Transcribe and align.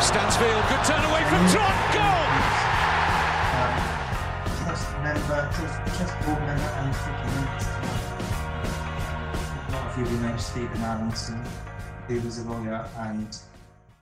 Stansfield, 0.00 0.64
good 0.68 0.84
turn 0.84 1.04
away 1.10 1.22
from 1.24 1.42
Trot. 1.50 1.74
Goal. 1.92 2.26
Trust 4.62 4.90
member, 5.02 5.50
trust, 5.52 5.96
trust 5.96 6.14
board 6.24 6.40
member, 6.40 6.70
and 6.78 6.94
Vicky 6.94 7.30
A 9.66 9.72
lot 9.72 9.84
of 9.86 9.98
you 9.98 10.04
will 10.04 10.22
know 10.22 10.36
Stephen 10.36 10.80
Allenson, 10.82 11.44
who 12.06 12.20
was 12.20 12.38
a 12.38 12.48
lawyer 12.48 12.88
and 12.98 13.36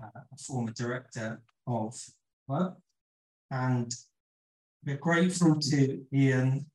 uh, 0.02 0.20
a 0.32 0.36
former 0.36 0.72
director 0.72 1.40
of 1.66 1.98
Club. 2.46 2.76
And 3.50 3.90
we're 4.84 4.98
grateful 4.98 5.58
to 5.58 6.04
Ian 6.12 6.66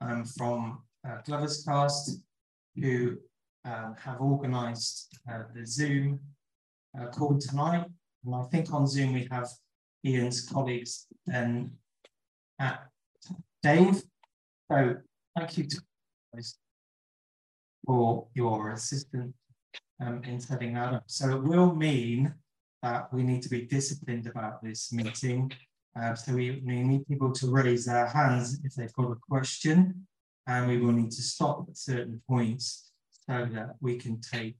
um, 0.00 0.24
from 0.24 0.82
uh, 1.06 1.18
Gloverscast, 1.26 2.20
who 2.74 3.18
um, 3.64 3.94
have 3.98 4.20
organised 4.20 5.16
uh, 5.30 5.44
the 5.54 5.64
Zoom 5.64 6.18
uh, 7.00 7.06
call 7.06 7.38
tonight. 7.38 7.86
And 8.24 8.34
I 8.34 8.42
think 8.44 8.72
on 8.72 8.86
Zoom 8.86 9.12
we 9.14 9.28
have 9.30 9.48
Ian's 10.04 10.48
colleagues 10.48 11.06
then 11.26 11.72
at 12.58 12.86
Dave. 13.62 14.02
So 14.70 14.96
thank 15.36 15.58
you 15.58 15.64
to 15.64 15.82
guys 16.34 16.56
for 17.86 18.26
your 18.34 18.70
assistance 18.72 19.34
um, 20.00 20.22
in 20.24 20.40
setting 20.40 20.74
that 20.74 20.94
up. 20.94 21.04
So 21.06 21.36
it 21.36 21.42
will 21.42 21.74
mean 21.74 22.34
that 22.82 23.12
we 23.12 23.22
need 23.22 23.42
to 23.42 23.48
be 23.48 23.62
disciplined 23.62 24.26
about 24.26 24.62
this 24.62 24.92
meeting. 24.92 25.52
Uh, 26.00 26.14
so 26.14 26.34
we, 26.34 26.62
we 26.64 26.82
need 26.82 27.06
people 27.06 27.32
to 27.32 27.50
raise 27.50 27.84
their 27.84 28.06
hands 28.06 28.60
if 28.64 28.74
they've 28.74 28.92
got 28.94 29.12
a 29.12 29.16
question, 29.28 30.06
and 30.46 30.66
we 30.66 30.78
will 30.78 30.92
need 30.92 31.10
to 31.10 31.22
stop 31.22 31.66
at 31.68 31.76
certain 31.76 32.20
points 32.28 32.90
so 33.10 33.46
that 33.52 33.76
we 33.80 33.96
can 33.96 34.20
take 34.20 34.56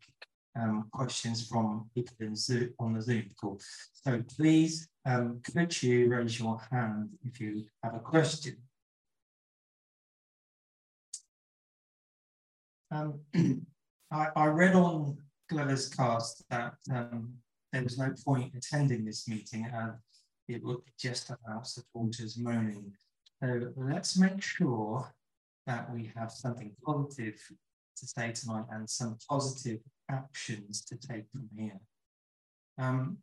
um, 0.58 0.88
questions 0.92 1.46
from 1.46 1.88
people 1.94 2.14
in 2.20 2.36
Zoom, 2.36 2.70
on 2.78 2.92
the 2.94 3.02
Zoom 3.02 3.30
call. 3.40 3.60
So 3.92 4.22
please, 4.36 4.88
um, 5.06 5.40
could 5.44 5.82
you 5.82 6.10
raise 6.10 6.38
your 6.38 6.60
hand 6.70 7.10
if 7.24 7.40
you 7.40 7.64
have 7.82 7.94
a 7.94 8.00
question? 8.00 8.56
Um, 12.90 13.20
I, 14.12 14.28
I 14.36 14.46
read 14.46 14.74
on 14.74 15.16
Gloverscast 15.50 16.42
that 16.50 16.74
um, 16.92 17.34
there 17.72 17.82
was 17.82 17.98
no 17.98 18.12
point 18.24 18.52
attending 18.54 19.04
this 19.04 19.26
meeting 19.26 19.66
and 19.72 19.92
it 20.48 20.62
would 20.62 20.84
be 20.84 20.92
just 21.00 21.30
about 21.30 21.66
supporters 21.66 22.36
moaning. 22.36 22.92
So 23.42 23.72
let's 23.76 24.18
make 24.18 24.42
sure 24.42 25.10
that 25.66 25.92
we 25.92 26.12
have 26.14 26.30
something 26.30 26.72
positive 26.84 27.40
to 27.96 28.06
say 28.06 28.32
tonight 28.32 28.66
and 28.70 28.88
some 28.88 29.16
positive 29.28 29.80
actions 30.12 30.84
to 30.84 30.96
take 30.96 31.24
from 31.30 31.48
here. 31.56 31.80
Um, 32.78 33.18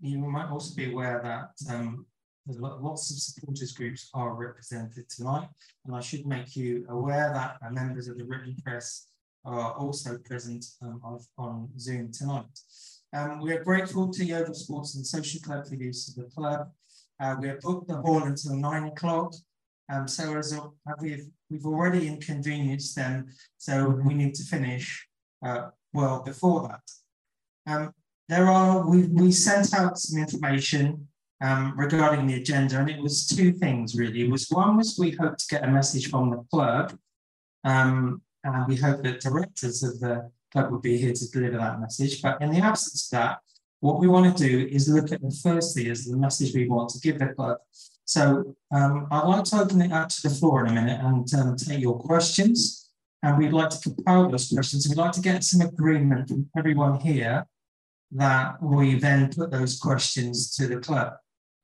you 0.00 0.18
might 0.18 0.50
also 0.50 0.74
be 0.74 0.90
aware 0.92 1.20
that 1.22 1.72
um, 1.72 2.06
lots 2.46 3.10
of 3.10 3.18
supporters 3.18 3.72
groups 3.72 4.10
are 4.14 4.34
represented 4.34 5.08
tonight, 5.08 5.48
and 5.86 5.94
I 5.94 6.00
should 6.00 6.26
make 6.26 6.56
you 6.56 6.84
aware 6.88 7.32
that 7.32 7.72
members 7.72 8.08
of 8.08 8.18
the 8.18 8.24
written 8.24 8.56
press 8.64 9.06
are 9.44 9.72
also 9.72 10.18
present 10.18 10.64
um, 10.82 11.00
on 11.38 11.68
Zoom 11.78 12.10
tonight. 12.12 12.58
Um, 13.14 13.40
we 13.40 13.52
are 13.52 13.62
grateful 13.62 14.10
to 14.10 14.24
Yeovil 14.24 14.54
Sports 14.54 14.94
and 14.94 15.06
Social 15.06 15.40
Club 15.40 15.64
for 15.64 15.76
the 15.76 15.84
use 15.84 16.08
of 16.08 16.14
the 16.14 16.30
club. 16.30 16.70
Uh, 17.20 17.36
we 17.40 17.48
have 17.48 17.60
booked 17.60 17.88
the 17.88 17.96
hall 17.96 18.22
until 18.24 18.56
nine 18.56 18.84
o'clock. 18.84 19.34
Um, 19.92 20.08
so 20.08 20.36
as 20.36 20.52
a, 20.52 20.70
we've, 21.00 21.26
we've 21.50 21.66
already 21.66 22.08
inconvenienced 22.08 22.96
them, 22.96 23.26
so 23.58 24.00
we 24.04 24.14
need 24.14 24.34
to 24.34 24.44
finish 24.44 25.06
uh, 25.44 25.68
well 25.92 26.22
before 26.22 26.68
that. 26.68 27.72
Um, 27.72 27.94
there 28.28 28.48
are, 28.48 28.88
we, 28.88 29.08
we 29.08 29.32
sent 29.32 29.74
out 29.74 29.98
some 29.98 30.20
information 30.20 31.08
um, 31.42 31.74
regarding 31.76 32.26
the 32.26 32.34
agenda, 32.34 32.78
and 32.78 32.88
it 32.88 33.00
was 33.00 33.26
two 33.26 33.52
things 33.52 33.96
really. 33.96 34.22
It 34.22 34.30
was 34.30 34.48
one 34.48 34.76
was 34.76 34.96
we 34.98 35.10
hope 35.10 35.36
to 35.36 35.46
get 35.48 35.64
a 35.64 35.70
message 35.70 36.08
from 36.08 36.30
the 36.30 36.44
club, 36.50 36.96
um, 37.64 38.22
and 38.44 38.66
we 38.68 38.76
hope 38.76 39.02
that 39.02 39.20
directors 39.20 39.82
of 39.82 40.00
the 40.00 40.30
club 40.52 40.70
will 40.70 40.80
be 40.80 40.96
here 40.96 41.12
to 41.12 41.30
deliver 41.30 41.58
that 41.58 41.80
message. 41.80 42.22
But 42.22 42.40
in 42.40 42.50
the 42.50 42.60
absence 42.60 43.12
of 43.12 43.18
that, 43.18 43.38
what 43.80 43.98
we 43.98 44.06
want 44.06 44.36
to 44.36 44.48
do 44.48 44.68
is 44.70 44.88
look 44.88 45.10
at 45.10 45.20
the 45.20 45.36
firstly 45.42 45.90
as 45.90 46.04
the 46.04 46.16
message 46.16 46.54
we 46.54 46.68
want 46.68 46.90
to 46.90 47.00
give 47.00 47.18
the 47.18 47.34
club. 47.34 47.58
So 48.04 48.54
um, 48.72 49.08
I'd 49.10 49.26
like 49.26 49.44
to 49.44 49.60
open 49.60 49.82
it 49.82 49.92
up 49.92 50.08
to 50.10 50.22
the 50.22 50.34
floor 50.34 50.64
in 50.64 50.70
a 50.70 50.74
minute 50.74 51.00
and 51.02 51.34
um, 51.34 51.56
take 51.56 51.80
your 51.80 51.98
questions. 51.98 52.81
And 53.22 53.38
we'd 53.38 53.52
like 53.52 53.70
to 53.70 53.80
compile 53.80 54.28
those 54.28 54.48
questions. 54.48 54.88
We'd 54.88 54.98
like 54.98 55.12
to 55.12 55.20
get 55.20 55.44
some 55.44 55.60
agreement 55.60 56.28
from 56.28 56.50
everyone 56.56 56.98
here 57.00 57.46
that 58.12 58.62
we 58.62 58.98
then 58.98 59.32
put 59.32 59.50
those 59.50 59.78
questions 59.78 60.54
to 60.56 60.66
the 60.66 60.78
club. 60.78 61.14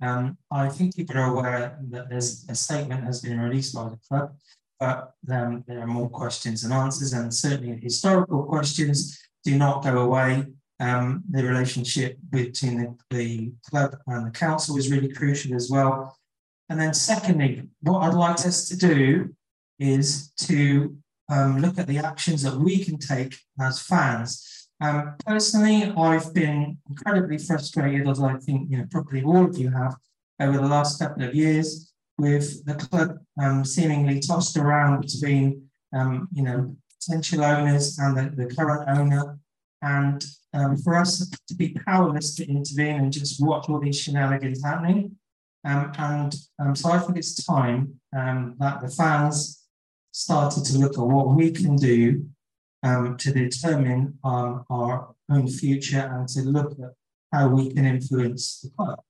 Um, 0.00 0.38
I 0.50 0.68
think 0.68 0.94
people 0.94 1.18
are 1.18 1.32
aware 1.32 1.78
that 1.90 2.08
there's 2.08 2.46
a 2.48 2.54
statement 2.54 3.04
has 3.04 3.20
been 3.20 3.40
released 3.40 3.74
by 3.74 3.88
the 3.88 3.98
club 4.08 4.32
but 4.78 5.14
um, 5.30 5.64
there 5.66 5.80
are 5.80 5.86
more 5.86 6.08
questions 6.08 6.64
and 6.64 6.72
answers, 6.72 7.12
and 7.12 7.34
certainly 7.34 7.78
historical 7.80 8.44
questions 8.44 9.18
do 9.44 9.56
not 9.58 9.82
go 9.82 9.98
away. 9.98 10.46
Um, 10.80 11.24
the 11.28 11.42
relationship 11.42 12.18
between 12.30 12.78
the, 12.78 12.96
the, 13.10 13.52
club 13.68 13.96
and 14.06 14.26
the 14.26 14.30
council 14.30 14.76
is 14.76 14.92
really 14.92 15.12
crucial 15.12 15.56
as 15.56 15.68
well. 15.68 16.16
And 16.68 16.80
then, 16.80 16.94
secondly, 16.94 17.68
what 17.80 18.02
I'd 18.02 18.14
like 18.14 18.46
us 18.46 18.68
to 18.68 18.76
do 18.76 19.34
is 19.80 20.30
to 20.42 20.96
um, 21.28 21.60
look 21.60 21.78
at 21.78 21.86
the 21.86 21.98
actions 21.98 22.42
that 22.42 22.56
we 22.56 22.84
can 22.84 22.98
take 22.98 23.36
as 23.60 23.80
fans. 23.80 24.68
Um, 24.80 25.16
personally, 25.26 25.92
I've 25.96 26.32
been 26.32 26.78
incredibly 26.88 27.38
frustrated, 27.38 28.08
as 28.08 28.22
I 28.22 28.34
think 28.38 28.70
you 28.70 28.78
know 28.78 28.86
probably 28.90 29.22
all 29.22 29.44
of 29.44 29.58
you 29.58 29.70
have, 29.70 29.96
over 30.40 30.58
the 30.58 30.68
last 30.68 30.98
couple 31.00 31.24
of 31.24 31.34
years 31.34 31.92
with 32.18 32.64
the 32.64 32.74
club 32.74 33.18
um, 33.40 33.64
seemingly 33.64 34.20
tossed 34.20 34.56
around 34.56 35.00
between, 35.00 35.68
um, 35.94 36.28
you 36.32 36.42
know, 36.42 36.76
potential 37.00 37.44
owners 37.44 37.98
and 37.98 38.16
the, 38.16 38.44
the 38.44 38.54
current 38.54 38.88
owner. 38.88 39.38
And 39.82 40.24
um, 40.52 40.76
for 40.76 40.96
us 40.96 41.30
to 41.46 41.54
be 41.54 41.76
powerless 41.86 42.34
to 42.36 42.48
intervene 42.48 42.96
and 42.96 43.12
just 43.12 43.44
watch 43.44 43.68
all 43.68 43.80
these 43.80 44.00
shenanigans 44.00 44.64
happening. 44.64 45.16
Um, 45.64 45.92
and 45.98 46.34
so 46.76 46.90
I 46.90 46.98
think 46.98 47.18
it's 47.18 47.44
time 47.44 48.00
that 48.12 48.80
the 48.80 48.88
fans 48.88 49.57
started 50.18 50.64
to 50.64 50.78
look 50.78 50.98
at 50.98 51.04
what 51.04 51.28
we 51.28 51.50
can 51.50 51.76
do 51.76 52.26
to 52.82 53.32
determine 53.32 54.18
our 54.24 55.14
own 55.30 55.46
future 55.46 56.10
and 56.12 56.28
to 56.28 56.40
look 56.42 56.72
at 56.72 56.92
how 57.32 57.48
we 57.48 57.72
can 57.72 57.84
influence 57.84 58.60
the 58.60 58.70
club. 58.70 59.00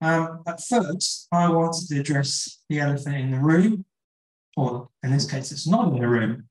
Um, 0.00 0.42
at 0.46 0.62
first, 0.62 1.26
I 1.32 1.50
wanted 1.50 1.88
to 1.88 2.00
address 2.00 2.62
the 2.68 2.80
elephant 2.80 3.16
in 3.16 3.30
the 3.32 3.40
room, 3.40 3.84
or 4.56 4.88
in 5.02 5.10
this 5.12 5.30
case, 5.30 5.52
it's 5.52 5.66
not 5.66 5.92
in 5.92 6.00
the 6.00 6.08
room. 6.08 6.48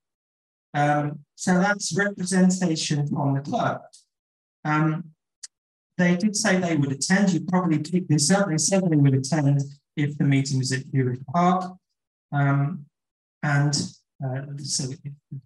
Um, 0.73 1.19
so 1.35 1.57
that's 1.57 1.97
representation 1.97 3.07
from 3.07 3.35
the 3.35 3.41
club. 3.41 3.81
Um, 4.65 5.11
they 5.97 6.17
did 6.17 6.35
say 6.35 6.57
they 6.57 6.75
would 6.75 6.91
attend. 6.91 7.31
You 7.31 7.41
probably 7.41 7.79
picked 7.79 8.09
this 8.09 8.29
up. 8.29 8.49
They 8.49 8.57
said 8.57 8.83
they 8.83 8.97
would 8.97 9.15
attend 9.15 9.61
if 9.95 10.17
the 10.17 10.25
meeting 10.25 10.59
was 10.59 10.71
at 10.71 10.85
Huish 10.91 11.25
Park, 11.33 11.77
um, 12.31 12.85
and 13.43 13.73
uh, 14.23 14.41
so, 14.57 14.89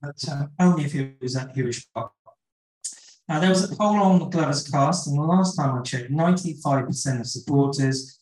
but 0.01 0.15
uh, 0.29 0.45
only 0.59 0.85
if 0.85 0.95
it 0.95 1.15
was 1.21 1.35
at 1.35 1.53
Huish 1.55 1.85
Park. 1.93 2.11
Now, 3.27 3.39
there 3.39 3.49
was 3.49 3.71
a 3.71 3.75
poll 3.75 3.95
on 3.95 4.19
the 4.19 4.25
Glover's 4.25 4.67
cast, 4.67 5.07
and 5.07 5.17
the 5.17 5.23
last 5.23 5.55
time 5.55 5.77
I 5.77 5.81
checked, 5.81 6.11
95% 6.11 7.19
of 7.19 7.27
supporters 7.27 8.19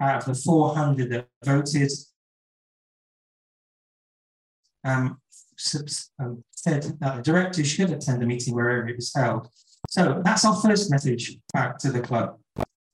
out 0.00 0.18
of 0.18 0.24
the 0.24 0.34
400 0.34 1.10
that 1.10 1.28
voted 1.44 1.90
um, 4.84 5.20
um, 6.18 6.44
said 6.50 6.82
that 7.00 7.16
the 7.16 7.22
directors 7.22 7.66
should 7.66 7.90
attend 7.90 8.20
the 8.20 8.26
meeting 8.26 8.54
wherever 8.54 8.88
it 8.88 8.96
was 8.96 9.12
held. 9.14 9.48
So 9.88 10.22
that's 10.24 10.44
our 10.44 10.56
first 10.56 10.90
message 10.90 11.36
back 11.52 11.78
to 11.78 11.92
the 11.92 12.00
club 12.00 12.38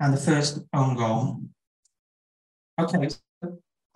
and 0.01 0.13
the 0.13 0.21
first 0.21 0.61
own 0.73 0.97
goal. 0.97 1.41
Okay, 2.81 3.09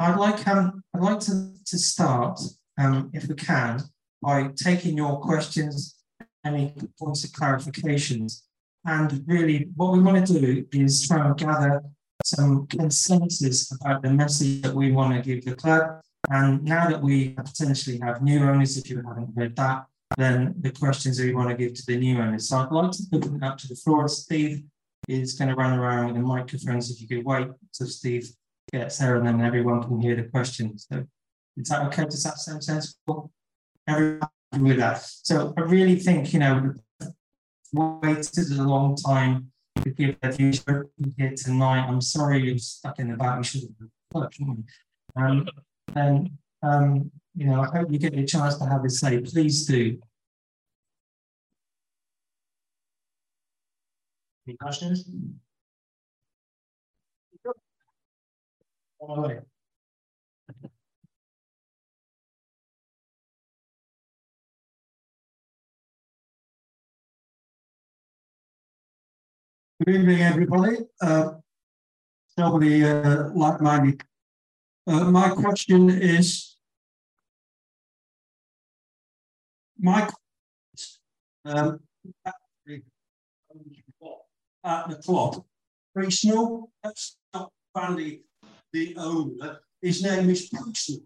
I'd 0.02 0.18
like 0.18 0.46
um, 0.48 0.82
I'd 0.94 1.02
like 1.02 1.20
to, 1.20 1.52
to 1.66 1.78
start, 1.78 2.40
um, 2.78 3.10
if 3.12 3.28
we 3.28 3.34
can, 3.34 3.80
by 4.20 4.50
taking 4.56 4.96
your 4.96 5.20
questions 5.20 5.96
any 6.44 6.74
points 6.98 7.24
of 7.24 7.30
clarifications 7.30 8.42
and 8.84 9.22
really, 9.26 9.68
what 9.76 9.92
we 9.92 10.00
want 10.00 10.26
to 10.26 10.40
do 10.40 10.66
is 10.72 11.06
try 11.06 11.24
and 11.24 11.36
gather 11.36 11.82
some 12.24 12.66
consensus 12.66 13.72
about 13.72 14.02
the 14.02 14.10
message 14.10 14.62
that 14.62 14.74
we 14.74 14.92
want 14.92 15.14
to 15.14 15.22
give 15.22 15.44
the 15.44 15.54
club. 15.54 16.00
And 16.30 16.64
now 16.64 16.88
that 16.88 17.00
we 17.00 17.30
potentially 17.30 17.98
have 17.98 18.22
new 18.22 18.40
owners, 18.40 18.76
if 18.76 18.90
you 18.90 18.96
haven't 18.96 19.36
heard 19.36 19.56
that, 19.56 19.86
then 20.16 20.54
the 20.60 20.70
questions 20.70 21.18
that 21.18 21.26
we 21.26 21.34
want 21.34 21.50
to 21.50 21.56
give 21.56 21.74
to 21.74 21.86
the 21.86 21.96
new 21.96 22.18
owners. 22.18 22.48
So 22.48 22.58
I'd 22.58 22.72
like 22.72 22.90
to 22.92 23.02
put 23.10 23.22
them 23.22 23.42
up 23.42 23.58
to 23.58 23.68
the 23.68 23.76
floor. 23.76 24.08
Steve 24.08 24.64
is 25.08 25.34
going 25.34 25.48
to 25.48 25.54
run 25.54 25.78
around 25.78 26.06
with 26.06 26.16
the 26.16 26.20
microphones. 26.20 26.90
If 26.90 27.00
you 27.00 27.08
could 27.08 27.24
wait 27.24 27.48
So, 27.70 27.84
Steve 27.84 28.30
gets 28.72 28.96
Sarah 28.96 29.18
and 29.18 29.26
then 29.26 29.40
everyone 29.40 29.82
can 29.82 30.00
hear 30.00 30.16
the 30.16 30.24
question. 30.24 30.78
So 30.78 31.06
is 31.56 31.68
that 31.68 31.86
okay? 31.86 32.04
Does 32.04 32.22
that 32.24 32.38
sound 32.38 32.64
sensible? 32.64 33.30
Everyone 33.86 34.28
with 34.58 34.78
that. 34.78 35.02
So 35.02 35.54
I 35.56 35.62
really 35.62 35.96
think, 35.96 36.32
you 36.32 36.40
know, 36.40 36.74
waited 37.72 38.52
a 38.52 38.62
long 38.62 38.96
time 38.96 39.52
to 39.82 39.90
give 39.90 40.20
their 40.20 40.32
views 40.32 40.64
here 41.16 41.34
tonight. 41.36 41.86
I'm 41.88 42.00
sorry 42.00 42.42
you're 42.42 42.58
stuck 42.58 42.98
in 42.98 43.10
the 43.10 43.16
back. 43.16 43.38
We 43.38 43.44
should 43.44 43.62
have 44.14 44.28
um, 45.16 45.46
and 45.94 46.30
um, 46.62 47.10
you 47.34 47.46
know, 47.46 47.62
I 47.62 47.78
hope 47.78 47.90
you 47.90 47.98
get 47.98 48.14
a 48.14 48.24
chance 48.24 48.58
to 48.58 48.66
have 48.66 48.84
a 48.84 48.90
say. 48.90 49.20
Please 49.20 49.66
do. 49.66 49.98
Any 54.46 54.56
questions? 54.56 55.04
Good 59.02 59.42
evening, 69.88 70.22
everybody. 70.22 70.76
Uh, 71.00 71.30
somebody 72.38 72.84
uh, 72.84 73.30
like-minded. 73.34 74.04
Uh, 74.86 75.10
my 75.10 75.30
question 75.30 75.90
is, 75.90 76.56
my 79.80 80.08
um, 81.44 81.80
at 84.64 84.88
the 84.88 84.94
club, 85.04 85.44
Priestnall, 85.92 86.70
that's 86.84 87.16
not 87.34 87.50
Valley, 87.76 88.22
the 88.72 88.94
owner. 88.96 89.60
His 89.80 90.02
name 90.02 90.30
is 90.30 90.48
Priestnall. 90.50 91.02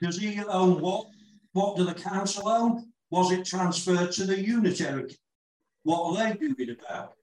Does 0.00 0.18
he 0.18 0.38
own 0.44 0.80
what? 0.80 1.06
What 1.52 1.76
do 1.76 1.84
the 1.84 1.94
council 1.94 2.48
own? 2.48 2.92
Was 3.10 3.32
it 3.32 3.46
transferred 3.46 4.12
to 4.12 4.24
the 4.24 4.38
unitary? 4.38 5.16
What 5.84 6.18
are 6.18 6.34
they 6.34 6.36
doing 6.36 6.76
about 6.78 7.12
it? 7.12 7.16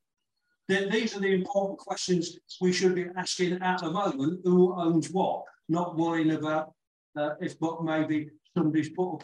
Then 0.69 0.89
these 0.89 1.15
are 1.15 1.19
the 1.19 1.33
important 1.33 1.77
questions 1.77 2.37
we 2.61 2.71
should 2.71 2.95
be 2.95 3.07
asking 3.17 3.61
at 3.61 3.79
the 3.79 3.91
moment. 3.91 4.41
Who 4.43 4.73
owns 4.73 5.11
what? 5.11 5.43
Not 5.67 5.97
worrying 5.97 6.31
about 6.31 6.73
uh, 7.15 7.31
if 7.41 7.59
but 7.59 7.83
maybe 7.83 8.29
somebody's 8.55 8.89
put 8.89 9.15
up. 9.15 9.23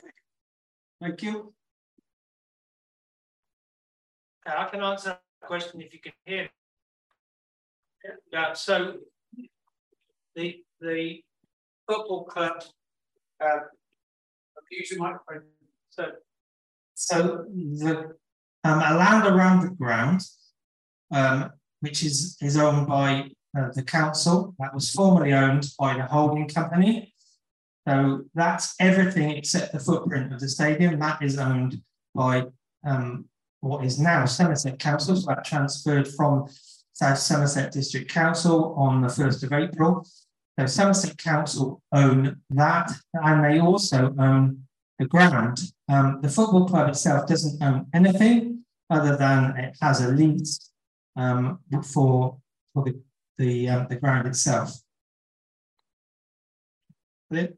Thank 1.02 1.24
you. 1.24 1.54
I 4.46 4.66
can 4.66 4.82
answer 4.82 5.10
that 5.10 5.48
question 5.48 5.82
if 5.82 5.94
you 5.94 6.00
can 6.00 6.14
hear. 6.26 6.50
Yeah, 8.32 8.54
so 8.54 8.98
the 10.40 10.64
the 10.82 11.22
football 11.88 12.24
club 12.26 12.64
uh, 13.44 13.60
using 14.72 15.00
microphone. 15.00 15.44
So 15.90 16.04
so 16.96 17.46
the 17.54 18.16
um, 18.64 18.80
a 18.80 18.94
land 18.96 19.26
around 19.26 19.62
the 19.62 19.76
ground 19.76 20.22
um, 21.12 21.52
which 21.82 22.04
is, 22.04 22.38
is 22.42 22.58
owned 22.58 22.88
by 22.88 23.32
uh, 23.58 23.70
the 23.74 23.84
council. 23.84 24.56
That 24.60 24.74
was 24.74 24.92
formerly 24.92 25.34
owned 25.34 25.68
by 25.78 25.96
the 25.96 26.04
holding 26.04 26.48
company. 26.48 27.14
So 27.88 28.26
that's 28.36 28.76
everything 28.80 29.32
except 29.32 29.74
the 29.74 29.80
footprint 29.80 30.34
of 30.34 30.40
the 30.40 30.50
stadium. 30.50 31.00
That 31.00 31.22
is 31.22 31.38
owned 31.40 31.82
by 32.14 32.46
um, 32.86 33.26
what 33.62 33.86
is 33.86 34.00
now 34.00 34.26
Somerset 34.26 34.78
Council. 34.78 35.16
So 35.16 35.28
that 35.28 35.46
transferred 35.46 36.08
from 36.08 36.48
South 36.94 37.18
Somerset 37.18 37.72
District 37.72 38.12
Council 38.12 38.76
on 38.78 39.02
the 39.02 39.08
1st 39.08 39.44
of 39.44 39.54
April. 39.54 40.06
So 40.60 40.66
Somerset 40.66 41.18
Council 41.18 41.82
own 41.94 42.42
that, 42.50 42.92
and 43.14 43.46
they 43.46 43.62
also 43.62 44.14
own 44.20 44.64
the 44.98 45.06
ground. 45.06 45.62
Um, 45.88 46.20
the 46.22 46.28
football 46.28 46.68
club 46.68 46.90
itself 46.90 47.28
doesn't 47.28 47.64
own 47.64 47.88
anything 47.94 48.66
other 48.90 49.16
than 49.16 49.56
it 49.56 49.78
has 49.82 50.02
a 50.02 50.10
lease 50.10 50.70
um, 51.16 51.60
for, 51.94 52.40
for 52.74 52.84
the, 52.84 53.02
the, 53.38 53.70
um, 53.70 53.88
the 53.90 53.96
ground 53.96 54.28
itself. 54.28 54.82
Clear? 57.32 57.54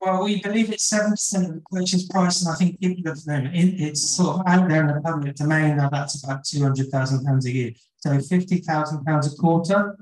Well, 0.00 0.24
we 0.24 0.42
believe 0.42 0.72
it's 0.72 0.88
seven 0.88 1.12
percent 1.12 1.46
of 1.46 1.54
the 1.54 1.60
purchase 1.70 2.08
price, 2.08 2.42
and 2.42 2.52
I 2.52 2.56
think 2.56 2.78
have 3.06 3.16
uh, 3.16 3.20
them. 3.24 3.50
it's 3.52 4.02
sort 4.16 4.40
of 4.40 4.42
out 4.48 4.68
there 4.68 4.80
in 4.80 4.94
the 4.94 5.00
public 5.00 5.36
domain 5.36 5.76
now. 5.76 5.90
That's 5.90 6.22
about 6.22 6.44
two 6.44 6.60
hundred 6.60 6.88
thousand 6.88 7.24
pounds 7.24 7.46
a 7.46 7.52
year, 7.52 7.70
so 7.98 8.18
fifty 8.18 8.58
thousand 8.58 9.04
pounds 9.04 9.32
a 9.32 9.36
quarter 9.36 9.96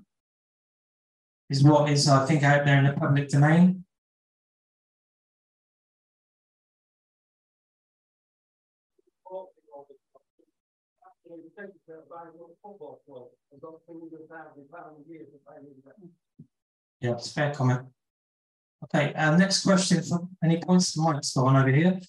is 1.51 1.63
what 1.63 1.91
is, 1.91 2.09
I 2.09 2.25
think, 2.25 2.45
out 2.45 2.65
there 2.65 2.79
in 2.79 2.85
the 2.85 2.93
public 2.93 3.29
domain. 3.29 3.85
Yeah, 17.01 17.13
it's 17.13 17.33
fair 17.33 17.53
comment. 17.53 17.83
Okay, 18.85 19.13
uh, 19.15 19.37
next 19.37 19.63
question. 19.63 20.03
From 20.03 20.31
any 20.43 20.59
points? 20.59 20.97
Might 20.97 21.27
go 21.35 21.47
on 21.47 21.57
over 21.57 21.71
here. 21.71 22.01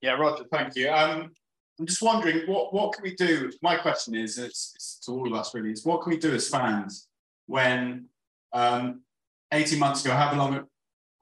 Yeah, 0.00 0.12
Roger, 0.12 0.44
thank 0.52 0.76
you. 0.76 0.88
Um, 0.88 1.32
I'm 1.80 1.86
just 1.86 2.00
wondering 2.00 2.46
what 2.46 2.72
what 2.72 2.92
can 2.92 3.02
we 3.02 3.14
do? 3.16 3.50
My 3.60 3.76
question 3.76 4.14
is, 4.14 4.38
it's, 4.38 4.72
it's 4.76 4.98
to 5.00 5.12
all 5.12 5.26
of 5.26 5.34
us 5.34 5.52
really, 5.52 5.72
is 5.72 5.84
what 5.84 6.02
can 6.02 6.10
we 6.10 6.18
do 6.18 6.32
as 6.32 6.48
fans 6.48 7.08
when 7.46 8.06
um, 8.52 9.02
18 9.52 9.78
months 9.78 10.04
ago, 10.04 10.14
however 10.14 10.36
long 10.36 10.54
it 10.54 10.64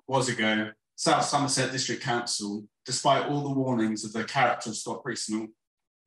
was 0.07 0.29
ago, 0.29 0.71
South 0.97 1.25
Somerset 1.25 1.73
District 1.73 2.03
Council, 2.03 2.65
despite 2.85 3.27
all 3.27 3.43
the 3.43 3.51
warnings 3.51 4.05
of 4.05 4.13
the 4.13 4.25
character 4.25 4.71
of 4.71 4.77
Scott 4.77 5.03
Priestnall, 5.03 5.49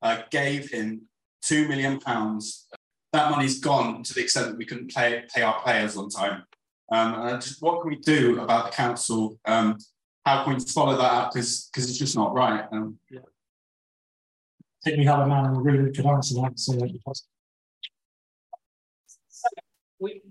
uh, 0.02 0.22
gave 0.30 0.70
him 0.70 1.02
two 1.42 1.68
million 1.68 2.00
pounds. 2.00 2.66
That 3.12 3.30
money's 3.30 3.60
gone 3.60 4.02
to 4.02 4.14
the 4.14 4.20
extent 4.20 4.48
that 4.48 4.58
we 4.58 4.66
couldn't 4.66 4.94
pay, 4.94 5.24
pay 5.34 5.42
our 5.42 5.60
players 5.62 5.96
on 5.96 6.10
time. 6.10 6.44
Um, 6.90 7.40
just, 7.40 7.62
what 7.62 7.80
can 7.80 7.90
we 7.90 7.96
do 7.96 8.40
about 8.40 8.66
the 8.66 8.72
council? 8.72 9.38
Um, 9.44 9.78
how 10.26 10.44
can 10.44 10.54
we 10.54 10.60
follow 10.60 10.96
that 10.96 11.12
up? 11.12 11.32
Because 11.32 11.70
it's 11.74 11.98
just 11.98 12.16
not 12.16 12.34
right. 12.34 12.64
Um, 12.70 12.98
yeah 13.10 13.20
think 14.88 14.98
we 14.98 15.04
have 15.04 15.20
a 15.20 15.26
man 15.26 15.54
who 15.54 15.60
really 15.60 15.92
could 15.92 16.06
answer 16.06 16.34
that. 16.34 16.58
So, 16.58 16.72
so 19.28 19.48
we, 19.98 20.22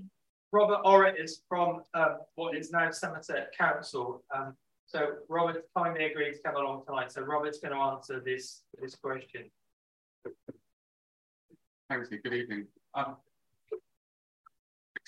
Robert 0.51 0.84
Orrit 0.84 1.22
is 1.22 1.41
from 1.48 1.81
um, 1.93 2.17
what 2.36 2.55
is 2.55 2.72
now 2.72 2.89
Somerset 2.91 3.53
Council. 3.57 4.24
Um, 4.36 4.55
so 4.86 5.15
Robert 5.27 5.65
kindly 5.75 6.05
agreed 6.05 6.34
to 6.34 6.39
come 6.43 6.55
along 6.55 6.84
tonight. 6.86 7.12
So 7.12 7.22
Robert's 7.22 7.60
going 7.60 7.74
to 7.74 7.79
answer 7.79 8.22
this 8.24 8.63
this 8.81 8.96
question. 8.96 9.51
Thank 11.89 12.12
you. 12.12 12.20
Good 12.22 12.34
evening. 12.34 12.67
Um, 12.96 13.15
the 13.72 13.79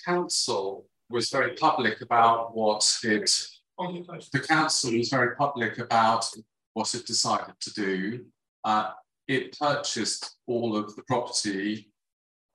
council 0.05 0.86
was 1.09 1.29
very 1.29 1.55
public 1.55 2.00
about 2.00 2.55
what 2.55 2.98
it. 3.03 3.29
The 3.77 4.45
council 4.48 4.93
was 4.98 5.09
very 5.09 5.36
public 5.36 5.77
about 5.79 6.25
what 6.74 6.93
it 6.93 7.05
decided 7.05 7.55
to 7.59 7.74
do. 7.74 8.25
Uh, 8.63 8.91
it 9.27 9.59
purchased 9.59 10.38
all 10.48 10.77
of 10.77 10.95
the 10.95 11.03
property 11.03 11.91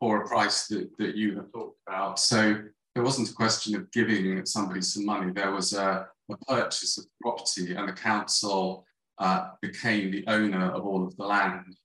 for 0.01 0.23
a 0.23 0.27
price 0.27 0.69
that, 0.69 0.89
that 0.99 1.17
you 1.17 1.37
have 1.37 1.53
talked 1.53 1.79
about. 1.87 2.19
So 2.19 2.63
there 2.95 3.05
wasn't 3.05 3.31
a 3.31 3.35
question 3.35 3.75
of 3.77 3.91
giving 3.93 4.47
somebody 4.47 4.81
some 4.81 5.05
money. 5.05 5.33
There 5.33 5.53
was 5.53 5.75
a, 5.75 6.09
a 6.31 6.37
purchase 6.49 6.97
of 6.97 7.05
property, 7.21 7.75
and 7.75 7.91
the 7.91 7.93
council 7.93 8.87
uh, 9.19 9.51
became 9.61 10.11
the 10.11 10.25
owner 10.29 10.71
of 10.71 10.87
all 10.87 11.07
of 11.07 11.15
the 11.17 11.25
land 11.25 11.77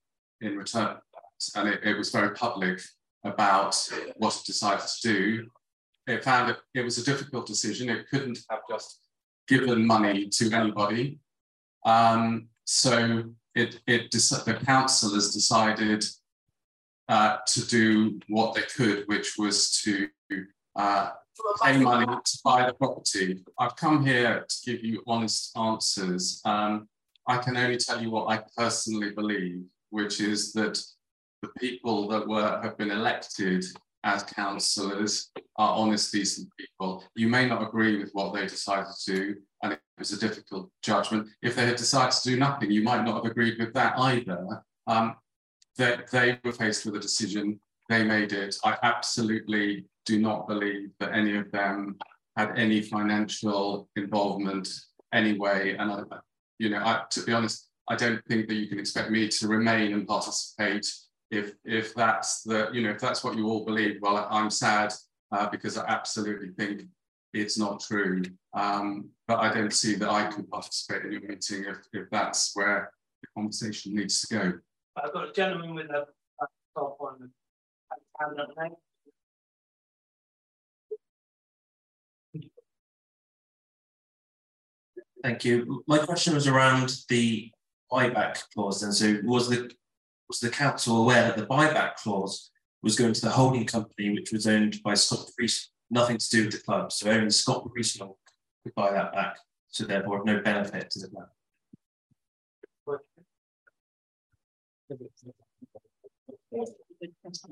in 0.42 0.58
return 0.58 0.98
And 1.56 1.70
it, 1.70 1.82
it 1.84 1.98
was 1.98 2.12
very 2.12 2.34
public 2.36 2.82
about 3.24 3.76
what 4.18 4.36
it 4.36 4.46
decided 4.46 4.86
to 4.86 5.02
do. 5.02 5.50
It 6.08 6.24
found 6.24 6.52
it, 6.52 6.58
it 6.74 6.84
was 6.84 6.98
a 6.98 7.06
difficult 7.06 7.46
decision. 7.46 7.90
It 7.90 8.10
couldn't 8.10 8.40
have 8.50 8.62
just 8.70 9.00
given 9.48 9.86
money 9.86 10.28
to 10.30 10.52
anybody. 10.52 11.20
Um, 11.86 12.48
so 12.66 13.24
it, 13.56 13.80
it 13.88 14.12
the 14.12 14.60
council 14.66 15.14
has 15.14 15.34
decided 15.34 16.06
uh, 17.08 17.38
to 17.48 17.68
do 17.68 18.20
what 18.28 18.54
they 18.54 18.62
could, 18.62 19.04
which 19.08 19.36
was 19.38 19.82
to 19.82 20.08
uh, 20.76 21.10
pay 21.64 21.78
money 21.78 22.06
to 22.06 22.40
buy 22.44 22.66
the 22.66 22.74
property. 22.74 23.44
I've 23.58 23.76
come 23.76 24.06
here 24.06 24.46
to 24.48 24.56
give 24.72 24.84
you 24.84 25.02
honest 25.08 25.58
answers. 25.58 26.42
Um, 26.46 26.88
I 27.28 27.38
can 27.38 27.58
only 27.58 27.78
tell 27.78 28.02
you 28.02 28.12
what 28.12 28.30
I 28.30 28.44
personally 28.58 29.12
believe, 29.12 29.64
which 29.90 30.22
is 30.22 30.54
that 30.54 30.82
the 31.42 31.50
people 31.60 32.08
that 32.10 32.28
were 32.28 32.60
have 32.62 32.78
been 32.78 32.92
elected 32.92 33.64
as 34.04 34.24
councillors 34.24 35.32
are 35.58 35.76
honest, 35.76 36.12
decent 36.12 36.50
people. 36.58 37.04
You 37.16 37.28
may 37.28 37.48
not 37.48 37.62
agree 37.62 37.98
with 37.98 38.12
what 38.14 38.34
they 38.34 38.44
decided 38.48 38.88
to 39.06 39.16
do, 39.16 39.36
and 39.64 39.74
it 39.74 39.80
was 39.98 40.14
a 40.14 40.20
difficult 40.20 40.70
judgment. 40.82 41.28
If 41.42 41.56
they 41.56 41.66
had 41.66 41.76
decided 41.76 42.14
to 42.14 42.30
do 42.30 42.38
nothing, 42.38 42.72
you 42.72 42.84
might 42.84 43.04
not 43.04 43.24
have 43.24 43.32
agreed 43.32 43.60
with 43.60 43.74
that 43.74 43.98
either. 44.00 44.64
Um, 44.88 45.16
they, 45.78 45.98
they 46.12 46.40
were 46.44 46.52
faced 46.52 46.86
with 46.86 46.96
a 46.96 47.00
decision, 47.00 47.60
they 47.90 48.04
made 48.04 48.34
it. 48.34 48.56
I 48.64 48.78
absolutely 48.84 49.86
do 50.06 50.20
not 50.20 50.48
believe 50.48 50.92
that 51.00 51.14
any 51.14 51.36
of 51.38 51.52
them 51.52 51.98
had 52.38 52.58
any 52.58 52.82
financial 52.82 53.90
involvement 53.96 54.70
anyway. 55.14 55.76
And 55.78 55.92
I, 55.92 56.04
you 56.58 56.70
know, 56.70 56.78
I, 56.78 57.04
to 57.12 57.24
be 57.24 57.34
honest, 57.34 57.70
I 57.90 57.96
don't 57.96 58.24
think 58.28 58.48
that 58.48 58.56
you 58.56 58.68
can 58.68 58.80
expect 58.80 59.10
me 59.10 59.28
to 59.28 59.48
remain 59.48 59.94
and 59.94 60.08
participate 60.08 60.88
if 61.32 61.54
if 61.64 61.94
that's 61.94 62.44
the 62.44 62.70
you 62.74 62.82
know 62.82 62.92
if 62.92 63.00
that's 63.00 63.24
what 63.24 63.38
you 63.38 63.48
all 63.48 63.66
believe. 63.66 64.00
Well, 64.02 64.28
I'm 64.30 64.50
sad 64.50 64.94
uh, 65.32 65.50
because 65.50 65.78
I 65.78 65.86
absolutely 65.88 66.50
think 66.50 66.84
it's 67.34 67.58
not 67.58 67.82
true. 67.82 68.24
Um, 68.54 69.10
but 69.28 69.40
I 69.40 69.54
don't 69.54 69.74
see 69.74 69.96
that 69.96 70.10
I 70.10 70.26
could 70.26 70.50
participate 70.50 71.06
in 71.06 71.12
your 71.14 71.22
meeting 71.22 71.66
if 71.66 71.78
if 71.94 72.10
that's 72.12 72.52
where 72.56 72.92
the 73.22 73.28
conversation 73.36 73.96
needs 73.96 74.22
to 74.22 74.36
go. 74.36 74.54
I've 74.96 75.14
got 75.14 75.30
a 75.30 75.32
gentleman 75.32 75.76
with 75.76 75.90
a, 75.92 76.08
a 76.42 76.48
top 76.76 76.98
on 77.00 77.32
hand 78.20 78.40
up. 78.40 78.50
Thank 85.24 85.44
you. 85.44 85.84
My 85.86 85.98
question 86.00 86.34
was 86.34 86.48
around 86.48 86.96
the 87.10 87.52
buyback 87.92 88.42
clause. 88.54 88.84
And 88.84 88.94
so 88.94 89.18
was 89.24 89.50
the 89.50 89.70
was 90.30 90.40
the 90.40 90.50
council 90.50 91.02
aware 91.02 91.24
that 91.24 91.38
the 91.38 91.46
buyback 91.46 91.96
clause 91.96 92.52
was 92.82 92.96
going 92.96 93.14
to 93.14 93.22
the 93.22 93.32
holding 93.32 93.66
company, 93.66 94.12
which 94.12 94.32
was 94.32 94.48
owned 94.48 94.82
by 94.84 94.94
Scott 94.94 95.30
Priest, 95.36 95.72
nothing 95.90 96.18
to 96.18 96.30
do 96.30 96.46
with 96.46 96.54
the 96.54 96.62
club. 96.62 96.92
So 96.92 97.10
only 97.10 97.32
Scott 97.32 97.68
Priest 97.74 98.00
could 98.00 98.76
buy 98.76 98.92
that 98.92 99.12
back. 99.12 99.38
So 99.68 99.84
therefore 99.84 100.24
no 100.24 100.40
benefit 100.40 100.90
to 100.92 101.00
the 101.00 101.08
club. 101.10 101.28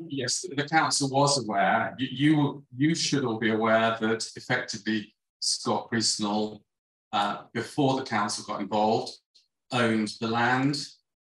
Yes, 0.07 0.45
the 0.55 0.67
council 0.67 1.09
was 1.09 1.43
aware. 1.43 1.95
You, 1.97 2.07
you, 2.11 2.63
you 2.75 2.95
should 2.95 3.25
all 3.25 3.39
be 3.39 3.51
aware 3.51 3.97
that 3.99 4.27
effectively 4.35 5.13
Scott 5.39 5.89
Priestnall 5.91 6.61
uh, 7.11 7.43
before 7.53 7.97
the 7.97 8.03
council 8.03 8.45
got 8.45 8.61
involved, 8.61 9.13
owned 9.71 10.11
the 10.19 10.27
land, 10.27 10.77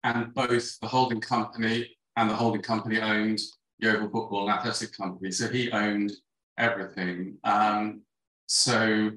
and 0.06 0.34
both 0.36 0.80
the 0.80 0.88
holding 0.88 1.20
company 1.20 1.90
and 2.16 2.30
the 2.30 2.36
holding 2.36 2.62
company 2.62 3.02
owned 3.02 3.40
Yeovil 3.80 4.10
Football 4.10 4.48
and 4.48 4.52
Athletic 4.52 4.96
Company. 4.96 5.32
So 5.32 5.50
he 5.50 5.72
owned 5.72 6.12
everything. 6.58 7.38
Um, 7.44 8.02
so 8.46 9.12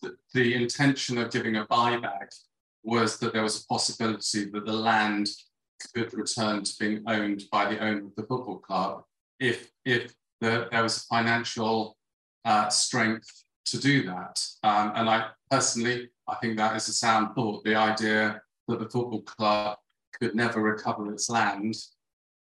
the, 0.00 0.16
the 0.32 0.54
intention 0.54 1.18
of 1.18 1.30
giving 1.30 1.56
a 1.56 1.66
buyback 1.66 2.34
was 2.82 3.18
that 3.18 3.34
there 3.34 3.42
was 3.42 3.62
a 3.62 3.66
possibility 3.66 4.46
that 4.46 4.64
the 4.64 4.72
land 4.72 5.28
could 5.94 6.12
return 6.14 6.64
to 6.64 6.74
being 6.80 7.04
owned 7.06 7.44
by 7.52 7.66
the 7.66 7.78
owner 7.78 8.06
of 8.06 8.14
the 8.16 8.22
football 8.22 8.58
club 8.58 9.02
if 9.38 9.70
if 9.84 10.14
the, 10.40 10.68
there 10.70 10.82
was 10.82 11.04
financial 11.04 11.96
uh, 12.44 12.68
strength 12.68 13.44
to 13.66 13.78
do 13.78 14.04
that. 14.04 14.44
Um, 14.62 14.92
and 14.94 15.08
I 15.08 15.28
personally, 15.50 16.08
I 16.26 16.36
think 16.36 16.56
that 16.56 16.76
is 16.76 16.88
a 16.88 16.92
sound 16.92 17.34
thought. 17.34 17.62
The 17.64 17.74
idea 17.74 18.40
that 18.68 18.78
the 18.78 18.88
football 18.88 19.22
club 19.22 19.78
could 20.22 20.36
never 20.36 20.62
recover 20.62 21.12
its 21.12 21.28
land, 21.28 21.74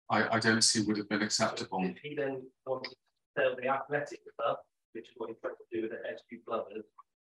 I, 0.09 0.37
I 0.37 0.39
don't 0.39 0.63
see 0.63 0.81
would 0.83 0.97
have 0.97 1.09
been 1.09 1.21
acceptable. 1.21 1.79
If 1.83 1.97
he 2.01 2.15
then 2.15 2.43
wanted 2.65 2.91
to 2.91 2.95
sell 3.37 3.55
the 3.61 3.67
athletic 3.67 4.21
club, 4.39 4.57
which 4.93 5.09
is 5.09 5.13
what 5.17 5.29
he 5.29 5.35
tried 5.41 5.55
to 5.55 5.75
do 5.75 5.81
with 5.81 5.91
the 5.91 5.97
SG 5.97 6.39
Lovers, 6.47 6.85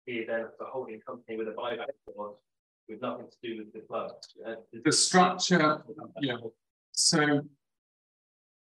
he 0.07 0.25
then 0.27 0.47
a 0.61 0.65
holding 0.65 1.01
company 1.01 1.37
with 1.37 1.49
a 1.49 1.51
buyback 1.51 1.89
clause 2.07 2.37
with 2.89 3.03
nothing 3.03 3.27
to 3.27 3.37
do 3.43 3.59
with 3.59 3.73
the 3.75 3.81
club. 3.81 4.13
Uh, 4.47 4.55
the 4.83 4.93
structure, 4.93 5.83
yeah. 6.23 6.37
So 6.93 7.43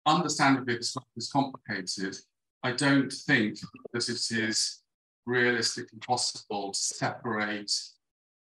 understandably, 0.05 0.76
this 0.76 0.95
is 1.17 1.31
complicated. 1.33 2.17
I 2.62 2.73
don't 2.73 3.11
think 3.11 3.59
that 3.93 4.09
it 4.09 4.38
is 4.38 4.83
realistically 5.25 5.99
possible 6.00 6.73
to 6.73 6.79
separate 6.79 7.73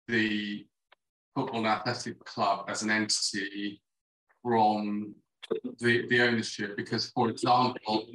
the 0.08 0.66
football 1.38 1.60
and 1.60 1.68
athletic 1.68 2.24
club 2.26 2.66
as 2.68 2.82
an 2.82 2.90
entity 2.90 3.80
from 4.42 5.14
the, 5.80 6.08
the 6.08 6.22
ownership 6.22 6.76
because, 6.76 7.12
for 7.12 7.30
example, 7.30 8.08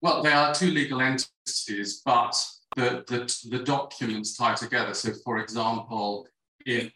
well, 0.00 0.22
they 0.22 0.30
are 0.30 0.54
two 0.54 0.70
legal 0.70 1.00
entities, 1.00 2.00
but 2.04 2.40
the, 2.76 3.04
the, 3.08 3.48
the 3.50 3.64
documents 3.64 4.36
tie 4.36 4.54
together. 4.54 4.94
So, 4.94 5.12
for 5.24 5.38
example, 5.38 6.26
if, 6.64 6.92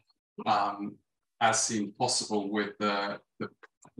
um, 0.47 0.95
as 1.41 1.63
seemed 1.63 1.99
possible 1.99 2.51
with 2.51 2.71
the, 2.79 3.19
the, 3.41 3.49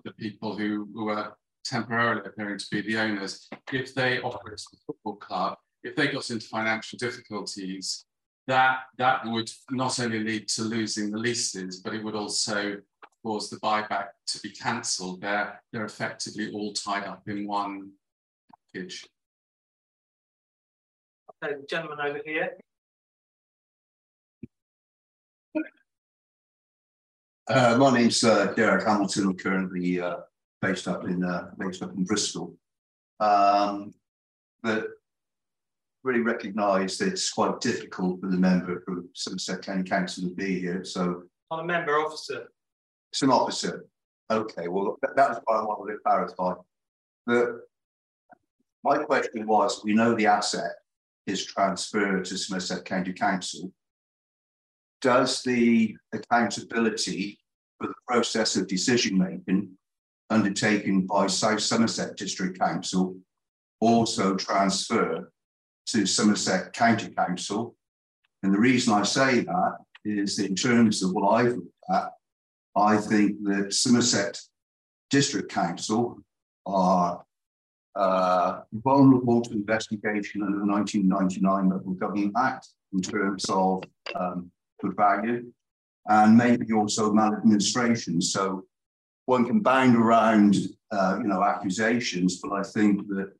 the 0.05 0.13
people 0.13 0.57
who, 0.57 0.89
were 0.95 1.33
temporarily 1.65 2.23
appearing 2.25 2.59
to 2.59 2.67
be 2.71 2.83
the 2.83 2.99
owners, 2.99 3.49
if 3.73 3.95
they 3.97 4.21
operate 4.21 4.61
a 4.61 4.77
football 4.87 5.17
club, 5.17 5.59
if 5.83 5.97
they 5.97 6.07
got 6.07 6.31
into 6.31 6.47
financial 6.47 6.97
difficulties, 6.99 8.05
that 8.47 8.79
that 8.99 9.27
would 9.27 9.51
not 9.71 9.99
only 10.01 10.21
lead 10.21 10.49
to 10.49 10.63
losing 10.63 11.11
the 11.11 11.19
leases, 11.19 11.81
but 11.81 11.95
it 11.95 12.05
would 12.05 12.15
also 12.15 12.77
cause 13.25 13.51
the 13.51 13.57
buyback 13.57 14.09
to 14.29 14.41
be 14.41 14.51
cancelled. 14.51 15.21
They're 15.21 15.61
they're 15.73 15.85
effectively 15.85 16.53
all 16.53 16.73
tied 16.73 17.05
up 17.05 17.23
in 17.29 17.47
one 17.47 17.93
package. 18.73 19.07
Okay, 21.45 21.55
gentleman 21.69 21.99
over 22.01 22.21
here. 22.25 22.57
Uh, 27.49 27.77
my 27.79 27.97
name's 27.97 28.25
uh, 28.25 28.53
Derek 28.55 28.85
Hamilton. 28.87 29.25
I'm 29.25 29.37
currently 29.37 30.01
uh, 30.01 30.17
based 30.61 30.89
up 30.89 31.05
in 31.05 31.25
uh, 31.25 31.51
based 31.59 31.83
up 31.83 31.95
in 31.95 32.05
Bristol. 32.05 32.57
Um, 33.21 33.95
but 34.63 34.89
really 36.07 36.21
recognise 36.21 36.99
that 36.99 37.09
it's 37.09 37.31
quite 37.31 37.61
difficult 37.61 38.21
for 38.21 38.29
the 38.29 38.37
member 38.37 38.81
from 38.83 39.09
Somerset 39.13 39.63
County 39.63 39.83
Council 39.83 40.29
to 40.29 40.35
be 40.35 40.61
here. 40.61 40.85
So 40.85 41.25
I'm 41.51 41.61
a 41.61 41.65
member 41.65 41.95
officer. 41.95 42.47
It's 43.13 43.23
an 43.23 43.31
officer. 43.31 43.87
Okay, 44.31 44.69
well 44.69 44.97
that, 45.03 45.17
that's 45.17 45.41
why 45.45 45.57
I 45.57 45.63
wanted 45.65 45.95
to 45.95 45.99
clarify. 46.07 46.55
But 47.27 47.49
my 48.85 48.99
question 48.99 49.49
was, 49.49 49.83
we 49.83 49.95
know 49.95 50.15
the 50.15 50.27
asset 50.27 50.77
is 51.27 51.45
transferred 51.45 52.25
to 52.27 52.39
Somerset 52.39 52.85
County 52.85 53.13
Council. 53.13 53.73
Does 55.03 55.43
the 55.43 55.97
accountability 56.13 57.41
for 57.79 57.89
the 57.89 57.95
process 58.07 58.55
of 58.55 58.69
decision 58.69 59.19
making 59.19 59.71
undertaken 60.31 61.03
by 61.03 61.27
South 61.27 61.61
Somerset 61.61 62.17
District 62.17 62.57
Council 62.59 63.17
also 63.81 64.37
transfer 64.37 65.33
to 65.87 66.07
Somerset 66.07 66.73
County 66.73 67.09
Council. 67.11 67.75
And 68.43 68.53
the 68.53 68.59
reason 68.59 68.93
I 68.93 69.03
say 69.03 69.41
that 69.41 69.77
is 70.05 70.39
in 70.39 70.55
terms 70.55 71.03
of 71.03 71.13
what 71.13 71.31
I've 71.31 71.53
looked 71.53 71.69
at, 71.91 72.13
I 72.77 72.97
think 72.99 73.43
that 73.45 73.73
Somerset 73.73 74.41
District 75.11 75.51
Council 75.51 76.19
are 76.67 77.25
uh, 77.95 78.61
vulnerable 78.73 79.41
to 79.43 79.53
investigation 79.53 80.43
under 80.43 80.59
the 80.59 80.67
1999 80.67 81.71
Local 81.71 81.93
Government 81.95 82.35
Act 82.37 82.69
in 82.93 83.01
terms 83.01 83.47
of 83.49 83.85
um, 84.15 84.51
good 84.83 84.95
value 84.97 85.51
and 86.09 86.37
maybe 86.37 86.73
also 86.73 87.13
maladministration. 87.13 88.21
So 88.21 88.65
one 89.25 89.47
can 89.47 89.61
bound 89.61 89.97
around, 89.97 90.57
uh, 90.91 91.19
you 91.21 91.29
know, 91.29 91.43
accusations, 91.43 92.41
but 92.41 92.53
I 92.53 92.63
think 92.63 93.09
that 93.09 93.33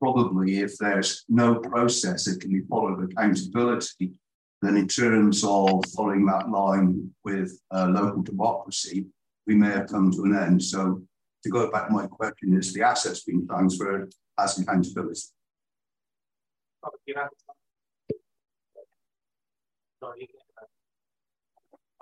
probably 0.00 0.60
if 0.60 0.76
there's 0.78 1.24
no 1.28 1.56
process 1.56 2.24
that 2.24 2.40
can 2.40 2.50
be 2.50 2.62
followed 2.62 3.12
accountability, 3.12 4.12
then 4.62 4.76
in 4.76 4.88
terms 4.88 5.44
of 5.44 5.84
following 5.94 6.26
that 6.26 6.50
line 6.50 7.10
with 7.24 7.60
uh, 7.70 7.86
local 7.86 8.22
democracy, 8.22 9.06
we 9.46 9.54
may 9.54 9.68
have 9.68 9.88
come 9.88 10.10
to 10.10 10.24
an 10.24 10.36
end. 10.36 10.62
So 10.62 11.02
to 11.42 11.50
go 11.50 11.70
back 11.70 11.88
to 11.88 11.94
my 11.94 12.06
question, 12.06 12.56
is 12.56 12.72
the 12.72 12.82
assets 12.82 13.24
being 13.24 13.46
transferred 13.46 14.12
as 14.38 14.58
accountability? 14.58 15.20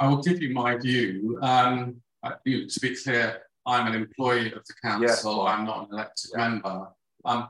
I 0.00 0.06
will 0.06 0.22
give 0.22 0.40
you 0.40 0.54
my 0.54 0.76
view. 0.76 1.38
Um, 1.42 1.96
I, 2.22 2.34
you, 2.44 2.68
to 2.68 2.80
be 2.80 2.94
clear, 2.94 3.42
I'm 3.66 3.86
an 3.88 3.94
employee 3.94 4.52
of 4.52 4.64
the 4.64 4.74
council. 4.82 5.46
I'm 5.46 5.64
not 5.64 5.88
an 5.88 5.94
elected 5.94 6.30
yeah. 6.32 6.48
member. 6.48 6.88
Um, 7.24 7.48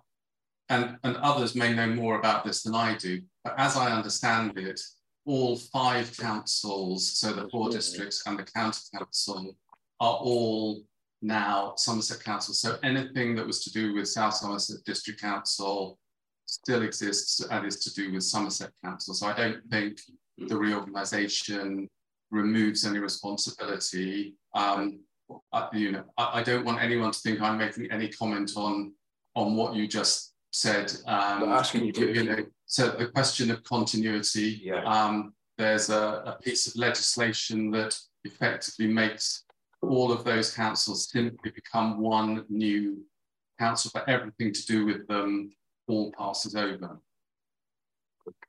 and, 0.69 0.99
and 1.05 1.17
others 1.17 1.55
may 1.55 1.73
know 1.73 1.87
more 1.87 2.19
about 2.19 2.45
this 2.45 2.63
than 2.63 2.75
I 2.75 2.97
do. 2.97 3.23
But 3.45 3.55
as 3.57 3.77
I 3.77 3.91
understand 3.91 4.59
it, 4.59 4.81
all 5.25 5.57
five 5.57 6.17
councils, 6.17 7.19
so 7.19 7.33
the 7.33 7.49
four 7.49 7.71
districts 7.71 8.23
and 8.27 8.39
the 8.39 8.45
county 8.45 8.81
council, 8.97 9.57
are 10.01 10.15
all 10.15 10.83
now 11.21 11.75
Somerset 11.77 12.23
Council. 12.23 12.55
So 12.55 12.79
anything 12.83 13.35
that 13.37 13.47
was 13.47 13.65
to 13.65 13.73
do 13.73 13.95
with 13.95 14.09
South 14.09 14.35
Somerset 14.35 14.85
District 14.85 15.21
Council 15.21 15.99
still 16.47 16.83
exists 16.83 17.41
and 17.41 17.67
is 17.67 17.81
to 17.81 17.95
do 17.95 18.13
with 18.13 18.23
Somerset 18.23 18.71
Council. 18.85 19.15
So 19.15 19.27
I 19.27 19.35
don't 19.35 19.63
think 19.71 20.01
the 20.39 20.57
reorganisation 20.57 21.89
removes 22.31 22.87
any 22.87 22.99
responsibility. 22.99 24.35
Um, 24.55 25.01
I, 25.53 25.69
you 25.73 25.93
know, 25.93 26.05
I, 26.17 26.41
I, 26.41 26.43
don't 26.43 26.65
want 26.65 26.83
anyone 26.83 27.11
to 27.11 27.19
think 27.19 27.41
I'm 27.41 27.59
making 27.59 27.91
any 27.91 28.09
comment 28.09 28.53
on 28.57 28.93
on 29.35 29.57
what 29.57 29.75
you 29.75 29.87
just 29.87 30.35
said. 30.53 30.93
Um, 31.07 31.45
asking 31.45 31.87
you, 31.87 32.07
you 32.09 32.25
know, 32.25 32.47
so 32.67 32.91
the 32.91 33.09
question 33.09 33.51
of 33.51 33.63
continuity. 33.65 34.61
Yeah. 34.63 34.85
Um, 34.85 35.35
there's 35.57 35.91
a, 35.91 36.23
a 36.25 36.39
piece 36.43 36.67
of 36.69 36.77
legislation 36.77 37.71
that 37.73 37.99
effectively 38.25 38.87
makes 38.93 39.45
all 39.83 40.13
of 40.13 40.25
those 40.25 40.55
councils 40.55 41.11
simply 41.11 41.51
become 41.51 42.01
one 42.01 42.45
new 42.49 43.05
council, 43.59 43.91
for 43.91 44.09
everything 44.09 44.53
to 44.53 44.67
do 44.67 44.87
with 44.87 45.07
them 45.09 45.51
all 45.89 46.13
passes 46.13 46.55
over. 46.55 47.01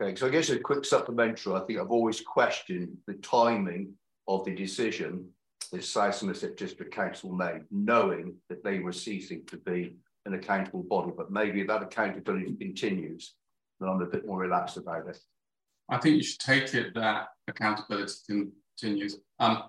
Okay, 0.02 0.16
so 0.16 0.28
I 0.28 0.30
guess 0.30 0.50
a 0.50 0.60
quick 0.60 0.86
supplementary. 0.86 1.54
I 1.54 1.62
think 1.62 1.80
I've 1.80 1.92
always 1.92 2.22
questioned 2.22 2.98
the 3.08 3.14
timing 3.16 3.94
of 4.28 4.44
the 4.46 4.54
decision 4.54 5.30
that 5.72 5.84
South 5.84 6.16
Somerset 6.16 6.58
District 6.58 6.94
Council 6.94 7.32
made, 7.32 7.62
knowing 7.72 8.36
that 8.50 8.64
they 8.64 8.80
were 8.80 8.92
ceasing 8.92 9.46
to 9.48 9.58
be 9.58 9.96
an 10.26 10.34
accountable 10.34 10.84
body. 10.84 11.12
But 11.16 11.32
maybe 11.32 11.64
that 11.64 11.84
accountability 11.84 12.56
continues, 12.56 13.36
then 13.80 13.90
I'm 13.90 14.02
a 14.02 14.06
bit 14.06 14.26
more 14.26 14.40
relaxed 14.40 14.78
about 14.78 15.08
it. 15.08 15.20
I 15.90 15.98
think 15.98 16.18
you 16.18 16.24
should 16.24 16.40
take 16.40 16.74
it 16.74 16.94
that 16.96 17.30
accountability 17.48 18.14
continues. 18.78 19.18
Um, 19.40 19.64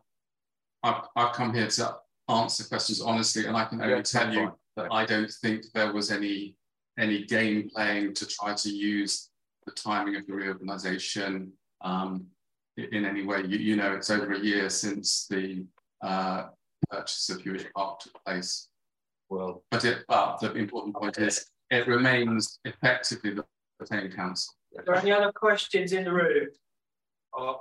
I've, 0.83 1.03
I've 1.17 1.33
come 1.33 1.55
here 1.55 1.69
to 1.69 1.97
answer 2.29 2.65
questions 2.65 3.01
honestly, 3.01 3.47
and 3.47 3.57
I 3.57 3.65
can 3.65 3.81
only 3.81 3.97
yeah, 3.97 4.03
tell 4.03 4.33
you 4.33 4.53
that 4.77 4.89
I 4.91 5.05
don't 5.05 5.31
think 5.43 5.65
there 5.75 5.93
was 5.93 6.11
any 6.11 6.57
any 6.99 7.25
game 7.25 7.71
playing 7.75 8.15
to 8.15 8.27
try 8.27 8.53
to 8.53 8.69
use 8.69 9.31
the 9.65 9.73
timing 9.73 10.17
of 10.17 10.27
the 10.27 10.35
reorganisation 10.35 11.53
um, 11.83 12.27
in 12.77 13.05
any 13.05 13.25
way. 13.25 13.43
You, 13.47 13.59
you, 13.59 13.77
know, 13.77 13.93
it's 13.93 14.11
over 14.11 14.33
a 14.33 14.39
year 14.39 14.69
since 14.69 15.27
the 15.29 15.65
uh, 16.03 16.49
purchase 16.91 17.31
of 17.31 17.39
Huish 17.39 17.67
Park 17.75 18.01
took 18.01 18.25
place. 18.25 18.69
Well, 19.31 19.63
but, 19.71 19.85
it, 19.85 20.05
but 20.09 20.41
the 20.41 20.53
important 20.55 20.97
point 20.97 21.17
okay. 21.17 21.29
is 21.29 21.47
it 21.71 21.87
remains 21.87 22.59
effectively 22.65 23.31
the, 23.31 23.45
the 23.79 23.87
same 23.87 24.11
council. 24.11 24.55
Are 24.77 24.85
there 24.85 24.97
any 24.97 25.13
other 25.13 25.33
questions 25.33 25.93
in 25.93 26.05
the 26.05 26.13
room? 26.13 26.49
Or 27.33 27.61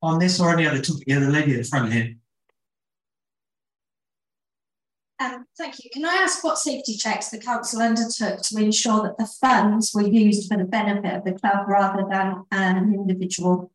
on 0.00 0.18
this 0.18 0.40
or 0.40 0.50
any 0.52 0.66
other 0.66 0.80
topic? 0.80 1.04
Yeah, 1.06 1.20
the 1.20 1.28
lady 1.28 1.56
in 1.56 1.64
front 1.64 1.92
here. 1.92 2.14
Um, 5.20 5.44
thank 5.58 5.82
you. 5.82 5.90
Can 5.92 6.06
I 6.06 6.14
ask 6.14 6.42
what 6.44 6.58
safety 6.58 6.94
checks 6.96 7.28
the 7.28 7.38
council 7.38 7.82
undertook 7.82 8.40
to 8.42 8.58
ensure 8.58 9.02
that 9.02 9.18
the 9.18 9.26
funds 9.26 9.90
were 9.92 10.06
used 10.06 10.48
for 10.48 10.56
the 10.56 10.64
benefit 10.64 11.12
of 11.12 11.24
the 11.24 11.32
club 11.32 11.66
rather 11.68 12.04
than 12.08 12.44
an 12.52 12.94
individual? 12.94 13.72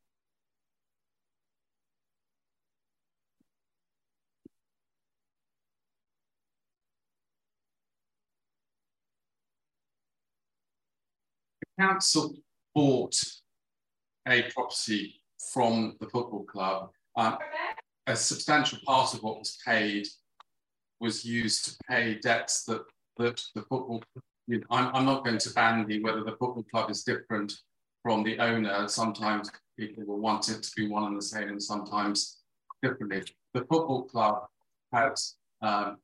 Council 11.79 12.33
bought 12.75 13.15
a 14.27 14.43
property 14.53 15.21
from 15.51 15.95
the 15.99 16.07
football 16.07 16.43
club. 16.43 16.89
Um, 17.15 17.37
a 18.07 18.15
substantial 18.15 18.79
part 18.85 19.13
of 19.13 19.23
what 19.23 19.39
was 19.39 19.57
paid 19.65 20.07
was 20.99 21.25
used 21.25 21.65
to 21.65 21.77
pay 21.89 22.15
debts 22.15 22.63
that, 22.65 22.81
that 23.17 23.41
the 23.55 23.61
football, 23.61 24.01
you 24.47 24.59
know, 24.59 24.65
I'm, 24.71 24.95
I'm 24.95 25.05
not 25.05 25.23
going 25.23 25.37
to 25.37 25.53
bandy 25.53 26.01
whether 26.01 26.23
the 26.23 26.31
football 26.31 26.65
club 26.71 26.89
is 26.89 27.03
different 27.03 27.53
from 28.01 28.23
the 28.23 28.39
owner. 28.39 28.87
Sometimes 28.87 29.49
people 29.77 30.03
will 30.05 30.19
want 30.19 30.49
it 30.49 30.63
to 30.63 30.71
be 30.75 30.87
one 30.87 31.05
and 31.05 31.17
the 31.17 31.21
same 31.21 31.49
and 31.49 31.61
sometimes 31.61 32.39
differently. 32.81 33.23
The 33.53 33.61
football 33.61 34.03
club 34.03 34.45
had 34.91 35.15
um, 35.61 35.97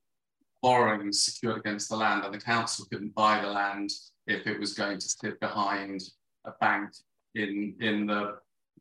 borrowings 0.62 1.24
secured 1.24 1.60
against 1.60 1.90
the 1.90 1.96
land 1.96 2.26
and 2.26 2.34
the 2.34 2.40
council 2.40 2.86
couldn't 2.92 3.16
buy 3.16 3.42
the 3.42 3.48
land 3.48 3.92
if 4.30 4.48
it 4.48 4.60
was 4.60 4.74
going 4.74 5.00
to 5.00 5.10
sit 5.10 5.40
behind 5.40 6.02
a 6.46 6.52
bank 6.62 6.92
in, 7.36 7.76
in 7.82 8.06
the 8.06 8.38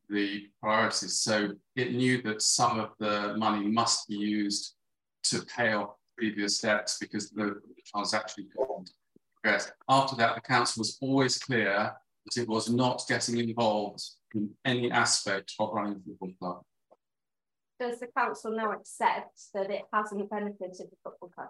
the 0.08 0.46
priorities. 0.60 1.18
So 1.18 1.50
it 1.76 1.92
knew 1.92 2.22
that 2.22 2.42
some 2.42 2.80
of 2.80 2.90
the 2.98 3.34
money 3.36 3.66
must 3.66 4.08
be 4.08 4.16
used 4.16 4.74
to 5.24 5.42
pay 5.54 5.72
off 5.74 5.96
previous 6.16 6.60
debts 6.60 6.98
because 6.98 7.30
the, 7.30 7.60
transaction 7.94 8.46
couldn't 8.54 8.90
progress. 9.42 9.72
After 9.88 10.14
that, 10.16 10.34
the 10.34 10.40
council 10.42 10.80
was 10.80 10.98
always 11.00 11.38
clear 11.38 11.92
that 12.24 12.42
it 12.42 12.46
was 12.46 12.68
not 12.68 13.02
getting 13.08 13.38
involved 13.38 14.02
in 14.34 14.50
any 14.66 14.90
aspect 14.90 15.54
of 15.58 15.70
running 15.72 16.02
the 16.06 16.16
football 16.20 16.36
club. 16.38 16.62
Does 17.80 18.00
the 18.00 18.08
council 18.08 18.50
now 18.54 18.72
accept 18.72 19.40
that 19.54 19.70
it 19.70 19.82
hasn't 19.92 20.28
benefited 20.28 20.88
the 20.90 20.96
football 21.02 21.30
club 21.34 21.48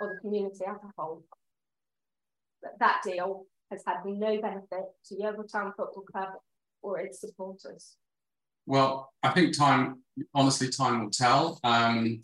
or 0.00 0.14
the 0.14 0.20
community 0.20 0.64
as 0.66 0.76
a 0.76 0.92
whole? 0.98 1.24
That 2.80 3.00
deal 3.04 3.46
has 3.70 3.82
had 3.86 3.98
no 4.04 4.40
benefit 4.40 4.84
to 5.06 5.14
Yeovil 5.14 5.44
Town 5.44 5.72
Football 5.76 6.04
Club 6.04 6.28
or 6.82 6.98
its 7.00 7.20
supporters? 7.20 7.96
Well, 8.66 9.12
I 9.22 9.30
think 9.30 9.56
time, 9.56 10.02
honestly, 10.34 10.68
time 10.68 11.04
will 11.04 11.10
tell. 11.10 11.58
Um, 11.64 12.20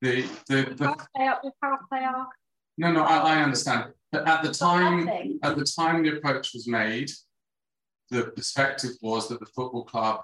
the 0.00 0.22
the, 0.48 0.74
the 0.76 0.96
play 1.16 1.26
up, 1.26 1.42
can't 1.62 1.80
play 1.88 2.04
up. 2.04 2.28
No, 2.76 2.92
no, 2.92 3.02
I, 3.02 3.36
I 3.36 3.42
understand. 3.42 3.92
But 4.12 4.28
at 4.28 4.42
the 4.42 4.52
time, 4.52 5.08
at 5.42 5.56
the 5.56 5.64
time 5.64 6.02
the 6.02 6.16
approach 6.16 6.52
was 6.54 6.68
made, 6.68 7.10
the 8.10 8.24
perspective 8.24 8.92
was 9.02 9.28
that 9.28 9.40
the 9.40 9.46
football 9.46 9.84
club 9.84 10.20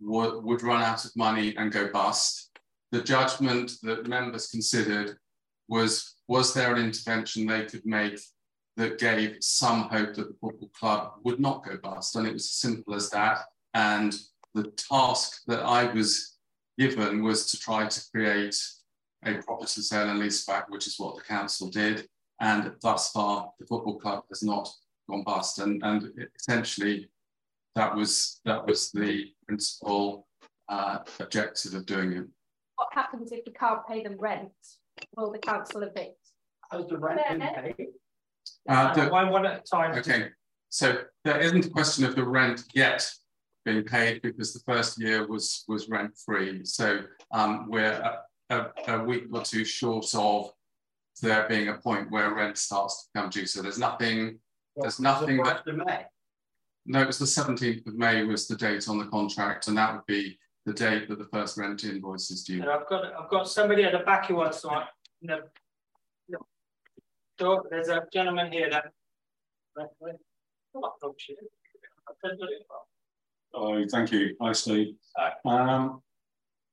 would, 0.00 0.44
would 0.44 0.62
run 0.62 0.82
out 0.82 1.04
of 1.04 1.16
money 1.16 1.56
and 1.56 1.72
go 1.72 1.90
bust. 1.90 2.50
The 2.92 3.02
judgment 3.02 3.72
that 3.82 4.08
members 4.08 4.48
considered 4.48 5.16
was 5.68 6.16
was 6.28 6.52
there 6.52 6.74
an 6.74 6.84
intervention 6.84 7.46
they 7.46 7.64
could 7.64 7.86
make 7.86 8.20
that 8.80 8.98
gave 8.98 9.36
some 9.40 9.82
hope 9.82 10.14
that 10.14 10.28
the 10.28 10.36
football 10.40 10.70
club 10.78 11.12
would 11.22 11.38
not 11.38 11.62
go 11.64 11.76
bust. 11.76 12.16
And 12.16 12.26
it 12.26 12.32
was 12.32 12.44
as 12.44 12.52
simple 12.52 12.94
as 12.94 13.10
that. 13.10 13.40
And 13.74 14.16
the 14.54 14.72
task 14.90 15.42
that 15.48 15.60
I 15.60 15.92
was 15.92 16.38
given 16.78 17.22
was 17.22 17.50
to 17.50 17.58
try 17.58 17.86
to 17.86 18.10
create 18.10 18.56
a 19.26 19.34
property 19.42 19.82
sale 19.82 20.08
and 20.08 20.18
lease 20.18 20.46
back, 20.46 20.70
which 20.70 20.86
is 20.86 20.98
what 20.98 21.14
the 21.14 21.22
council 21.22 21.68
did. 21.68 22.08
And 22.40 22.72
thus 22.80 23.10
far, 23.12 23.50
the 23.58 23.66
football 23.66 23.98
club 23.98 24.24
has 24.30 24.42
not 24.42 24.66
gone 25.10 25.24
bust. 25.24 25.58
And, 25.58 25.82
and 25.84 26.10
essentially, 26.38 27.10
that 27.74 27.94
was 27.94 28.40
that 28.46 28.66
was 28.66 28.90
the 28.92 29.26
principal 29.46 30.26
uh, 30.70 31.00
objective 31.20 31.74
of 31.74 31.84
doing 31.84 32.12
it. 32.14 32.24
What 32.76 32.88
happens 32.92 33.30
if 33.30 33.40
you 33.44 33.52
can't 33.52 33.86
pay 33.86 34.02
them 34.02 34.16
rent? 34.18 34.50
Will 35.16 35.30
the 35.30 35.38
council 35.38 35.82
evict? 35.82 36.16
Has 36.72 36.86
the 36.86 36.96
rent 36.96 37.20
been 37.28 37.40
paid? 37.40 37.88
Uh, 38.68 38.94
the, 38.94 39.08
one, 39.08 39.30
one 39.30 39.46
at 39.46 39.60
a 39.60 39.62
time. 39.62 39.98
Okay, 39.98 40.28
so 40.68 40.98
there 41.24 41.40
isn't 41.40 41.66
a 41.66 41.70
question 41.70 42.04
of 42.04 42.14
the 42.14 42.24
rent 42.24 42.64
yet 42.74 43.10
being 43.64 43.84
paid 43.84 44.22
because 44.22 44.52
the 44.52 44.60
first 44.60 45.00
year 45.00 45.26
was 45.26 45.64
was 45.68 45.88
rent 45.88 46.12
free. 46.24 46.64
So 46.64 47.00
um, 47.32 47.68
we're 47.68 47.92
a, 47.92 48.20
a, 48.50 48.66
a, 48.88 49.04
week 49.04 49.24
or 49.32 49.42
two 49.42 49.64
short 49.64 50.06
of 50.14 50.52
there 51.22 51.46
being 51.48 51.68
a 51.68 51.74
point 51.74 52.10
where 52.10 52.34
rent 52.34 52.56
starts 52.56 53.02
to 53.02 53.20
come 53.20 53.30
due. 53.30 53.46
So 53.46 53.62
there's 53.62 53.78
nothing. 53.78 54.38
What, 54.74 54.84
there's 54.84 55.00
nothing 55.00 55.36
that. 55.38 55.66
May? 55.66 56.06
No, 56.86 57.02
it 57.02 57.06
was 57.06 57.18
the 57.18 57.26
17th 57.26 57.86
of 57.86 57.94
May 57.94 58.24
was 58.24 58.48
the 58.48 58.56
date 58.56 58.88
on 58.88 58.98
the 58.98 59.04
contract, 59.06 59.68
and 59.68 59.76
that 59.76 59.92
would 59.92 60.06
be 60.06 60.38
the 60.64 60.72
date 60.72 61.08
that 61.08 61.18
the 61.18 61.28
first 61.32 61.58
rent 61.58 61.84
invoice 61.84 62.30
is 62.30 62.42
due. 62.44 62.62
And 62.62 62.70
I've 62.70 62.88
got 62.88 63.04
I've 63.14 63.30
got 63.30 63.48
somebody 63.48 63.84
at 63.84 63.92
the 63.92 63.98
back 64.00 64.26
who 64.26 64.36
wants 64.36 64.62
to 64.62 64.86
so 67.40 67.66
there's 67.70 67.88
a 67.88 68.06
gentleman 68.12 68.52
here 68.52 68.68
that. 68.70 68.84
Oh, 73.54 73.84
thank 73.90 74.12
you. 74.12 74.36
Hi, 74.40 74.52
Steve. 74.52 74.94
Hi. 75.16 75.32
Um, 75.44 76.02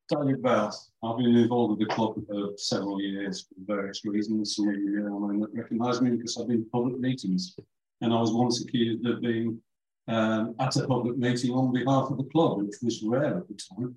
David 0.10 0.42
Bell. 0.44 0.78
I've 1.04 1.18
been 1.18 1.36
involved 1.36 1.78
with 1.78 1.88
the 1.88 1.94
club 1.94 2.16
for 2.28 2.52
several 2.58 3.02
years 3.02 3.48
for 3.48 3.76
various 3.76 4.04
reasons. 4.06 4.56
Some 4.56 4.70
of 4.70 4.76
you 4.76 5.02
may 5.02 5.38
not 5.38 5.50
recognise 5.54 6.02
me 6.02 6.12
because 6.12 6.38
I've 6.38 6.48
been 6.48 6.64
to 6.64 6.70
public 6.70 7.00
meetings. 7.00 7.58
And 8.02 8.14
I 8.14 8.20
was 8.20 8.32
once 8.32 8.62
accused 8.62 9.06
of 9.06 9.22
being 9.22 9.60
um, 10.08 10.56
at 10.60 10.76
a 10.76 10.86
public 10.88 11.18
meeting 11.18 11.52
on 11.52 11.74
behalf 11.74 12.10
of 12.12 12.18
the 12.18 12.26
club, 12.26 12.60
which 12.60 12.76
was 12.82 13.02
rare 13.04 13.38
at 13.38 13.48
the 13.48 13.56
time. 13.56 13.96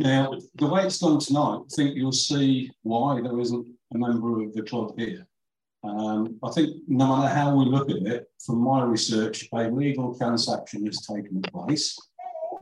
Now, 0.00 0.32
the 0.56 0.66
way 0.66 0.84
it's 0.84 0.98
done 0.98 1.18
tonight, 1.18 1.60
I 1.64 1.74
think 1.74 1.96
you'll 1.96 2.12
see 2.12 2.70
why 2.82 3.20
there 3.20 3.38
isn't 3.40 3.66
a 3.94 3.98
member 3.98 4.42
of 4.42 4.52
the 4.52 4.62
club 4.62 4.98
here. 4.98 5.26
Um, 5.84 6.38
I 6.42 6.50
think 6.50 6.76
no 6.88 7.16
matter 7.16 7.34
how 7.34 7.54
we 7.54 7.66
look 7.66 7.90
at 7.90 7.98
it, 7.98 8.30
from 8.44 8.58
my 8.58 8.82
research, 8.82 9.48
a 9.52 9.68
legal 9.68 10.16
transaction 10.16 10.84
has 10.86 11.06
taken 11.06 11.40
place. 11.42 11.96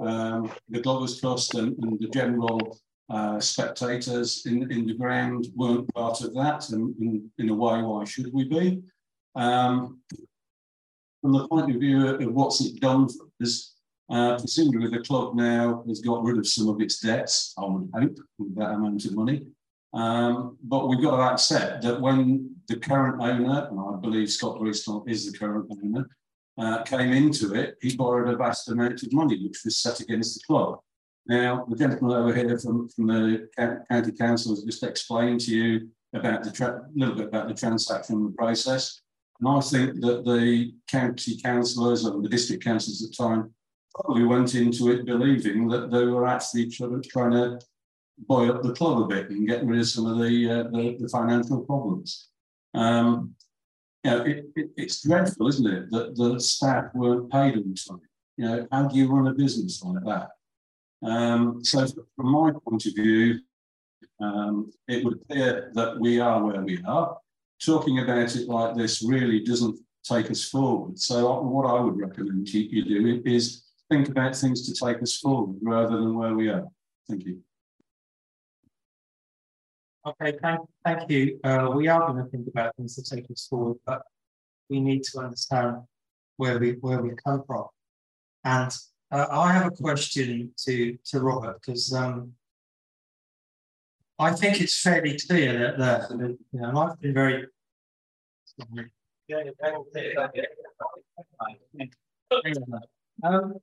Um, 0.01 0.51
the 0.69 0.81
Glovers 0.81 1.21
Trust 1.21 1.55
and, 1.55 1.77
and 1.79 1.99
the 1.99 2.09
general 2.09 2.79
uh, 3.09 3.41
spectators 3.41 4.45
in, 4.47 4.71
in 4.71 4.87
the 4.87 4.95
ground 4.95 5.47
weren't 5.55 5.93
part 5.95 6.21
of 6.21 6.35
that, 6.35 6.69
and 6.71 6.95
in, 7.01 7.31
in 7.39 7.49
a 7.49 7.55
way, 7.55 7.81
why 7.83 8.05
should 8.05 8.33
we 8.33 8.45
be? 8.45 8.83
Um, 9.35 10.01
from 11.23 11.33
the 11.33 11.49
point 11.49 11.71
of 11.71 11.81
view 11.81 12.09
of 12.09 12.33
what's 12.33 12.61
it 12.61 12.81
done 12.81 13.09
for 13.09 13.27
us, 13.43 13.75
uh, 14.11 14.37
presumably 14.39 14.91
the 14.91 15.05
club 15.05 15.35
now 15.35 15.83
has 15.89 16.01
got 16.01 16.23
rid 16.23 16.39
of 16.39 16.47
some 16.47 16.69
of 16.69 16.81
its 16.81 17.01
debts, 17.01 17.55
I 17.59 17.65
would 17.65 17.91
hope, 17.95 18.19
with 18.39 18.55
that 18.57 18.73
amount 18.73 19.05
of 19.05 19.15
money. 19.15 19.47
Um, 19.95 20.59
but 20.63 20.89
we've 20.89 21.03
got 21.03 21.17
to 21.17 21.33
accept 21.33 21.83
that 21.83 22.01
when 22.01 22.56
the 22.69 22.77
current 22.77 23.21
owner, 23.21 23.69
and 23.71 23.81
I 23.81 24.01
believe 24.01 24.31
Scott 24.31 24.59
Bristol 24.59 25.05
is 25.07 25.31
the 25.31 25.39
current 25.39 25.71
owner, 25.71 26.09
uh, 26.59 26.83
came 26.85 27.13
into 27.13 27.55
it, 27.55 27.77
he 27.83 27.97
borrowed 27.97 28.33
a 28.33 28.37
vast 28.37 28.69
amount 28.69 29.03
of 29.03 29.13
money, 29.13 29.43
which 29.43 29.61
was 29.65 29.77
set 29.79 30.01
against 30.01 30.35
the 30.35 30.41
club. 30.47 30.79
Now, 31.27 31.67
the 31.69 31.77
gentleman 31.77 32.17
over 32.17 32.35
here 32.35 32.59
from, 32.59 32.89
from 32.89 33.07
the 33.09 33.49
county 33.91 34.13
council 34.13 34.55
has 34.55 34.63
just 34.63 34.83
explained 34.83 35.41
to 35.41 35.55
you 35.55 35.89
about 36.15 36.45
the 36.45 36.85
little 36.95 37.15
bit 37.15 37.27
about 37.27 37.49
the 37.49 37.55
transaction 37.55 38.17
and 38.17 38.29
the 38.29 38.37
process. 38.37 39.01
And 39.41 39.49
I 39.49 39.61
think 39.61 40.01
that 40.01 40.25
the 40.25 40.73
county 40.89 41.37
councillors 41.43 42.05
and 42.05 42.25
the 42.25 42.29
district 42.29 42.65
councillors 42.65 43.03
at 43.03 43.11
the 43.11 43.17
time 43.17 43.55
probably 43.95 44.25
went 44.25 44.55
into 44.55 44.91
it 44.91 45.05
believing 45.05 45.69
that 45.69 45.91
they 45.91 46.05
were 46.05 46.27
actually 46.27 46.71
trying 46.71 47.33
to 47.33 47.59
buoy 48.29 48.49
up 48.49 48.63
the 48.63 48.73
club 48.73 49.03
a 49.03 49.07
bit 49.07 49.31
and 49.31 49.49
get 49.49 49.65
rid 49.65 49.81
of 49.81 49.89
some 49.89 50.07
of 50.07 50.19
the, 50.19 50.51
uh, 50.51 50.63
the, 50.71 50.97
the, 51.01 51.09
financial 51.09 51.61
problems. 51.65 52.29
Um, 52.77 53.35
you 54.05 54.11
know, 54.11 54.25
it, 54.25 54.47
it, 54.55 54.71
it's 54.77 55.03
dreadful, 55.03 55.49
isn't 55.49 55.67
it, 55.67 55.91
that 55.91 56.15
the 56.17 56.39
staff 56.39 56.85
weren't 56.95 57.31
paid 57.31 57.57
on 57.57 57.75
time. 57.75 58.01
You 58.37 58.45
know, 58.45 58.69
how 58.71 58.87
do 58.87 58.97
you 58.97 59.11
run 59.13 59.27
a 59.27 59.35
business 59.35 59.83
like 59.83 60.05
that? 60.05 60.29
Um, 61.07 61.65
so 61.65 61.87
from 61.87 62.27
my 62.27 62.53
point 62.69 62.87
of 62.87 62.95
view, 62.95 63.41
um, 64.21 64.71
it 64.89 65.05
would 65.05 65.15
appear 65.15 65.71
that 65.75 65.99
we 65.99 66.21
are 66.21 66.43
where 66.45 66.63
we 66.63 66.83
are. 66.87 67.19
Talking 67.65 68.01
about 68.01 68.37
it 68.37 68.49
like 68.49 68.77
this 68.77 69.03
really 69.03 69.41
doesn't 69.41 69.79
take 70.05 70.31
us 70.31 70.45
forward. 70.45 70.99
So 70.99 71.41
what 71.41 71.67
I 71.67 71.81
would 71.81 71.97
recommend 71.97 72.49
you, 72.49 72.61
you 72.71 72.85
do 72.85 73.23
is 73.25 73.65
think 73.91 74.09
about 74.09 74.37
things 74.37 74.67
to 74.67 74.85
take 74.85 75.03
us 75.03 75.17
forward 75.17 75.57
rather 75.63 75.97
than 75.97 76.17
where 76.17 76.35
we 76.35 76.49
are. 76.49 76.67
Thank 77.09 77.25
you. 77.25 77.41
Okay, 80.07 80.39
thank, 80.41 80.61
thank 80.85 81.11
you. 81.11 81.41
Uh, 81.43 81.73
we 81.75 81.89
are 81.89 82.07
going 82.07 82.25
to 82.25 82.31
think 82.31 82.47
about 82.47 82.77
things 82.77 82.95
to 82.95 83.03
take 83.03 83.29
us 83.29 83.49
forward, 83.51 83.79
but 83.85 84.03
we 84.71 84.79
need 84.79 85.03
to 85.03 85.19
understand 85.19 85.79
where 86.37 86.61
we 86.61 86.73
where 86.81 87.03
we 87.03 87.11
come 87.17 87.43
from. 87.45 87.67
And 88.45 88.71
uh, 89.11 89.27
I 89.29 89.53
have 89.53 89.67
a 89.67 89.71
question 89.73 90.53
to 90.65 90.97
to 91.07 91.21
Robert 91.21 91.61
because 91.61 91.93
um, 91.93 92.35
I 94.21 94.33
think 94.33 94.61
it's 94.61 94.81
fairly 94.81 95.19
clear 95.19 95.75
that, 95.77 96.09
that 96.09 96.39
you 96.53 96.61
know 96.61 96.79
I've 96.79 97.01
been 97.01 97.15
very. 97.15 97.47
Um, 103.25 103.55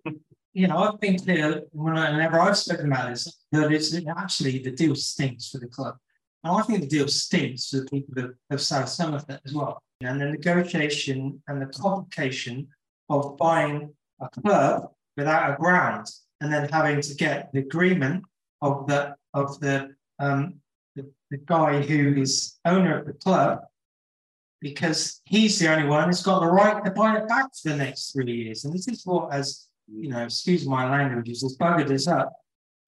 you 0.54 0.68
know, 0.68 0.78
I've 0.78 1.00
been 1.00 1.18
clear 1.18 1.64
whenever 1.72 2.40
I've 2.40 2.58
spoken 2.58 2.88
about 2.88 3.12
this 3.12 3.46
that 3.54 3.72
it's 3.72 3.96
actually 4.18 4.60
the 4.60 4.72
deal 4.72 4.96
stinks 4.96 5.50
for 5.50 5.60
the 5.60 5.68
club. 5.68 5.96
I 6.44 6.62
think 6.64 6.82
the 6.82 6.88
deal 6.88 7.08
stinks 7.08 7.70
the 7.70 7.86
people 7.86 8.24
of, 8.24 8.36
of 8.50 8.62
South 8.62 8.90
Somerset 8.90 9.42
as 9.46 9.54
well. 9.54 9.82
And 10.02 10.20
the 10.20 10.26
negotiation 10.26 11.42
and 11.48 11.62
the 11.62 11.68
complication 11.68 12.68
of 13.10 13.38
buying 13.38 13.94
a 14.20 14.30
club 14.42 14.92
without 15.16 15.54
a 15.54 15.56
ground 15.56 16.08
and 16.42 16.52
then 16.52 16.68
having 16.70 17.00
to 17.00 17.16
get 17.16 17.52
the 17.54 17.60
agreement 17.60 18.24
of 18.62 18.88
the 18.88 19.16
of 19.34 19.60
the 19.62 19.96
um, 20.20 20.56
the, 20.96 21.10
the 21.32 21.38
guy 21.38 21.82
who 21.82 22.16
is 22.22 22.60
owner 22.66 23.00
of 23.00 23.08
the 23.08 23.14
club 23.14 23.62
because 24.64 25.22
he's 25.26 25.60
the 25.60 25.70
only 25.72 25.88
one 25.88 26.08
who's 26.08 26.24
got 26.24 26.40
the 26.40 26.48
right 26.48 26.84
to 26.84 26.92
buy 26.92 27.18
it 27.18 27.28
back 27.28 27.50
for 27.54 27.70
the 27.70 27.76
next 27.76 28.12
three 28.12 28.32
years. 28.32 28.64
And 28.64 28.74
this 28.74 28.88
is 28.88 29.06
what 29.06 29.34
has, 29.34 29.68
you 29.88 30.10
know, 30.10 30.24
excuse 30.24 30.66
my 30.66 30.90
language, 30.90 31.28
has 31.28 31.58
buggered 31.58 31.92
us 31.92 32.08
up 32.08 32.32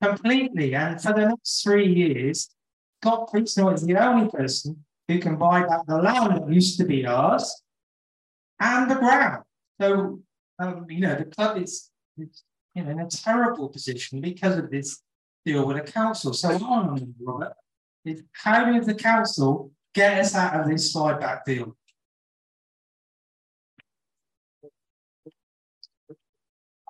completely. 0.02 0.74
And 0.74 1.02
for 1.02 1.12
the 1.12 1.28
next 1.28 1.64
three 1.64 1.94
years, 1.94 2.50
Scott 3.02 3.30
Priestnall 3.32 3.74
is 3.74 3.84
the 3.84 3.98
only 3.98 4.30
person 4.30 4.84
who 5.08 5.20
can 5.20 5.36
buy 5.38 5.66
back 5.66 5.86
the 5.88 5.98
land 5.98 6.36
that 6.36 6.52
used 6.52 6.78
to 6.80 6.86
be 6.86 7.06
ours 7.06 7.64
and 8.60 8.90
the 8.90 8.96
ground. 8.96 9.44
So, 9.80 10.20
um, 10.60 10.86
you 10.90 11.02
know, 11.02 11.16
the 11.16 11.26
club 11.26 11.58
is, 11.58 11.92
you 12.18 12.28
know, 12.76 12.90
in 12.90 13.00
a 13.00 13.10
terrible 13.10 13.70
position 13.70 14.22
because 14.22 14.58
of 14.58 14.72
this 14.72 15.02
deal 15.46 15.66
with 15.68 15.78
the 15.78 15.92
council. 15.92 16.34
So, 16.34 16.58
Robert, 17.20 17.54
is 18.06 18.24
how 18.32 18.72
did 18.72 18.86
the 18.86 18.96
council 18.96 19.72
get 19.94 20.20
us 20.20 20.36
out 20.36 20.60
of 20.60 20.68
this 20.68 20.94
buyback 20.96 21.44
deal? 21.46 21.76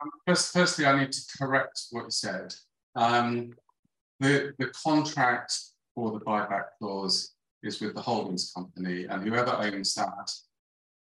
Um, 0.01 0.11
first, 0.27 0.53
firstly, 0.53 0.85
I 0.85 0.99
need 0.99 1.11
to 1.11 1.21
correct 1.37 1.85
what 1.91 2.05
you 2.05 2.11
said. 2.11 2.53
Um, 2.95 3.51
the, 4.19 4.53
the 4.57 4.67
contract 4.67 5.57
for 5.95 6.11
the 6.11 6.23
buyback 6.23 6.65
clause 6.77 7.33
is 7.63 7.81
with 7.81 7.95
the 7.95 8.01
holdings 8.01 8.51
company, 8.53 9.05
and 9.05 9.23
whoever 9.23 9.51
owns 9.51 9.95
that 9.95 10.31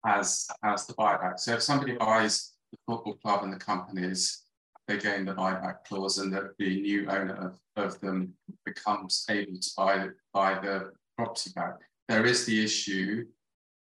has 0.06 0.47
has 0.63 0.86
the 0.86 0.93
buyback. 0.93 1.39
So 1.39 1.54
if 1.54 1.62
somebody 1.62 1.93
buys 1.93 2.54
the 2.71 2.78
football 2.88 3.15
club 3.15 3.43
and 3.43 3.54
the 3.54 3.58
companies, 3.58 4.43
they 4.88 4.97
gain 4.97 5.25
the 5.25 5.34
buyback 5.34 5.84
clause, 5.88 6.17
and 6.17 6.34
the, 6.34 6.52
the 6.58 6.82
new 6.82 7.08
owner 7.10 7.36
of, 7.36 7.60
of 7.84 7.99
them 8.02 8.34
becomes 8.65 9.25
able 9.30 9.60
to 9.60 9.71
buy 9.78 10.08
buy 10.34 10.56
the 10.56 10.91
property 11.15 11.52
back. 11.56 11.75
There 12.08 12.25
is 12.25 12.45
the 12.45 12.63
issue 12.63 13.25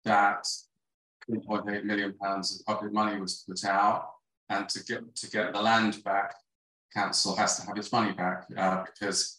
that 0.05 0.47
2.8 1.31 1.85
million 1.85 2.15
pounds 2.15 2.59
of 2.59 2.67
public 2.67 2.93
money 2.93 3.21
was 3.21 3.45
put 3.47 3.65
out, 3.65 4.11
and 4.49 4.69
to 4.71 4.83
get 4.85 5.15
to 5.15 5.31
get 5.31 5.53
the 5.53 5.61
land 5.61 6.03
back, 6.03 6.35
council 6.95 7.37
has 7.37 7.59
to 7.59 7.67
have 7.67 7.77
its 7.77 7.93
money 7.93 8.13
back 8.13 8.47
uh, 8.57 8.85
because 8.85 9.36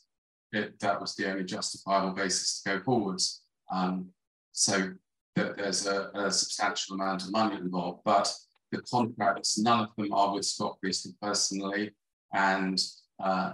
it, 0.53 0.79
that 0.79 0.99
was 0.99 1.15
the 1.15 1.29
only 1.29 1.43
justifiable 1.43 2.11
basis 2.11 2.61
to 2.61 2.69
go 2.69 2.83
forwards. 2.83 3.43
Um, 3.71 4.09
so 4.51 4.93
that 5.35 5.57
there's 5.57 5.85
a, 5.85 6.09
a, 6.15 6.31
substantial 6.31 6.95
amount 6.95 7.23
of 7.23 7.31
money 7.31 7.57
involved, 7.57 8.01
but 8.03 8.33
the 8.71 8.81
contracts, 8.81 9.59
none 9.59 9.81
of 9.81 9.89
them 9.95 10.11
are 10.11 10.33
with 10.33 10.45
Scott 10.45 10.77
Priestley 10.81 11.13
personally, 11.21 11.91
and 12.33 12.81
uh, 13.23 13.53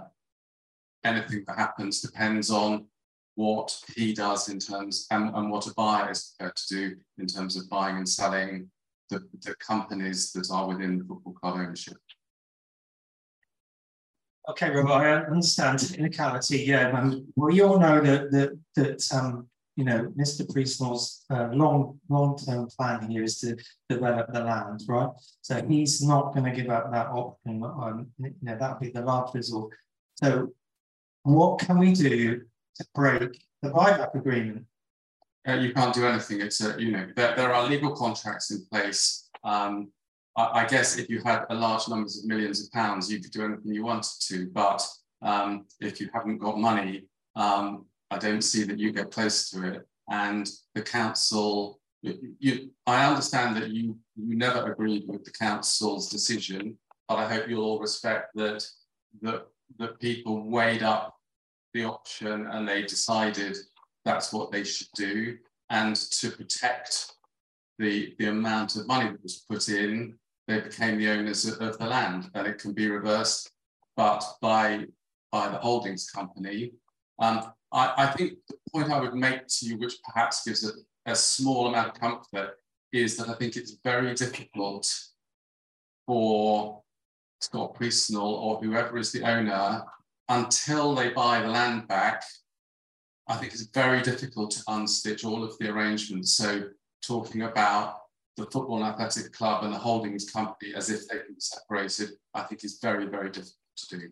anything 1.04 1.44
that 1.46 1.58
happens 1.58 2.00
depends 2.00 2.50
on 2.50 2.86
what 3.34 3.76
he 3.96 4.14
does 4.14 4.48
in 4.48 4.58
terms 4.58 5.06
and, 5.10 5.34
and 5.34 5.50
what 5.50 5.66
a 5.66 5.74
buyer 5.74 6.10
is 6.10 6.34
prepared 6.38 6.56
to 6.56 6.74
do 6.74 6.96
in 7.18 7.26
terms 7.26 7.56
of 7.56 7.68
buying 7.68 7.96
and 7.96 8.08
selling 8.08 8.70
the, 9.10 9.20
the 9.42 9.54
companies 9.56 10.32
that 10.32 10.50
are 10.50 10.68
within 10.68 10.98
the 10.98 11.04
football 11.04 11.34
club 11.34 11.56
ownership. 11.56 11.96
Okay, 14.50 14.70
Robert, 14.70 14.90
I 14.90 15.14
understand 15.24 15.78
technicality. 15.78 16.58
Yeah, 16.58 16.92
well, 17.34 17.50
you 17.50 17.66
all 17.66 17.78
know 17.78 18.00
that 18.02 18.30
that 18.30 18.58
that 18.74 19.14
um, 19.14 19.48
you 19.74 19.84
know 19.84 20.12
Mr. 20.18 20.46
Priestnall's 20.52 21.24
uh, 21.30 21.48
long 21.52 21.98
long 22.10 22.36
term 22.36 22.66
plan 22.66 23.10
here 23.10 23.22
is 23.22 23.38
to 23.40 23.56
develop 23.88 24.30
the 24.32 24.40
land, 24.44 24.82
right? 24.86 25.08
So 25.40 25.64
he's 25.66 26.02
not 26.02 26.34
going 26.34 26.44
to 26.44 26.50
give 26.50 26.68
up 26.70 26.92
that 26.92 27.06
option. 27.06 27.62
Um, 27.64 28.08
you 28.18 28.34
know 28.42 28.58
that 28.58 28.70
would 28.72 28.80
be 28.80 28.90
the 28.90 29.00
last 29.00 29.34
resort. 29.34 29.72
So, 30.16 30.52
what 31.22 31.58
can 31.60 31.78
we 31.78 31.94
do 31.94 32.42
to 32.76 32.86
break 32.94 33.46
the 33.62 33.70
buyback 33.70 34.14
agreement? 34.14 34.66
Uh, 35.48 35.54
you 35.54 35.72
can't 35.72 35.94
do 35.94 36.06
anything. 36.06 36.42
It's 36.42 36.62
a, 36.62 36.78
you 36.78 36.90
know 36.90 37.06
there, 37.16 37.34
there 37.34 37.54
are 37.54 37.66
legal 37.66 37.96
contracts 37.96 38.50
in 38.50 38.66
place. 38.70 39.30
Um, 39.42 39.90
I, 40.36 40.66
guess 40.66 40.98
if 40.98 41.08
you 41.08 41.20
had 41.24 41.44
a 41.50 41.54
large 41.54 41.88
numbers 41.88 42.18
of 42.18 42.24
millions 42.24 42.64
of 42.64 42.72
pounds, 42.72 43.10
you 43.10 43.20
could 43.20 43.30
do 43.30 43.44
anything 43.44 43.72
you 43.72 43.84
wanted 43.84 44.10
to. 44.28 44.48
But 44.48 44.84
um, 45.22 45.66
if 45.80 46.00
you 46.00 46.08
haven't 46.12 46.38
got 46.38 46.58
money, 46.58 47.04
um, 47.36 47.86
I 48.10 48.18
don't 48.18 48.42
see 48.42 48.64
that 48.64 48.78
you 48.78 48.92
get 48.92 49.12
close 49.12 49.50
to 49.50 49.74
it. 49.74 49.88
And 50.10 50.48
the 50.74 50.82
council, 50.82 51.80
you, 52.02 52.70
I 52.86 53.06
understand 53.06 53.56
that 53.56 53.70
you, 53.70 53.96
you 54.16 54.36
never 54.36 54.72
agreed 54.72 55.04
with 55.06 55.24
the 55.24 55.30
council's 55.30 56.10
decision, 56.10 56.76
but 57.08 57.16
I 57.16 57.32
hope 57.32 57.48
you'll 57.48 57.64
all 57.64 57.80
respect 57.80 58.30
that, 58.34 58.66
that, 59.22 59.46
that 59.78 60.00
people 60.00 60.48
weighed 60.48 60.82
up 60.82 61.14
the 61.74 61.84
option 61.84 62.46
and 62.46 62.68
they 62.68 62.82
decided 62.82 63.56
that's 64.04 64.32
what 64.32 64.50
they 64.50 64.64
should 64.64 64.88
do. 64.96 65.38
And 65.70 65.96
to 65.96 66.30
protect 66.30 67.12
the, 67.78 68.14
the 68.18 68.26
amount 68.26 68.76
of 68.76 68.86
money 68.86 69.10
that 69.10 69.22
was 69.22 69.44
put 69.48 69.68
in, 69.68 70.16
they 70.46 70.60
became 70.60 70.98
the 70.98 71.10
owners 71.10 71.46
of, 71.46 71.78
the 71.78 71.86
land, 71.86 72.30
and 72.34 72.46
it 72.46 72.58
can 72.58 72.72
be 72.72 72.88
reversed, 72.88 73.50
but 73.96 74.22
by 74.40 74.86
by 75.32 75.48
the 75.48 75.58
holdings 75.58 76.08
company. 76.10 76.72
Um, 77.18 77.52
I, 77.72 77.92
I, 77.96 78.06
think 78.06 78.34
the 78.48 78.56
point 78.72 78.92
I 78.92 79.00
would 79.00 79.14
make 79.14 79.48
to 79.48 79.66
you, 79.66 79.78
which 79.78 79.94
perhaps 80.04 80.44
gives 80.44 80.64
a, 80.64 80.70
a 81.10 81.16
small 81.16 81.66
amount 81.66 81.88
of 81.88 82.00
comfort, 82.00 82.56
is 82.92 83.16
that 83.16 83.28
I 83.28 83.34
think 83.34 83.56
it's 83.56 83.78
very 83.82 84.14
difficult 84.14 84.88
for 86.06 86.82
Scott 87.40 87.74
Priestnall 87.74 88.22
or 88.22 88.62
whoever 88.62 88.96
is 88.96 89.10
the 89.10 89.24
owner 89.24 89.82
until 90.28 90.94
they 90.94 91.10
buy 91.10 91.40
the 91.40 91.48
land 91.48 91.88
back. 91.88 92.22
I 93.26 93.36
think 93.36 93.52
it's 93.52 93.66
very 93.74 94.02
difficult 94.02 94.52
to 94.52 94.60
unstitch 94.68 95.24
all 95.24 95.42
of 95.42 95.58
the 95.58 95.68
arrangements. 95.70 96.36
So 96.36 96.68
talking 97.02 97.42
about 97.42 97.96
the 98.36 98.44
football 98.46 98.82
and 98.82 98.86
athletic 98.86 99.32
club 99.32 99.64
and 99.64 99.72
the 99.72 99.78
holdings 99.78 100.30
company 100.30 100.74
as 100.74 100.90
if 100.90 101.06
they 101.08 101.18
can 101.18 101.34
be 101.34 101.40
separated, 101.40 102.10
I 102.32 102.42
think 102.42 102.64
is 102.64 102.78
very, 102.82 103.06
very 103.06 103.30
difficult 103.30 103.54
to 103.76 103.98
do. 103.98 104.08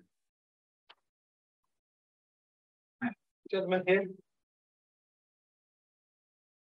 Gentlemen 3.50 3.82
here. 3.86 4.06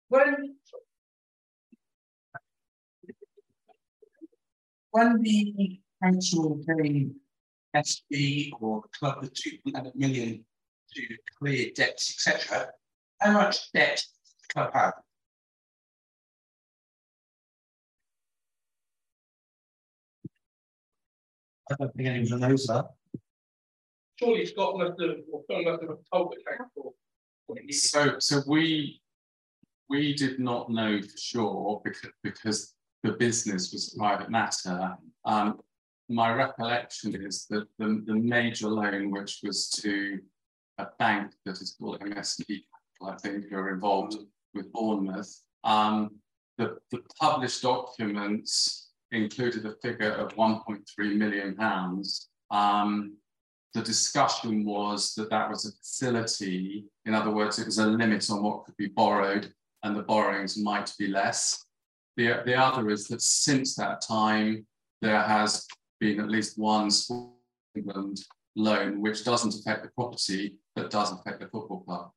When, 0.10 0.56
when 4.92 5.22
the 5.22 5.80
council 6.04 6.62
gave 6.78 7.12
SB 7.76 8.52
or 8.62 8.82
the 8.82 8.90
club 9.00 9.24
the 9.24 9.30
2.8 9.30 9.96
million 9.96 10.46
to 10.94 11.18
clear 11.40 11.72
debts, 11.76 12.28
etc., 12.28 12.68
how 13.20 13.34
much 13.34 13.72
debt 13.72 14.04
the 14.42 14.54
club 14.54 14.74
have? 14.74 14.94
I 21.72 21.76
don't 21.80 21.96
think 21.96 22.08
anyone 22.08 22.40
knows 22.40 22.66
that. 22.68 22.90
Surely 24.16 24.46
Scott 24.46 24.78
must 24.78 25.00
have, 25.02 25.18
or 25.32 25.44
Phil 25.48 25.64
must 25.64 25.82
have 25.84 25.98
told 26.12 26.36
the 26.36 26.58
council. 26.58 26.96
So, 27.72 28.20
so 28.20 28.42
we 28.48 29.02
we 29.90 30.14
did 30.14 30.40
not 30.40 30.70
know 30.70 31.02
for 31.02 31.18
sure 31.18 31.82
because 31.84 32.12
because 32.24 32.74
the 33.04 33.14
business 33.14 33.72
was 33.72 33.94
a 33.94 33.98
private 33.98 34.30
matter. 34.30 34.98
Um, 35.26 35.60
my 36.10 36.34
recollection 36.34 37.22
is 37.22 37.46
that 37.50 37.68
the, 37.78 38.02
the 38.06 38.16
major 38.16 38.70
loan, 38.70 39.12
which 39.12 39.40
was 39.44 39.70
to 39.70 40.20
a 40.78 40.88
bank 41.00 41.34
that 41.46 41.62
is 41.62 41.76
called 41.80 42.00
MSP 42.00 42.64
I 43.06 43.16
think, 43.16 43.46
who 43.50 43.56
are 43.58 43.74
involved 43.74 44.16
with 44.54 44.72
Bournemouth, 44.72 45.44
um, 45.64 46.16
the, 46.58 46.78
the 46.92 47.00
published 47.20 47.62
documents 47.62 48.87
included 49.12 49.66
a 49.66 49.76
figure 49.82 50.12
of 50.12 50.36
1.3 50.36 50.82
million 51.16 51.56
pounds. 51.56 52.30
Um, 52.52 53.18
the 53.74 53.82
discussion 53.82 54.66
was 54.66 55.14
that 55.16 55.30
that 55.30 55.50
was 55.50 55.66
a 55.66 55.72
facility. 55.72 56.86
In 57.06 57.14
other 57.14 57.32
words, 57.32 57.60
it 57.60 57.66
was 57.66 57.78
a 57.78 57.86
limit 57.86 58.30
on 58.30 58.44
what 58.44 58.66
could 58.66 58.78
be 58.78 58.88
borrowed 58.88 59.54
and 59.84 59.96
the 59.96 60.04
borrowings 60.04 60.58
might 60.58 60.92
be 60.98 61.08
less. 61.08 61.66
The, 62.16 62.42
the 62.46 62.56
other 62.56 62.90
is 62.90 63.08
that 63.08 63.22
since 63.22 63.76
that 63.76 64.02
time, 64.02 64.66
there 65.02 65.22
has 65.22 65.66
been 66.00 66.20
at 66.20 66.30
least 66.30 66.58
one 66.58 66.90
England 67.76 68.22
loan, 68.56 69.02
which 69.02 69.24
doesn't 69.24 69.54
affect 69.54 69.84
the 69.84 69.90
property, 69.90 70.58
but 70.76 70.90
does 70.90 71.12
affect 71.12 71.40
the 71.40 71.48
football 71.48 71.82
club. 71.82 72.12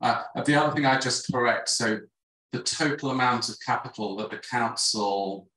Uh, 0.00 0.22
the 0.44 0.54
other 0.54 0.74
thing 0.74 0.84
I 0.84 0.98
just 0.98 1.32
correct, 1.32 1.68
so 1.68 2.00
the 2.54 2.62
total 2.62 3.10
amount 3.10 3.48
of 3.48 3.56
capital 3.66 4.14
that 4.14 4.30
the 4.30 4.38
council 4.38 5.48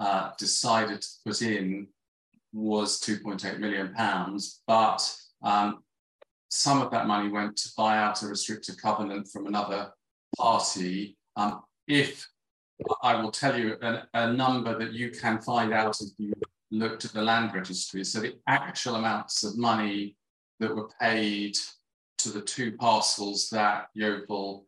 uh, 0.00 0.32
decided 0.36 1.00
to 1.00 1.08
put 1.24 1.42
in 1.42 1.86
was 2.52 3.00
2.8 3.00 3.60
million 3.60 3.94
pounds, 3.94 4.60
but 4.66 5.00
um, 5.44 5.84
some 6.48 6.82
of 6.82 6.90
that 6.90 7.06
money 7.06 7.28
went 7.28 7.56
to 7.56 7.68
buy 7.76 7.98
out 7.98 8.20
a 8.24 8.26
restricted 8.26 8.82
covenant 8.82 9.28
from 9.28 9.46
another 9.46 9.92
party. 10.36 11.16
Um, 11.36 11.62
if 11.86 12.26
I 13.00 13.14
will 13.14 13.30
tell 13.30 13.56
you 13.56 13.76
a, 13.80 14.02
a, 14.14 14.32
number 14.32 14.76
that 14.76 14.92
you 14.92 15.10
can 15.10 15.40
find 15.40 15.72
out 15.72 16.00
if 16.00 16.08
you 16.18 16.32
looked 16.72 17.04
at 17.04 17.12
the 17.12 17.22
land 17.22 17.54
registry. 17.54 18.02
So 18.02 18.18
the 18.18 18.34
actual 18.48 18.96
amounts 18.96 19.44
of 19.44 19.56
money 19.56 20.16
that 20.58 20.74
were 20.74 20.88
paid 21.00 21.56
to 22.18 22.30
the 22.30 22.40
two 22.40 22.72
parcels 22.72 23.48
that 23.50 23.86
Yeovil 23.94 24.66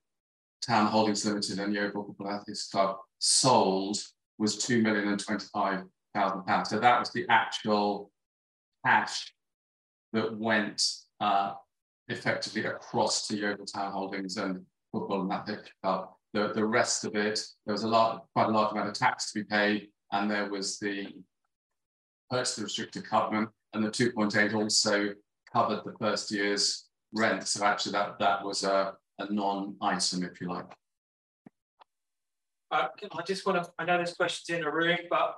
Town 0.67 0.87
Holdings 0.87 1.25
Limited 1.25 1.59
and 1.59 1.73
Yeovil 1.73 2.05
Football 2.05 2.29
Athletics 2.31 2.69
Club 2.69 2.97
sold 3.19 3.99
was 4.39 4.57
two 4.59 4.83
million 4.83 5.09
and 5.09 5.21
twenty-five 5.21 5.85
thousand 6.15 6.45
pounds. 6.45 6.71
So 6.71 6.79
that 6.79 6.99
was 6.99 7.11
the 7.11 7.27
actual 7.29 8.11
cash 8.85 9.33
that 10.13 10.37
went 10.37 10.83
uh, 11.21 11.55
effectively 12.09 12.65
across 12.65 13.27
to 13.29 13.37
Yeovil 13.37 13.67
Town 13.67 13.93
Holdings 13.93 14.37
and 14.37 14.65
Football 14.93 15.23
and 15.23 15.33
Athletics 15.33 15.71
Club. 15.83 16.09
The, 16.33 16.53
the 16.53 16.65
rest 16.65 17.05
of 17.05 17.15
it, 17.15 17.41
there 17.65 17.73
was 17.73 17.85
a 17.85 17.89
lot, 17.89 18.27
quite 18.35 18.49
a 18.49 18.53
large 18.53 18.73
amount 18.73 18.89
of 18.89 18.95
tax 18.95 19.33
to 19.33 19.41
be 19.41 19.45
paid, 19.45 19.89
and 20.13 20.31
there 20.31 20.51
was 20.51 20.79
the 20.79 21.09
purchase 22.31 22.59
of 22.59 22.65
restricted 22.65 23.05
covenant, 23.09 23.51
and 23.73 23.85
the 23.85 23.91
2.8 23.91 24.55
also 24.55 25.15
covered 25.53 25.83
the 25.85 25.95
first 25.99 26.31
year's 26.31 26.87
rent. 27.13 27.47
So 27.47 27.65
actually, 27.65 27.93
that 27.93 28.19
that 28.19 28.45
was 28.45 28.65
a, 28.65 28.95
a 29.19 29.33
non-item, 29.33 30.25
if 30.25 30.41
you 30.41 30.49
like. 30.49 30.67
Uh, 32.71 32.89
I 33.17 33.23
just 33.23 33.47
want 33.47 33.63
to, 33.63 33.71
I 33.79 33.85
know 33.85 33.97
there's 33.97 34.15
questions 34.15 34.57
in 34.57 34.65
the 34.65 34.71
room, 34.71 34.99
but 35.09 35.35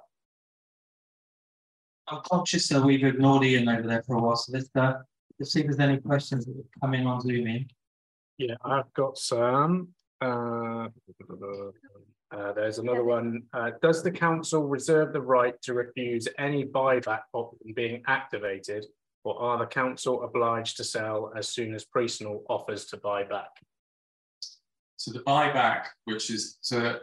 I'm 2.08 2.22
conscious 2.30 2.68
that 2.68 2.82
we've 2.82 3.04
ignored 3.04 3.44
Ian 3.44 3.68
over 3.68 3.86
there 3.86 4.02
for 4.02 4.16
a 4.16 4.20
while, 4.20 4.36
so 4.36 4.52
let's, 4.52 4.70
uh, 4.74 4.94
let's 5.38 5.52
see 5.52 5.60
if 5.60 5.66
there's 5.66 5.78
any 5.78 5.98
questions 5.98 6.46
that 6.46 6.64
come 6.80 6.94
in 6.94 7.06
on 7.06 7.20
Zoom 7.20 7.46
in. 7.46 7.66
Yeah, 8.38 8.54
I've 8.64 8.92
got 8.94 9.18
some. 9.18 9.88
Uh, 10.20 10.88
uh, 12.30 12.52
there's 12.52 12.78
another 12.78 13.04
one. 13.04 13.42
Uh, 13.52 13.72
does 13.82 14.02
the 14.02 14.10
council 14.10 14.66
reserve 14.66 15.12
the 15.12 15.20
right 15.20 15.60
to 15.62 15.74
refuse 15.74 16.28
any 16.38 16.64
buyback 16.64 17.22
option 17.32 17.72
being 17.74 18.02
activated, 18.06 18.86
or 19.24 19.40
are 19.40 19.58
the 19.58 19.66
council 19.66 20.22
obliged 20.22 20.76
to 20.76 20.84
sell 20.84 21.32
as 21.36 21.48
soon 21.48 21.74
as 21.74 21.84
Priestnall 21.84 22.42
offers 22.48 22.86
to 22.86 22.96
buy 22.96 23.24
back? 23.24 23.50
So 24.96 25.12
the 25.12 25.20
buyback, 25.20 25.84
which 26.04 26.30
is 26.30 26.58
so 26.60 26.80
the, 26.80 27.00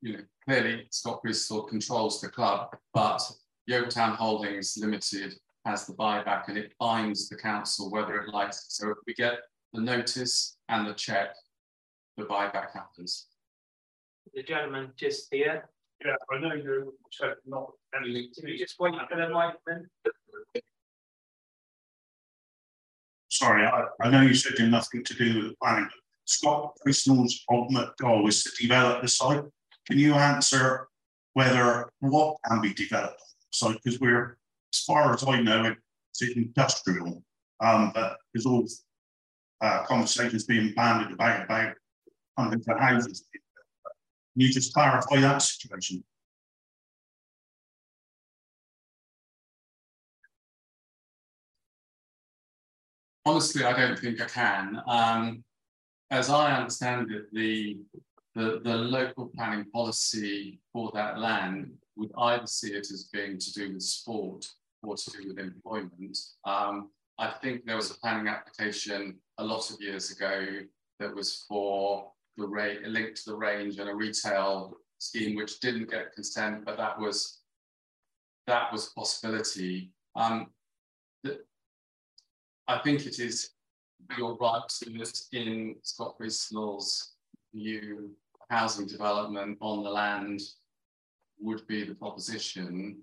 you 0.00 0.12
know 0.12 0.24
clearly 0.44 0.86
Scott 0.90 1.20
Priestnall 1.24 1.68
controls 1.68 2.20
the 2.20 2.28
club, 2.28 2.76
but 2.94 3.22
Yeovil 3.66 4.16
Holdings 4.16 4.76
Limited 4.80 5.34
has 5.66 5.86
the 5.86 5.92
buyback 5.92 6.48
and 6.48 6.56
it 6.56 6.72
binds 6.80 7.28
the 7.28 7.36
council 7.36 7.90
whether 7.90 8.16
it 8.20 8.32
likes 8.32 8.64
it. 8.64 8.72
So 8.72 8.90
if 8.90 8.96
we 9.06 9.14
get 9.14 9.34
the 9.72 9.80
notice 9.80 10.56
and 10.68 10.86
the 10.86 10.94
check, 10.94 11.34
the 12.16 12.24
buyback 12.24 12.72
happens. 12.72 13.26
The 14.34 14.42
gentleman 14.42 14.92
just 14.96 15.28
here. 15.30 15.68
Yeah, 16.04 16.14
I 16.32 16.38
know 16.38 16.54
you're 16.54 16.86
not 17.46 17.72
anything. 17.94 18.30
Can 18.38 18.48
you 18.48 18.58
just 18.58 18.80
wait 18.80 18.94
for 19.08 19.16
the 19.16 19.28
mic 19.28 19.56
then? 19.66 19.86
Sorry, 23.40 23.64
I, 23.64 23.86
I 24.02 24.10
know 24.10 24.20
you 24.20 24.34
said 24.34 24.58
you're 24.58 24.68
nothing 24.68 25.02
to 25.02 25.14
do 25.14 25.36
with 25.36 25.48
the 25.48 25.56
planning, 25.62 25.84
but 25.84 25.98
Scott 26.26 26.76
Priestnall's 26.84 27.42
ultimate 27.50 27.96
goal 27.96 28.28
is 28.28 28.44
to 28.44 28.50
develop 28.60 29.00
the 29.00 29.08
site. 29.08 29.44
Can 29.86 29.98
you 29.98 30.12
answer 30.12 30.88
whether 31.32 31.88
what 32.00 32.36
can 32.46 32.60
be 32.60 32.74
developed 32.74 33.22
so 33.48 33.72
because 33.72 33.98
we're, 33.98 34.36
as 34.74 34.80
far 34.80 35.14
as 35.14 35.24
I 35.26 35.40
know, 35.40 35.74
it's 36.10 36.36
industrial, 36.36 37.22
um, 37.60 37.92
but 37.94 38.18
there's 38.34 38.44
all 38.44 38.66
uh, 39.62 39.84
conversations 39.84 40.44
being 40.44 40.74
banded 40.74 41.12
about 41.12 41.44
about 41.46 41.72
funding 42.36 42.60
for 42.60 42.76
houses. 42.76 43.26
Can 43.32 44.42
you 44.42 44.52
just 44.52 44.74
clarify 44.74 45.18
that 45.20 45.38
situation? 45.38 46.04
Honestly, 53.26 53.64
I 53.64 53.78
don't 53.78 53.98
think 53.98 54.20
I 54.20 54.26
can. 54.26 54.82
Um, 54.86 55.44
as 56.10 56.30
I 56.30 56.56
understand 56.56 57.10
it, 57.12 57.32
the, 57.32 57.78
the, 58.34 58.60
the 58.64 58.74
local 58.74 59.30
planning 59.36 59.66
policy 59.70 60.60
for 60.72 60.90
that 60.94 61.18
land 61.18 61.72
would 61.96 62.10
either 62.16 62.46
see 62.46 62.72
it 62.72 62.90
as 62.90 63.10
being 63.12 63.38
to 63.38 63.52
do 63.52 63.74
with 63.74 63.82
sport 63.82 64.46
or 64.82 64.96
to 64.96 65.10
do 65.10 65.28
with 65.28 65.38
employment. 65.38 66.18
Um, 66.44 66.90
I 67.18 67.34
think 67.42 67.66
there 67.66 67.76
was 67.76 67.90
a 67.90 67.98
planning 67.98 68.28
application 68.28 69.18
a 69.38 69.44
lot 69.44 69.70
of 69.70 69.80
years 69.80 70.10
ago 70.10 70.46
that 70.98 71.14
was 71.14 71.44
for 71.48 72.10
the 72.38 72.46
rate 72.46 72.82
linked 72.86 73.16
to 73.24 73.30
the 73.30 73.36
range 73.36 73.78
and 73.78 73.90
a 73.90 73.94
retail 73.94 74.76
scheme 74.98 75.36
which 75.36 75.60
didn't 75.60 75.90
get 75.90 76.12
consent, 76.14 76.64
but 76.64 76.78
that 76.78 76.98
was 76.98 77.40
that 78.46 78.72
was 78.72 78.88
a 78.88 78.94
possibility. 78.98 79.92
Um, 80.16 80.48
I 82.70 82.78
think 82.78 83.04
it 83.04 83.18
is 83.18 83.50
your 84.16 84.36
right 84.36 84.62
to 84.68 85.28
in 85.32 85.74
Scott 85.82 86.16
Priestnall's 86.16 87.14
view 87.52 88.10
housing 88.48 88.86
development 88.86 89.58
on 89.60 89.82
the 89.82 89.90
land 89.90 90.40
would 91.40 91.66
be 91.66 91.82
the 91.82 91.96
proposition. 91.96 92.98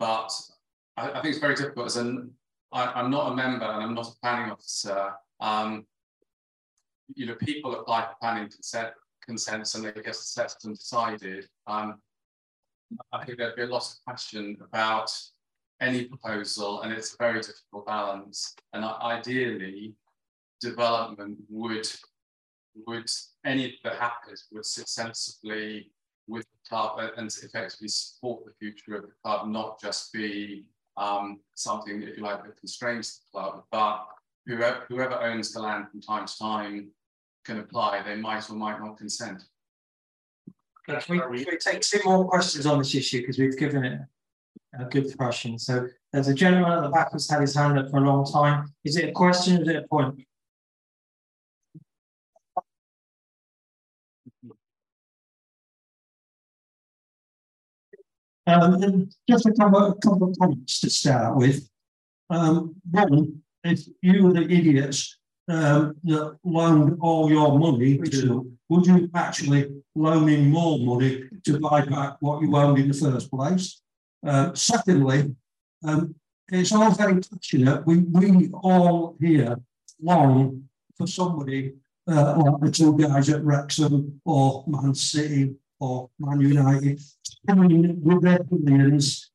But 0.00 0.32
I, 0.96 1.10
I 1.10 1.22
think 1.22 1.26
it's 1.26 1.38
very 1.38 1.54
difficult 1.54 1.86
as 1.86 1.96
an 1.96 2.32
I, 2.72 3.00
am 3.00 3.10
not 3.12 3.30
a 3.30 3.36
member 3.36 3.64
and 3.64 3.84
I'm 3.84 3.94
not 3.94 4.08
a 4.08 4.20
planning 4.20 4.50
officer. 4.50 5.12
Um, 5.40 5.86
you 7.14 7.26
know, 7.26 7.36
people 7.36 7.78
apply 7.78 8.06
for 8.06 8.16
planning 8.20 8.48
consent 8.48 8.88
consents 9.24 9.76
and 9.76 9.84
they 9.84 9.92
get 9.92 10.08
assessed 10.08 10.64
and 10.64 10.76
decided. 10.76 11.46
Um, 11.68 12.00
I 13.12 13.24
think 13.24 13.38
there'd 13.38 13.54
be 13.54 13.62
a 13.62 13.66
lot 13.66 13.82
of 13.82 13.94
question 14.04 14.56
about 14.60 15.12
any 15.80 16.04
proposal, 16.04 16.82
and 16.82 16.92
it's 16.92 17.14
a 17.14 17.16
very 17.18 17.40
difficult 17.40 17.86
balance. 17.86 18.54
And 18.72 18.84
ideally, 18.84 19.94
development 20.60 21.38
would 21.48 21.88
would 22.86 23.08
any 23.44 23.78
that 23.84 23.96
happens 23.96 24.46
would 24.50 24.66
sit 24.66 24.88
sensibly 24.88 25.90
with 26.26 26.44
the 26.44 26.68
club 26.68 26.98
and 27.16 27.28
effectively 27.28 27.88
support 27.88 28.44
the 28.44 28.52
future 28.58 28.96
of 28.96 29.02
the 29.02 29.12
club, 29.22 29.48
not 29.48 29.80
just 29.80 30.12
be 30.12 30.64
um, 30.96 31.40
something, 31.54 32.02
if 32.02 32.16
you 32.16 32.22
like, 32.22 32.42
that 32.42 32.56
constrains 32.56 33.18
the 33.18 33.38
club, 33.38 33.62
but 33.70 34.06
whoever, 34.46 34.84
whoever 34.88 35.20
owns 35.20 35.52
the 35.52 35.60
land 35.60 35.86
from 35.90 36.00
time 36.00 36.26
to 36.26 36.38
time 36.38 36.88
can 37.44 37.58
apply, 37.58 38.02
they 38.02 38.16
might 38.16 38.48
or 38.50 38.54
might 38.54 38.80
not 38.80 38.96
consent. 38.96 39.44
Can 40.88 41.00
we, 41.08 41.18
can 41.18 41.30
we 41.30 41.56
take 41.58 41.80
two 41.80 42.00
more 42.04 42.28
questions 42.28 42.66
on 42.66 42.78
this 42.78 42.94
issue 42.94 43.20
because 43.20 43.38
we've 43.38 43.56
given 43.56 43.84
it 43.84 44.00
a 44.78 44.84
good 44.84 45.14
thrashing. 45.14 45.58
So 45.58 45.88
there's 46.12 46.28
a 46.28 46.34
gentleman 46.34 46.72
at 46.72 46.82
the 46.82 46.88
back 46.88 47.12
who's 47.12 47.30
had 47.30 47.40
his 47.40 47.54
hand 47.54 47.78
up 47.78 47.90
for 47.90 47.98
a 47.98 48.00
long 48.00 48.24
time. 48.24 48.72
Is 48.84 48.96
it 48.96 49.08
a 49.08 49.12
question 49.12 49.58
or 49.58 49.62
is 49.62 49.68
it 49.68 49.76
a 49.76 49.88
point? 49.88 50.24
Um, 58.46 59.08
just 59.28 59.46
a 59.46 59.52
couple, 59.52 59.86
a 59.86 59.94
couple 59.94 60.30
of 60.30 60.36
points 60.38 60.80
to 60.80 60.90
start 60.90 61.36
with. 61.36 61.68
Um, 62.28 62.74
one, 62.90 63.42
if 63.62 63.80
you 64.02 64.24
were 64.24 64.34
the 64.34 64.42
idiots 64.42 65.18
um, 65.48 65.94
that 66.04 66.36
loaned 66.44 66.98
all 67.00 67.30
your 67.30 67.58
money 67.58 67.98
to, 67.98 68.52
would 68.68 68.86
you 68.86 69.10
actually 69.14 69.82
loan 69.94 70.28
in 70.28 70.50
more 70.50 70.78
money 70.78 71.24
to 71.44 71.58
buy 71.58 71.84
back 71.86 72.16
what 72.20 72.42
you 72.42 72.54
owned 72.54 72.78
in 72.78 72.88
the 72.88 72.94
first 72.94 73.30
place? 73.30 73.80
Uh, 74.24 74.54
secondly, 74.54 75.34
um, 75.86 76.14
it's 76.48 76.72
all 76.72 76.90
very 76.92 77.20
passionate. 77.20 77.86
We, 77.86 77.98
we 77.98 78.50
all 78.62 79.16
here 79.20 79.56
long 80.00 80.68
for 80.96 81.06
somebody 81.06 81.74
uh, 82.06 82.36
like 82.36 82.60
the 82.60 82.70
two 82.70 82.96
guys 82.96 83.28
at 83.28 83.44
Wrexham 83.44 84.20
or 84.24 84.64
Man 84.66 84.94
City 84.94 85.54
or 85.80 86.10
Man 86.18 86.40
United 86.40 87.00
coming 87.48 88.00
with 88.02 88.22
their 88.22 88.42
billions. 88.42 89.30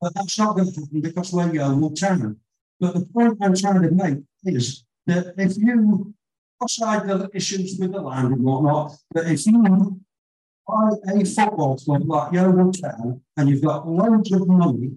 But 0.00 0.14
that's 0.14 0.38
not 0.38 0.56
going 0.56 0.72
to 0.72 0.80
happen 0.80 1.00
because 1.00 1.32
we're 1.32 1.52
Yeovil 1.52 1.90
Town. 1.92 2.36
But 2.80 2.94
the 2.94 3.06
point 3.06 3.38
I'm 3.40 3.54
trying 3.54 3.82
to 3.82 3.90
make 3.90 4.18
is 4.44 4.84
that 5.06 5.34
if 5.38 5.56
you, 5.56 6.14
aside 6.62 7.08
the 7.08 7.30
issues 7.32 7.78
with 7.78 7.92
the 7.92 8.00
land 8.00 8.34
and 8.34 8.44
whatnot, 8.44 8.96
but 9.12 9.26
if 9.26 9.46
you 9.46 10.00
buy 10.66 10.90
a 11.08 11.24
football 11.24 11.76
club 11.76 12.08
like 12.08 12.32
Yeovil 12.32 12.72
Town 12.72 13.20
and 13.36 13.48
you've 13.48 13.62
got 13.62 13.88
loads 13.88 14.32
of 14.32 14.46
money, 14.48 14.92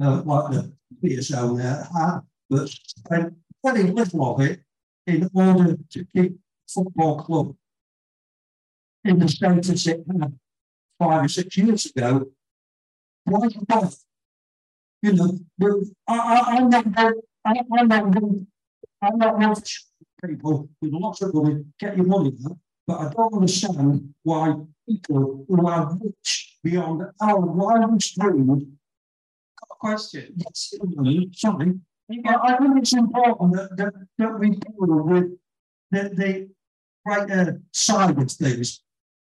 uh, 0.00 0.22
like 0.22 0.52
the 0.52 0.72
PSO 1.02 1.56
there, 1.56 1.88
uh, 1.98 2.20
but 2.50 2.68
spend 2.68 3.36
very 3.64 3.84
little 3.84 4.34
of 4.34 4.40
it 4.40 4.60
in 5.06 5.28
order 5.34 5.76
to 5.90 6.04
keep 6.04 6.38
football 6.68 7.22
club 7.22 7.54
in 9.04 9.18
the 9.18 9.28
status 9.28 9.86
it 9.86 10.04
had 10.20 10.38
five 10.98 11.24
or 11.24 11.28
six 11.28 11.56
years 11.56 11.86
ago, 11.86 12.26
why 13.24 13.48
not? 13.68 13.94
You 15.02 15.12
know, 15.12 15.38
I, 16.08 16.18
I, 16.18 16.40
I'm 16.56 16.70
not, 16.70 16.86
I, 16.96 17.12
I'm 17.44 17.88
not, 17.88 18.04
I'm 19.02 19.18
not 19.18 19.70
people 20.24 20.68
with 20.80 20.92
lots 20.92 21.22
of 21.22 21.34
money 21.34 21.64
get 21.78 21.96
your 21.96 22.06
money 22.06 22.32
out, 22.46 22.56
but 22.86 23.00
I 23.00 23.08
don't 23.10 23.34
understand 23.34 24.14
why 24.22 24.54
people 24.88 25.44
who 25.48 25.66
are 25.66 25.96
rich 26.02 26.58
beyond 26.62 27.02
our 27.20 27.40
wildest 27.40 28.18
dream. 28.18 28.78
Question. 29.68 30.34
Yes, 30.36 30.74
sorry. 31.32 31.74
I 32.24 32.56
think 32.56 32.78
it's 32.78 32.94
important 32.94 33.52
that, 33.56 33.76
that, 33.76 33.94
that 34.18 34.38
we 34.38 34.50
deal 34.50 34.74
with 34.78 35.38
the, 35.90 36.08
the 36.14 36.48
right 37.04 37.30
uh, 37.30 37.52
side 37.72 38.18
of 38.18 38.30
things 38.30 38.80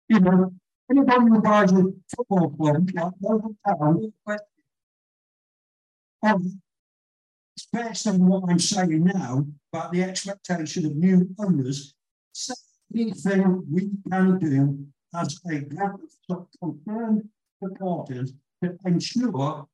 you 0.07 0.19
know, 0.19 0.53
anybody 0.89 1.25
who 1.29 1.41
buys 1.41 1.71
a 1.71 1.83
football 2.15 2.49
club, 2.51 2.89
like 2.93 3.13
local 3.21 3.55
town, 3.67 4.13
um, 6.23 6.61
it's 7.55 7.67
based 7.71 8.07
on 8.07 8.25
what 8.25 8.49
I'm 8.49 8.59
saying 8.59 9.03
now 9.03 9.45
about 9.71 9.91
the 9.91 10.03
expectation 10.03 10.85
of 10.85 10.95
new 10.95 11.29
owners. 11.39 11.93
Anything 12.95 13.63
we 13.69 13.89
can 14.09 14.39
do 14.39 14.85
as 15.13 15.39
a 15.51 15.59
group 15.59 16.01
of 16.29 16.47
confirmed 16.61 17.27
supporters 17.61 18.31
to 18.63 18.77
ensure 18.85 19.67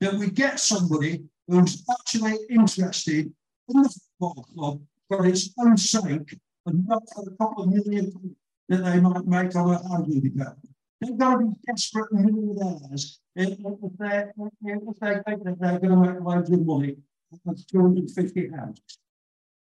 that 0.00 0.14
we 0.14 0.30
get 0.30 0.58
somebody 0.58 1.24
who's 1.46 1.84
actually 1.90 2.38
interested 2.48 3.30
in 3.68 3.82
the 3.82 4.00
football 4.18 4.46
club 4.54 4.80
for 5.08 5.26
its 5.26 5.50
own 5.58 5.76
sake 5.76 6.38
and 6.64 6.86
not 6.88 7.02
for 7.14 7.24
the 7.24 7.30
couple 7.32 7.64
of 7.64 7.68
million 7.70 8.36
that 8.68 8.84
they 8.84 9.00
might 9.00 9.26
make 9.26 9.54
on 9.54 9.74
a 9.74 10.20
development. 10.20 10.74
They've 11.00 11.18
got 11.18 11.38
to 11.38 11.46
be 11.46 11.54
desperate 11.66 12.10
millionaires 12.10 13.20
if, 13.34 13.58
if, 13.58 13.92
they, 13.98 14.24
if 14.38 14.98
they 15.00 15.14
think 15.26 15.44
that 15.44 15.56
they're 15.60 15.78
going 15.78 16.02
to 16.02 16.12
make 16.12 16.20
loads 16.22 16.50
of 16.50 16.64
money. 16.64 16.96
That's 17.44 17.66
250 17.66 18.48
houses. 18.48 18.98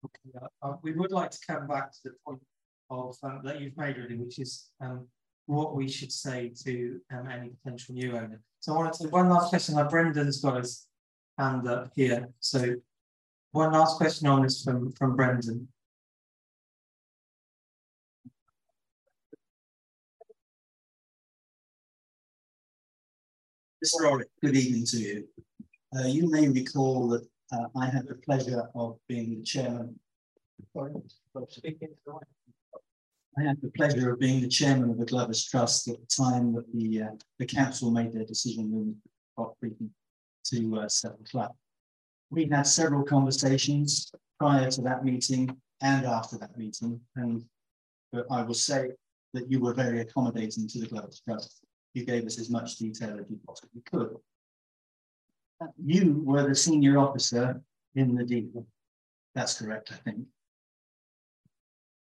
Okay, 0.05 0.39
uh, 0.41 0.47
uh, 0.63 0.77
we 0.83 0.93
would 0.93 1.11
like 1.11 1.31
to 1.31 1.39
come 1.47 1.67
back 1.67 1.91
to 1.93 1.99
the 2.05 2.15
point 2.25 2.41
of 2.91 3.17
um, 3.23 3.41
that 3.45 3.61
you've 3.61 3.77
made 3.77 3.97
really, 3.97 4.17
which 4.17 4.39
is 4.39 4.71
um, 4.81 5.07
what 5.47 5.75
we 5.75 5.89
should 5.89 6.13
say 6.13 6.53
to 6.65 7.01
um, 7.13 7.29
any 7.29 7.51
potential 7.51 7.95
new 7.95 8.13
owner. 8.13 8.41
So 8.61 8.73
I 8.75 8.77
want 8.77 8.95
to 8.95 9.09
one 9.09 9.29
last 9.29 9.51
question. 9.51 9.77
Now 9.77 9.89
Brendan's 9.89 10.41
got 10.41 10.57
his 10.57 10.87
hand 11.39 11.69
up 11.69 11.91
here. 11.95 12.29
So 12.41 12.75
one 13.53 13.73
last 13.73 13.97
question 13.97 14.27
on 14.29 14.43
this 14.43 14.63
from, 14.63 14.93
from 14.93 15.17
Brendan. 15.17 15.69
Mr. 23.85 24.11
Orrick, 24.11 24.25
good 24.41 24.57
evening 24.57 24.87
to 24.87 24.97
you. 24.97 25.29
Uh, 25.95 26.07
you 26.07 26.31
may 26.31 26.49
recall 26.49 27.07
that 27.09 27.23
uh, 27.53 27.67
I 27.77 27.87
had 27.87 28.09
the 28.09 28.15
pleasure 28.15 28.63
of 28.75 28.97
being 29.09 29.37
the 29.39 29.43
chairman. 29.43 30.01
I 33.39 33.43
had 33.43 33.61
the 33.61 33.71
pleasure 33.71 34.13
of 34.13 34.21
being 34.21 34.41
the 34.41 34.49
chairman 34.49 34.91
of 34.91 34.99
the 34.99 35.07
Glovers 35.07 35.45
Trust 35.45 35.89
at 35.89 35.97
the 35.99 36.07
time 36.07 36.53
that 36.55 36.73
the 36.73 37.03
uh, 37.03 37.11
the 37.39 37.47
council 37.47 37.91
made 37.91 38.13
their 38.13 38.25
decision 38.25 38.97
to 39.37 40.77
uh, 40.77 40.89
sell 40.89 41.17
the 41.21 41.29
club. 41.29 41.53
We 42.31 42.49
had 42.49 42.63
several 42.63 43.03
conversations 43.03 44.13
prior 44.39 44.71
to 44.71 44.83
that 44.83 45.05
meeting 45.05 45.57
and 45.81 46.07
after 46.07 46.39
that 46.39 46.57
meeting, 46.57 47.01
and 47.17 47.45
I 48.31 48.43
will 48.43 48.55
say 48.55 48.91
that 49.33 49.51
you 49.51 49.61
were 49.61 49.75
very 49.75 50.01
accommodating 50.01 50.69
to 50.69 50.81
the 50.81 50.87
Glovers 50.87 51.21
Trust 51.21 51.65
you 51.95 52.05
gave 52.05 52.27
us 52.27 52.39
as 52.39 52.51
much 52.51 52.77
detail 52.77 53.19
as 53.19 53.31
you 53.31 53.39
possibly 53.47 53.81
could. 53.91 54.17
You 55.83 56.23
were 56.27 56.47
the 56.47 56.55
senior 56.55 56.99
officer 56.99 57.63
in 57.95 58.15
the 58.15 58.25
deal. 58.25 58.67
That's 59.35 59.59
correct, 59.59 59.93
I 59.93 59.97
think. 59.97 60.27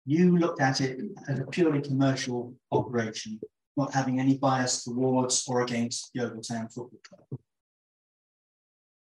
You 0.05 0.37
looked 0.37 0.61
at 0.61 0.81
it 0.81 0.99
as 1.27 1.39
a 1.39 1.45
purely 1.45 1.81
commercial 1.81 2.55
operation, 2.71 3.39
not 3.77 3.93
having 3.93 4.19
any 4.19 4.37
bias 4.37 4.83
towards 4.83 5.47
or 5.47 5.61
against 5.61 6.09
Yeovil 6.13 6.41
Town 6.41 6.67
Football 6.69 6.99
Club. 7.07 7.39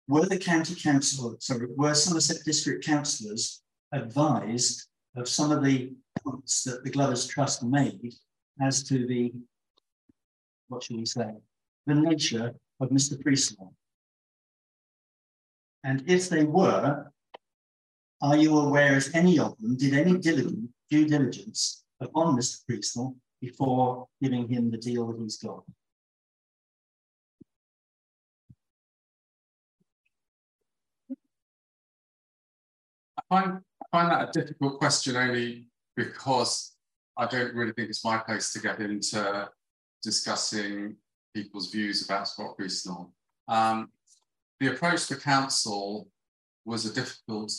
Were 0.08 0.26
the 0.26 0.38
county 0.38 0.76
council, 0.76 1.38
sorry, 1.40 1.68
were 1.78 1.94
Somerset 1.94 2.44
district 2.46 2.86
councillors 2.86 3.62
advised 3.94 4.88
of 5.16 5.30
some 5.30 5.52
of 5.52 5.64
the 5.64 5.94
points 6.24 6.64
that 6.64 6.84
the 6.84 6.90
Glovers 6.90 7.28
Trust 7.28 7.64
made 7.64 8.14
as 8.62 8.84
to 8.84 9.08
the 9.08 9.32
what 10.68 10.84
shall 10.84 10.98
we 10.98 11.06
say, 11.06 11.32
the 11.86 11.96
nature 11.96 12.54
of 12.80 12.90
Mr. 12.90 13.22
Priestnall? 13.22 13.74
And 15.84 16.04
if 16.10 16.30
they 16.30 16.44
were, 16.44 17.12
are 18.22 18.38
you 18.38 18.58
aware 18.58 18.98
if 18.98 19.14
any 19.14 19.38
of 19.38 19.56
them 19.60 19.76
did 19.76 19.94
any 19.94 20.18
diligent, 20.18 20.70
due 20.94 21.08
diligence 21.08 21.86
upon 22.00 22.38
Mr. 22.38 22.62
Priestnall 22.70 23.16
before 23.42 24.08
giving 24.22 24.48
him 24.48 24.70
the 24.70 24.78
deal 24.78 25.08
that 25.08 25.20
he's 25.20 25.38
got? 25.38 25.64
I 33.18 33.22
find, 33.28 33.62
I 33.82 33.86
find 33.92 34.12
that 34.12 34.30
a 34.30 34.40
difficult 34.40 34.78
question 34.78 35.16
only 35.16 35.68
because 35.96 36.76
I 37.18 37.26
don't 37.26 37.56
really 37.56 37.74
think 37.74 37.90
it's 37.90 38.06
my 38.06 38.18
place 38.20 38.54
to 38.54 38.60
get 38.60 38.80
into 38.80 39.50
discussing 40.04 40.96
people's 41.34 41.72
views 41.72 42.06
about 42.06 42.28
Scott 42.28 42.56
Priestnall. 42.56 43.10
Um, 43.48 43.90
the 44.60 44.74
approach 44.74 45.08
to 45.08 45.16
council 45.16 46.08
was 46.66 46.86
a 46.86 46.94
difficult, 46.94 47.52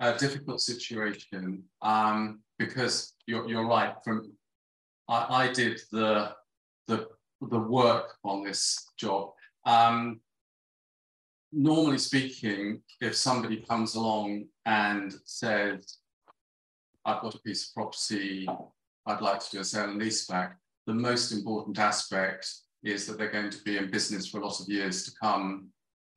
a 0.00 0.16
difficult 0.16 0.62
situation 0.62 1.64
um, 1.82 2.40
because 2.60 3.14
you're, 3.26 3.48
you're 3.48 3.66
right. 3.66 3.94
From 4.04 4.30
I, 5.08 5.44
I 5.44 5.52
did 5.52 5.80
the 5.90 6.32
the 6.86 7.08
the 7.40 7.58
work 7.58 8.16
on 8.22 8.44
this 8.44 8.86
job. 8.98 9.30
Um, 9.64 10.20
normally 11.52 11.98
speaking, 11.98 12.82
if 13.00 13.16
somebody 13.16 13.64
comes 13.68 13.94
along 13.94 14.44
and 14.66 15.12
says, 15.24 15.96
I've 17.04 17.22
got 17.22 17.34
a 17.34 17.40
piece 17.40 17.68
of 17.68 17.74
property, 17.74 18.46
I'd 19.06 19.22
like 19.22 19.40
to 19.40 19.50
do 19.50 19.60
a 19.60 19.64
sale 19.64 19.88
and 19.88 19.98
lease 19.98 20.26
back, 20.26 20.58
the 20.86 20.94
most 20.94 21.32
important 21.32 21.78
aspect 21.78 22.46
is 22.84 23.06
that 23.06 23.16
they're 23.16 23.32
going 23.32 23.50
to 23.50 23.62
be 23.64 23.78
in 23.78 23.90
business 23.90 24.28
for 24.28 24.40
a 24.40 24.44
lot 24.46 24.60
of 24.60 24.68
years 24.68 25.04
to 25.04 25.12
come 25.20 25.68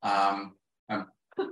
um, 0.02 0.52
and, 0.90 1.04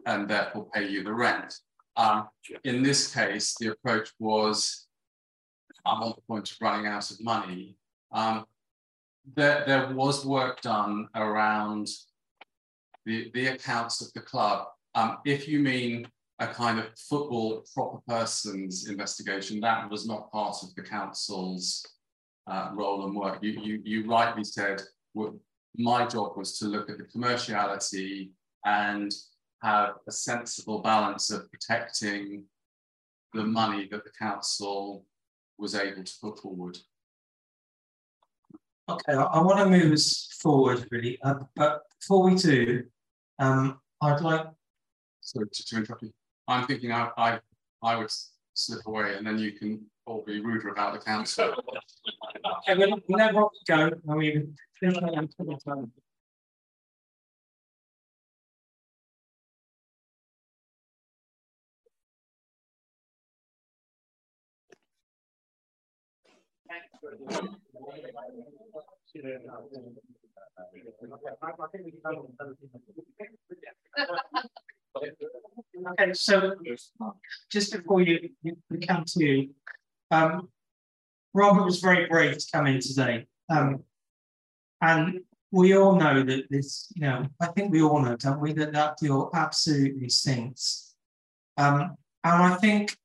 and 0.06 0.28
therefore 0.28 0.68
pay 0.74 0.86
you 0.86 1.02
the 1.02 1.12
rent. 1.12 1.54
Um, 1.96 2.28
in 2.64 2.82
this 2.82 3.12
case, 3.14 3.54
the 3.60 3.72
approach 3.72 4.10
was, 4.18 4.86
I'm 5.84 6.02
on 6.02 6.14
the 6.16 6.22
point 6.22 6.50
of 6.50 6.56
running 6.60 6.86
out 6.86 7.10
of 7.10 7.20
money. 7.20 7.76
Um, 8.12 8.44
there, 9.34 9.64
there 9.66 9.94
was 9.94 10.24
work 10.24 10.60
done 10.62 11.08
around 11.14 11.88
the, 13.04 13.30
the 13.34 13.48
accounts 13.48 14.00
of 14.00 14.12
the 14.14 14.20
club. 14.20 14.66
Um, 14.94 15.18
if 15.24 15.48
you 15.48 15.58
mean 15.58 16.08
a 16.38 16.46
kind 16.46 16.78
of 16.78 16.86
football 16.98 17.64
proper 17.74 17.98
persons 18.08 18.88
investigation, 18.88 19.60
that 19.60 19.90
was 19.90 20.06
not 20.06 20.32
part 20.32 20.56
of 20.62 20.74
the 20.74 20.82
council's 20.82 21.84
uh, 22.46 22.70
role 22.74 23.06
and 23.06 23.14
work. 23.14 23.38
You, 23.42 23.60
you, 23.62 23.80
you 23.84 24.06
rightly 24.08 24.44
said 24.44 24.82
well, 25.14 25.38
my 25.76 26.06
job 26.06 26.36
was 26.36 26.58
to 26.58 26.66
look 26.66 26.90
at 26.90 26.98
the 26.98 27.04
commerciality 27.04 28.30
and 28.64 29.12
have 29.62 29.94
a 30.08 30.12
sensible 30.12 30.80
balance 30.80 31.30
of 31.30 31.50
protecting 31.50 32.44
the 33.32 33.44
money 33.44 33.88
that 33.90 34.04
the 34.04 34.10
council 34.10 35.06
was 35.58 35.74
able 35.74 36.02
to 36.02 36.12
put 36.20 36.38
forward. 36.38 36.78
Okay, 38.88 39.12
I, 39.12 39.22
I 39.22 39.40
want 39.40 39.60
to 39.60 39.66
move 39.66 39.92
us 39.92 40.28
forward 40.40 40.86
really, 40.90 41.18
uh, 41.22 41.34
but 41.54 41.82
before 42.00 42.24
we 42.24 42.34
do, 42.34 42.84
um, 43.38 43.80
I'd 44.00 44.20
like. 44.20 44.46
Sorry 45.20 45.46
to, 45.52 45.66
to 45.66 45.76
interrupt 45.76 46.02
you. 46.02 46.10
I'm 46.48 46.66
thinking 46.66 46.90
I, 46.90 47.10
I 47.16 47.38
I 47.82 47.96
would 47.96 48.10
slip 48.54 48.80
away, 48.86 49.14
and 49.16 49.24
then 49.26 49.38
you 49.38 49.52
can 49.52 49.80
all 50.06 50.24
be 50.26 50.40
ruder 50.40 50.68
about 50.68 50.94
the 50.94 50.98
council. 50.98 51.54
okay, 52.68 52.76
we'll, 52.76 52.98
we'll 53.08 53.18
let 53.18 53.34
go. 53.68 53.90
I 54.10 54.14
mean, 54.14 54.56
okay, 75.90 76.12
so 76.12 76.54
just 77.50 77.72
before 77.72 78.02
you, 78.02 78.30
you 78.42 78.56
come 78.86 79.04
to, 79.06 79.48
um, 80.10 80.48
Robert 81.34 81.64
was 81.64 81.80
very 81.80 82.06
brave 82.06 82.38
to 82.38 82.46
come 82.52 82.66
in 82.66 82.80
today. 82.80 83.26
Um, 83.48 83.82
and 84.80 85.20
we 85.50 85.76
all 85.76 85.96
know 85.96 86.22
that 86.22 86.50
this, 86.50 86.92
you 86.94 87.02
know, 87.02 87.26
I 87.40 87.46
think 87.46 87.72
we 87.72 87.82
all 87.82 88.00
know, 88.00 88.16
don't 88.16 88.40
we, 88.40 88.52
that 88.54 88.72
that 88.72 88.96
deal 88.98 89.30
absolutely 89.34 90.08
stinks. 90.08 90.94
Um, 91.56 91.96
and 92.24 92.42
I 92.42 92.56
think 92.56 92.96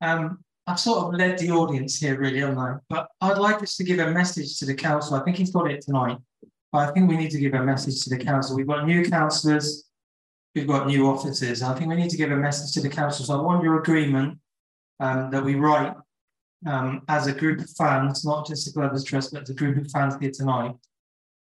um, 0.00 0.44
I've 0.70 0.78
sort 0.78 0.98
of 1.04 1.14
led 1.18 1.36
the 1.36 1.50
audience 1.50 1.98
here, 1.98 2.16
really, 2.16 2.38
haven't 2.38 2.58
I? 2.58 2.76
But 2.88 3.08
I'd 3.20 3.38
like 3.38 3.60
us 3.60 3.76
to 3.76 3.82
give 3.82 3.98
a 3.98 4.12
message 4.12 4.56
to 4.60 4.66
the 4.66 4.74
council. 4.74 5.16
I 5.16 5.24
think 5.24 5.36
he's 5.36 5.50
got 5.50 5.68
it 5.68 5.80
tonight. 5.80 6.18
But 6.70 6.88
I 6.88 6.92
think 6.92 7.08
we 7.08 7.16
need 7.16 7.32
to 7.32 7.40
give 7.40 7.54
a 7.54 7.64
message 7.64 8.04
to 8.04 8.10
the 8.10 8.24
council. 8.24 8.54
We've 8.54 8.68
got 8.68 8.86
new 8.86 9.04
councillors, 9.10 9.88
we've 10.54 10.68
got 10.68 10.86
new 10.86 11.08
officers. 11.08 11.64
I 11.64 11.74
think 11.74 11.88
we 11.88 11.96
need 11.96 12.10
to 12.10 12.16
give 12.16 12.30
a 12.30 12.36
message 12.36 12.72
to 12.74 12.88
the 12.88 12.88
council. 12.88 13.24
So 13.24 13.36
I 13.36 13.42
want 13.42 13.64
your 13.64 13.80
agreement 13.80 14.38
um, 15.00 15.32
that 15.32 15.44
we 15.44 15.56
write 15.56 15.94
um, 16.66 17.02
as 17.08 17.26
a 17.26 17.32
group 17.32 17.58
of 17.58 17.70
fans, 17.70 18.24
not 18.24 18.46
just 18.46 18.64
the 18.64 18.72
Glovers 18.72 19.02
Trust, 19.02 19.32
but 19.32 19.42
as 19.42 19.50
a 19.50 19.54
group 19.54 19.76
of 19.76 19.90
fans 19.90 20.14
here 20.20 20.30
tonight, 20.30 20.76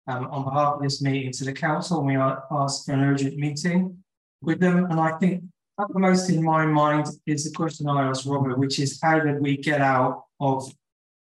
um, 0.07 0.25
on 0.31 0.43
behalf 0.43 0.77
of 0.77 0.81
this 0.81 1.03
meeting 1.03 1.31
to 1.33 1.45
the 1.45 1.53
council. 1.53 2.03
We 2.03 2.15
asked 2.15 2.87
for 2.87 2.93
an 2.93 3.01
urgent 3.01 3.37
meeting 3.37 4.03
with 4.41 4.59
them. 4.59 4.85
And 4.85 4.99
I 4.99 5.11
think 5.19 5.43
uppermost 5.79 6.29
in 6.29 6.43
my 6.43 6.65
mind 6.65 7.07
is 7.25 7.43
the 7.45 7.55
question 7.55 7.87
I 7.87 8.07
asked 8.07 8.25
Robert, 8.25 8.59
which 8.59 8.79
is 8.79 8.99
how 9.01 9.19
did 9.19 9.41
we 9.41 9.57
get 9.57 9.81
out 9.81 10.25
of 10.39 10.71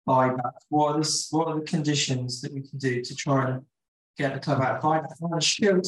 buyback? 0.08 0.53
What 0.70 0.95
are 0.95 1.01
the, 1.01 1.28
what 1.32 1.47
are 1.47 1.60
the 1.60 1.66
conditions 1.66 2.41
that 2.41 2.53
we 2.53 2.62
can 2.62 2.78
do 2.78 3.01
to 3.01 3.16
try 3.16 3.49
and 3.49 3.66
get 4.18 4.34
the 4.34 4.39
club 4.39 4.62
out 4.62 4.78
of 4.78 4.84
buyback? 4.84 5.16
And 5.22 5.43
should, 5.43 5.86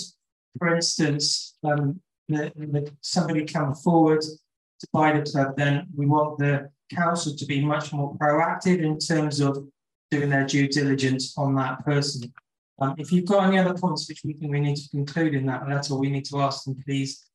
for 0.58 0.76
instance, 0.76 1.58
um, 1.64 2.00
the, 2.28 2.52
the, 2.56 2.92
somebody 3.02 3.46
come 3.46 3.74
forward 3.74 4.22
to 4.22 4.88
buy 4.94 5.20
the 5.20 5.30
club, 5.30 5.58
then 5.58 5.88
we 5.96 6.06
want 6.06 6.38
the 6.38 6.70
council 6.94 7.36
to 7.36 7.46
be 7.46 7.64
much 7.64 7.92
more 7.92 8.16
proactive 8.16 8.82
in 8.82 8.98
terms 9.00 9.40
of 9.40 9.68
doing 10.12 10.30
their 10.30 10.46
due 10.46 10.68
diligence 10.68 11.38
on 11.38 11.56
that 11.56 11.84
person. 11.86 12.32
Um, 12.80 12.96
if 12.98 13.12
you've 13.12 13.26
got 13.26 13.48
any 13.48 13.58
other 13.58 13.74
points 13.74 14.08
which 14.08 14.22
we 14.24 14.34
think 14.34 14.52
we 14.52 14.60
need 14.60 14.78
to 14.78 14.90
conclude 14.90 15.34
in 15.34 15.46
that 15.48 15.68
letter, 15.68 15.96
we 15.96 16.10
need 16.10 16.26
to 16.26 16.40
ask 16.40 16.64
them, 16.64 16.82
please, 16.86 17.26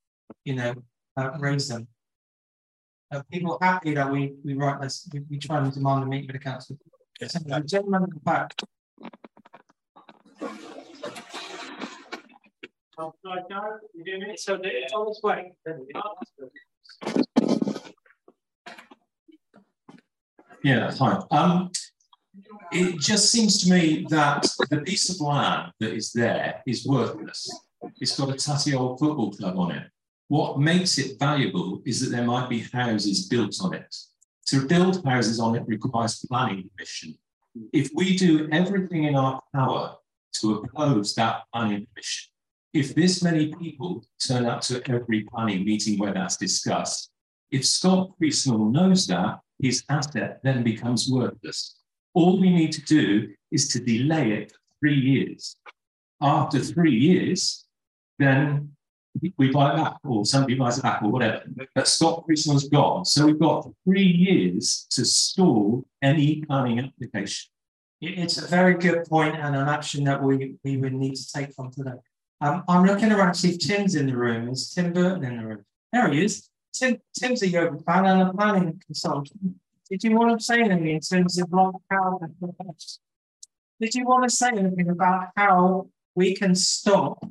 you 0.45 0.55
know, 0.55 0.75
uh, 1.17 1.31
raise 1.39 1.69
them. 1.69 1.87
Uh, 3.11 3.23
people 3.31 3.59
happy 3.61 3.95
that 3.95 4.11
we 4.11 4.35
we 4.45 4.55
write 4.55 4.81
this, 4.81 5.09
we, 5.13 5.21
we 5.31 5.39
try 5.39 5.59
and 5.59 5.73
demand 5.73 6.05
a 6.05 6.07
meeting 6.07 6.27
with 6.27 6.37
the 6.37 6.43
council. 6.43 6.77
Yes. 7.21 7.33
The 7.33 7.61
gentleman 7.61 8.05
in 8.05 8.11
the 8.11 8.21
back. 8.21 8.55
So 12.97 13.15
it's 13.93 14.49
on 14.95 15.09
its 15.09 15.23
way. 15.23 15.53
Yeah, 20.63 20.81
that's 20.81 20.99
fine. 20.99 21.21
Um, 21.31 21.71
it 22.73 22.99
just 22.99 23.31
seems 23.31 23.63
to 23.63 23.71
me 23.71 24.07
that 24.11 24.47
the 24.71 24.79
piece 24.79 25.11
of 25.11 25.21
land 25.21 25.73
that 25.81 25.93
is 25.93 26.13
there 26.13 26.63
is 26.67 26.87
worthless. 26.87 27.49
It's 28.01 28.19
got 28.19 28.31
a 28.31 28.35
tatty 28.35 28.75
old 28.75 28.99
football 28.99 29.33
club 29.33 29.59
on 29.59 29.73
it. 29.73 29.91
What 30.29 30.59
makes 30.59 30.99
it 30.99 31.19
valuable 31.19 31.83
is 31.85 32.01
that 32.01 32.15
there 32.15 32.25
might 32.25 32.49
be 32.49 32.61
houses 32.61 33.29
built 33.29 33.57
on 33.63 33.75
it. 33.75 33.95
To 34.47 34.67
build 34.67 35.05
houses 35.05 35.41
on 35.41 35.55
it 35.57 35.65
requires 35.67 36.25
planning 36.29 36.71
permission. 36.75 37.15
If 37.73 37.91
we 37.95 38.17
do 38.17 38.49
everything 38.51 39.05
in 39.05 39.15
our 39.15 39.41
power 39.55 39.97
to 40.41 40.55
oppose 40.55 41.15
that 41.15 41.43
planning 41.53 41.87
permission, 41.93 42.31
if 42.73 42.95
this 42.95 43.23
many 43.23 43.55
people 43.55 44.05
turn 44.27 44.47
up 44.47 44.61
to 44.63 44.83
every 44.91 45.25
planning 45.33 45.65
meeting 45.65 45.99
where 45.99 46.13
that's 46.13 46.37
discussed, 46.37 47.11
if 47.51 47.65
Scott 47.65 48.11
Priestnall 48.19 48.73
knows 48.73 49.07
that, 49.07 49.39
his 49.63 49.85
asset 49.89 50.41
then 50.43 50.65
becomes 50.65 51.09
worthless. 51.09 51.77
All 52.15 52.41
we 52.41 52.51
need 52.51 52.73
to 52.73 52.83
do 52.83 53.33
is 53.53 53.69
to 53.69 53.81
delay 53.81 54.33
it 54.33 54.53
three 54.81 54.99
years. 54.99 55.57
After 56.21 56.59
three 56.59 56.95
years, 56.95 57.65
then 58.19 58.74
we 59.37 59.51
buy 59.51 59.73
it 59.73 59.77
back, 59.77 59.97
or 60.05 60.25
somebody 60.25 60.55
buys 60.55 60.79
it 60.79 60.83
back, 60.83 61.03
or 61.03 61.11
whatever. 61.11 61.43
But 61.75 61.89
Scott 61.89 62.25
Priestnall's 62.27 62.69
gone. 62.69 63.05
So 63.05 63.27
we've 63.27 63.39
got 63.39 63.71
three 63.85 64.03
years 64.03 64.87
to 64.91 65.05
stall 65.05 65.85
any 66.03 66.43
planning 66.43 66.81
application. 66.81 67.51
It's 68.01 68.39
a 68.39 68.47
very 68.47 68.75
good 68.75 69.05
point 69.07 69.37
and 69.37 69.57
an 69.57 69.69
action 69.69 70.05
that 70.05 70.23
we, 70.23 70.57
we 70.65 70.77
would 70.77 70.93
need 70.93 71.15
to 71.15 71.33
take 71.33 71.55
from 71.55 71.71
today. 71.71 71.99
Um, 72.41 72.65
I'm 72.69 72.85
looking 72.85 73.13
around 73.13 73.35
to 73.35 73.39
see 73.39 73.51
if 73.51 73.59
Tim's 73.59 73.95
in 73.95 74.07
the 74.07 74.17
room. 74.17 74.49
Is 74.49 74.71
Tim 74.71 74.93
Burton 74.93 75.25
in 75.25 75.39
the 75.39 75.47
room? 75.47 75.65
There 75.93 76.11
he 76.11 76.25
is. 76.25 76.51
Tim, 76.75 76.99
Tim's 77.19 77.43
a 77.43 77.49
Yeovil 77.49 77.83
fan 77.87 78.05
and 78.05 78.29
a 78.29 78.33
planning 78.33 78.83
consultant. 78.85 79.55
Did 79.89 80.03
you 80.03 80.17
want 80.17 80.39
to 80.39 80.45
say 80.45 80.61
anything 80.61 80.89
in 80.89 81.01
terms 81.01 81.39
of 81.39 81.53
like 81.53 81.75
how? 81.91 82.21
Did 83.81 83.95
you 83.95 84.05
want 84.05 84.29
to 84.29 84.35
say 84.35 84.49
anything 84.49 84.89
about 84.89 85.29
how 85.37 85.89
we 86.15 86.35
can 86.35 86.55
stop 86.55 87.25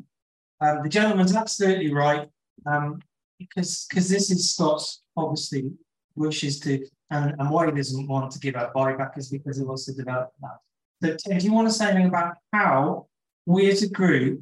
um, 0.64 0.84
the 0.84 0.90
gentleman's 0.90 1.36
absolutely 1.36 1.94
right, 1.94 2.28
um, 2.66 3.02
because 3.38 3.86
because 3.90 4.10
this 4.10 4.32
is 4.32 4.54
Scott's 4.54 5.02
obviously 5.18 5.72
wishes 6.16 6.60
to, 6.62 6.86
and, 7.10 7.36
and 7.38 7.50
why 7.50 7.66
he 7.66 7.72
doesn't 7.72 8.08
want 8.08 8.32
to 8.32 8.40
give 8.40 8.56
up 8.56 8.74
buyback 8.74 9.18
is 9.18 9.30
because 9.30 9.58
he 9.58 9.64
wants 9.64 9.86
to 9.86 9.94
develop 9.94 10.32
that. 10.42 10.58
So, 11.04 11.16
Tim, 11.16 11.38
do 11.38 11.46
you 11.46 11.54
want 11.54 11.68
to 11.68 11.74
say 11.74 11.90
anything 11.90 12.08
about 12.08 12.36
how 12.54 13.08
we 13.46 13.70
as 13.70 13.84
a 13.84 13.90
group 13.90 14.40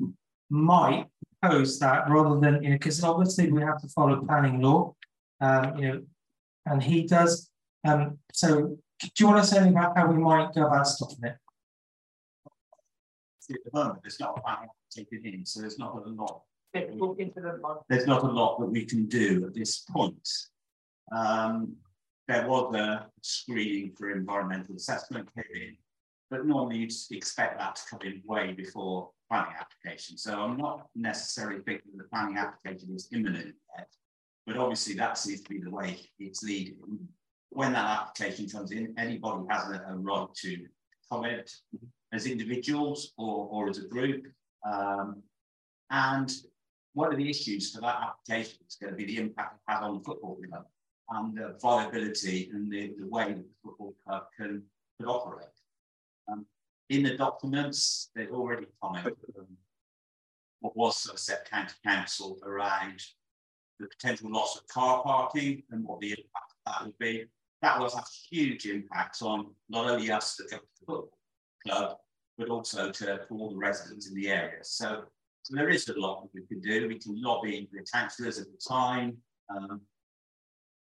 might 0.50 1.08
propose 1.40 1.80
that 1.80 2.08
rather 2.10 2.40
than, 2.40 2.62
you 2.62 2.70
know, 2.70 2.76
because 2.76 3.04
obviously 3.04 3.52
we 3.52 3.62
have 3.62 3.82
to 3.82 3.88
follow 3.88 4.24
planning 4.24 4.62
law, 4.62 4.94
um, 5.40 5.76
you 5.78 5.88
know, 5.88 6.02
and 6.68 6.84
he 6.84 7.08
does. 7.08 7.50
Um, 7.84 8.20
so, 8.32 8.78
do 9.00 9.10
you 9.18 9.28
want 9.28 9.44
to 9.44 9.50
say 9.50 9.58
anything 9.58 9.76
about 9.76 9.98
how 9.98 10.06
we 10.06 10.18
might 10.20 10.54
go 10.54 10.68
about 10.68 10.88
stopping 10.88 11.24
it? 11.24 11.36
At 13.50 13.58
the 13.66 13.72
moment, 13.74 14.00
there's 14.04 14.20
not 14.20 14.38
a 14.38 14.42
plan 14.94 15.06
taken 15.06 15.26
in, 15.34 15.46
so 15.46 15.62
there's 15.62 15.80
not 15.80 15.96
a 15.96 16.10
lot. 16.10 16.42
There's 17.90 18.08
not 18.08 18.24
a 18.24 18.32
lot 18.32 18.60
that 18.60 18.68
we 18.68 18.86
can 18.86 19.08
do 19.08 19.46
at 19.46 19.54
this 19.54 19.80
point. 19.80 20.30
Um, 21.12 21.76
there 22.28 22.48
was 22.48 22.74
a 22.76 23.08
screening 23.22 23.94
for 23.98 24.12
environmental 24.12 24.76
assessment 24.76 25.28
came 25.36 25.44
in, 25.54 25.76
but 26.30 26.46
normally 26.46 26.78
you'd 26.78 26.94
expect 27.12 27.60
that 27.60 27.76
to 27.76 27.82
come 27.90 28.00
in 28.04 28.22
way 28.26 28.54
before 28.54 29.10
planning 29.30 29.54
application. 29.60 30.18
So 30.18 30.40
I'm 30.40 30.58
not 30.58 30.88
necessarily 30.96 31.62
thinking 31.62 31.92
the 31.98 32.06
planning 32.06 32.38
application 32.38 32.96
is 32.96 33.10
imminent 33.12 33.56
yet, 33.78 33.90
but 34.48 34.56
obviously 34.56 34.94
that 34.96 35.18
seems 35.18 35.42
to 35.42 35.50
be 35.50 35.60
the 35.60 35.70
way 35.70 36.00
it's 36.20 36.42
leading. 36.42 36.78
When 37.50 37.74
that 37.74 38.00
application 38.00 38.48
comes 38.48 38.72
in, 38.72 38.94
anybody 38.98 39.44
has 39.50 39.70
a, 39.72 39.84
a 39.90 39.98
right 39.98 40.28
to 40.36 40.58
comment 41.12 41.52
as 42.14 42.26
individuals 42.26 43.12
or, 43.18 43.48
or 43.52 43.70
as 43.70 43.78
a 43.80 43.88
group. 43.88 44.26
Um, 44.66 45.24
and 45.90 46.32
one 46.94 47.12
of 47.12 47.18
the 47.18 47.30
issues 47.30 47.74
for 47.74 47.82
that 47.82 48.02
application 48.02 48.58
is 48.68 48.78
going 48.82 48.94
to 48.94 48.98
be 48.98 49.06
the 49.06 49.18
impact 49.18 49.56
it 49.56 49.72
has 49.72 49.84
on 49.84 49.98
the 49.98 50.04
football 50.04 50.38
club 50.48 50.66
and 51.10 51.38
the 51.38 51.58
viability 51.62 52.50
and 52.54 52.72
the, 52.72 52.94
the 53.00 53.08
way 53.08 53.26
that 53.26 53.38
the 53.38 53.56
football 53.64 53.96
club 54.06 54.24
can, 54.38 54.64
can 55.00 55.08
operate. 55.08 55.48
Um, 56.32 56.46
in 56.90 57.04
the 57.04 57.18
documents, 57.18 58.10
they 58.16 58.28
already 58.28 58.68
commented 58.82 59.16
on 59.38 59.48
what 60.60 60.76
was 60.76 60.98
Somerset 60.98 61.50
County 61.50 61.74
Council 61.86 62.38
around 62.44 63.02
the 63.80 63.88
potential 63.88 64.32
loss 64.32 64.58
of 64.58 64.68
car 64.68 65.02
parking 65.04 65.64
and 65.72 65.84
what 65.84 66.00
the 66.00 66.12
impact 66.12 66.54
that 66.66 66.86
would 66.86 66.98
be. 67.00 67.26
That 67.62 67.80
was 67.80 67.96
a 67.96 68.04
huge 68.30 68.66
impact 68.66 69.22
on 69.22 69.54
not 69.70 69.90
only 69.90 70.12
us 70.12 70.36
the 70.36 70.60
football 70.80 71.10
club, 71.66 71.98
but 72.38 72.50
also 72.50 72.92
to, 72.92 73.22
all 73.30 73.50
the 73.50 73.58
residents 73.58 74.08
in 74.08 74.16
the 74.16 74.30
area. 74.30 74.64
So, 74.64 75.04
so, 75.44 75.56
there 75.56 75.70
is 75.70 75.88
a 75.90 76.00
lot 76.00 76.22
that 76.22 76.30
we 76.34 76.46
can 76.46 76.62
do. 76.62 76.88
We 76.88 77.00
can 77.00 77.22
lobby 77.22 77.68
the 77.72 77.86
councillors 77.92 78.40
at 78.40 78.48
the 78.48 78.60
time, 78.68 79.18
um, 79.50 79.82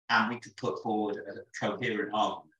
and 0.08 0.30
we 0.30 0.40
could 0.40 0.56
put 0.56 0.82
forward 0.82 1.16
a 1.16 1.64
coherent 1.64 2.10
argument 2.14 2.52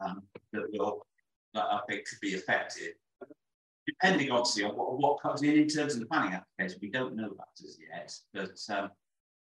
um, 0.00 0.22
that 0.52 0.64
will 0.72 1.06
that 1.52 1.64
I 1.64 1.80
think 1.88 2.08
could 2.08 2.20
be 2.20 2.34
effective. 2.34 2.94
Depending 3.86 4.30
obviously 4.30 4.64
on 4.64 4.70
what, 4.76 4.98
what 4.98 5.20
comes 5.20 5.42
in 5.42 5.56
in 5.56 5.68
terms 5.68 5.94
of 5.94 6.00
the 6.00 6.06
planning 6.06 6.32
application, 6.32 6.78
we 6.82 6.90
don't 6.90 7.14
know 7.14 7.28
that 7.28 7.64
as 7.64 7.78
yet, 7.78 8.12
but 8.32 8.74
um, 8.74 8.90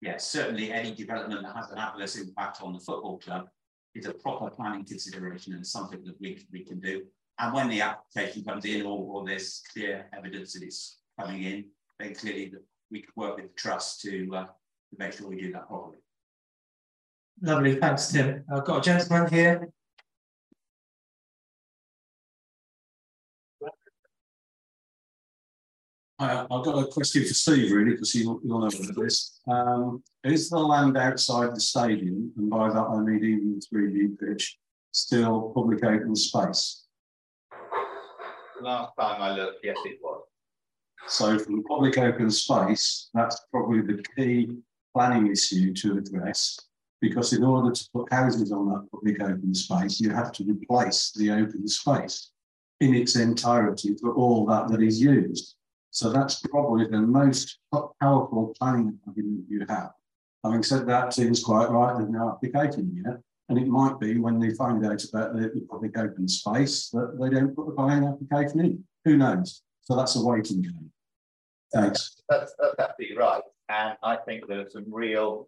yeah, 0.01 0.17
certainly 0.17 0.71
any 0.71 0.93
development 0.93 1.41
that 1.41 1.55
has 1.55 1.71
an 1.71 1.79
adverse 1.79 2.17
impact 2.17 2.61
on 2.61 2.73
the 2.73 2.79
football 2.79 3.17
club 3.17 3.47
is 3.95 4.05
a 4.05 4.13
proper 4.13 4.49
planning 4.49 4.85
consideration 4.85 5.53
and 5.53 5.65
something 5.65 6.03
that 6.05 6.19
we, 6.19 6.45
we 6.51 6.63
can 6.63 6.79
do. 6.79 7.03
And 7.39 7.53
when 7.53 7.69
the 7.69 7.81
application 7.81 8.43
comes 8.43 8.65
in 8.65 8.83
or, 8.83 8.97
or 8.97 9.25
there's 9.25 9.61
clear 9.71 10.07
evidence 10.17 10.53
that 10.53 10.63
it's 10.63 10.99
coming 11.19 11.43
in, 11.43 11.65
then 11.99 12.15
clearly 12.15 12.53
we 12.89 13.01
can 13.01 13.11
work 13.15 13.35
with 13.35 13.45
the 13.45 13.53
trust 13.55 14.01
to, 14.01 14.29
uh, 14.35 14.45
to 14.45 14.97
make 14.97 15.13
sure 15.13 15.27
we 15.27 15.39
do 15.39 15.51
that 15.51 15.67
properly. 15.67 15.97
Lovely, 17.41 17.75
thanks, 17.75 18.11
Tim. 18.11 18.43
I've 18.51 18.65
got 18.65 18.79
a 18.79 18.81
gentleman 18.81 19.31
here. 19.31 19.69
I've 26.19 26.47
got 26.49 26.83
a 26.83 26.87
question 26.87 27.23
for 27.23 27.33
Steve, 27.35 27.71
really, 27.71 27.91
because 27.91 28.15
you, 28.15 28.41
you'll 28.43 28.59
know 28.59 28.65
what 28.65 28.75
it 28.75 29.05
is. 29.05 29.39
Um, 29.47 30.03
is 30.23 30.49
the 30.49 30.57
land 30.57 30.97
outside 30.97 31.55
the 31.55 31.61
stadium, 31.61 32.31
and 32.37 32.49
by 32.49 32.69
that 32.69 32.75
I 32.75 32.99
mean 33.01 33.23
even 33.23 33.59
the 33.59 33.77
3G 33.77 34.19
pitch, 34.19 34.57
still 34.91 35.51
public 35.53 35.83
open 35.83 36.15
space? 36.15 36.86
Last 38.61 38.93
time 38.99 39.21
I 39.21 39.35
looked, 39.35 39.59
yes, 39.63 39.77
it 39.85 39.99
was. 40.01 40.23
So 41.07 41.37
from 41.37 41.63
public 41.63 41.97
open 41.97 42.31
space, 42.31 43.09
that's 43.13 43.39
probably 43.51 43.81
the 43.81 44.03
key 44.15 44.49
planning 44.95 45.31
issue 45.31 45.73
to 45.73 45.97
address, 45.97 46.59
because 46.99 47.33
in 47.33 47.43
order 47.43 47.71
to 47.71 47.89
put 47.93 48.11
houses 48.11 48.51
on 48.51 48.67
that 48.69 48.87
public 48.91 49.21
open 49.21 49.53
space, 49.53 49.99
you 49.99 50.09
have 50.09 50.31
to 50.33 50.43
replace 50.43 51.11
the 51.11 51.31
open 51.31 51.67
space 51.67 52.31
in 52.81 52.95
its 52.95 53.15
entirety 53.15 53.95
for 54.01 54.13
all 54.15 54.45
that 54.47 54.69
that 54.69 54.81
is 54.81 54.99
used. 54.99 55.55
So 55.91 56.11
that's 56.11 56.39
probably 56.41 56.87
the 56.87 57.01
most 57.01 57.59
powerful 58.01 58.53
planning 58.59 58.99
argument 59.07 59.45
you 59.49 59.65
have. 59.69 59.91
Having 60.43 60.63
said 60.63 60.87
that, 60.87 61.13
seems 61.13 61.43
quite 61.43 61.69
right, 61.69 61.95
there's 61.97 62.09
no 62.09 62.29
application 62.29 63.03
yet. 63.05 63.19
And 63.49 63.57
it 63.57 63.67
might 63.67 63.99
be 63.99 64.17
when 64.17 64.39
they 64.39 64.53
find 64.53 64.85
out 64.85 65.03
about 65.05 65.33
the 65.33 65.65
public 65.69 65.97
open 65.97 66.27
space 66.27 66.89
that 66.89 67.17
they 67.19 67.29
don't 67.29 67.55
put 67.55 67.67
the 67.67 67.71
planning 67.73 68.09
application 68.09 68.59
in. 68.59 68.83
Who 69.05 69.17
knows? 69.17 69.61
So 69.81 69.95
that's 69.95 70.17
a 70.17 70.23
waiting 70.23 70.61
game. 70.61 70.91
Thanks. 71.73 72.21
That's, 72.27 72.53
that's 72.59 72.75
absolutely 72.79 73.17
right. 73.17 73.41
And 73.69 73.97
I 74.03 74.17
think 74.17 74.47
there 74.47 74.61
are 74.61 74.69
some 74.69 74.85
real 74.87 75.47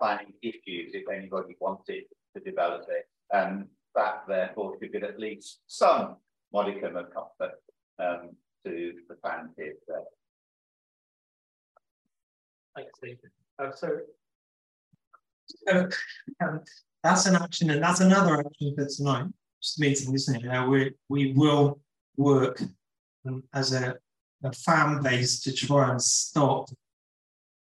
planning 0.00 0.32
issues 0.42 0.92
if 0.94 1.04
anybody 1.10 1.56
wanted 1.60 2.04
to 2.34 2.42
develop 2.42 2.86
it. 2.88 3.06
And 3.32 3.66
that 3.94 4.24
therefore 4.28 4.76
should 4.80 4.92
get 4.92 5.02
at 5.02 5.18
least 5.18 5.60
some 5.66 6.16
modicum 6.52 6.96
of 6.96 7.06
comfort 7.12 7.58
um, 7.98 8.30
to 8.64 8.92
the 9.08 9.14
plan 9.16 9.50
here 9.56 9.74
today. 9.86 10.04
Thanks, 12.76 12.92
Steve. 12.96 13.18
Uh, 13.58 13.72
so, 13.72 13.88
so 15.66 15.88
um, 16.46 16.60
that's 17.06 17.26
an 17.26 17.36
action, 17.36 17.70
and 17.70 17.82
that's 17.82 18.00
another 18.00 18.40
action 18.40 18.74
for 18.74 18.86
tonight's 18.86 19.78
meeting, 19.78 20.14
isn't 20.14 20.44
it? 20.44 20.48
Uh, 20.48 20.66
we 20.66 20.92
we 21.08 21.32
will 21.32 21.80
work 22.16 22.62
um, 23.26 23.42
as 23.54 23.72
a, 23.72 23.96
a 24.44 24.52
fan 24.52 25.02
base 25.02 25.40
to 25.40 25.52
try 25.52 25.90
and 25.90 26.02
stop 26.02 26.68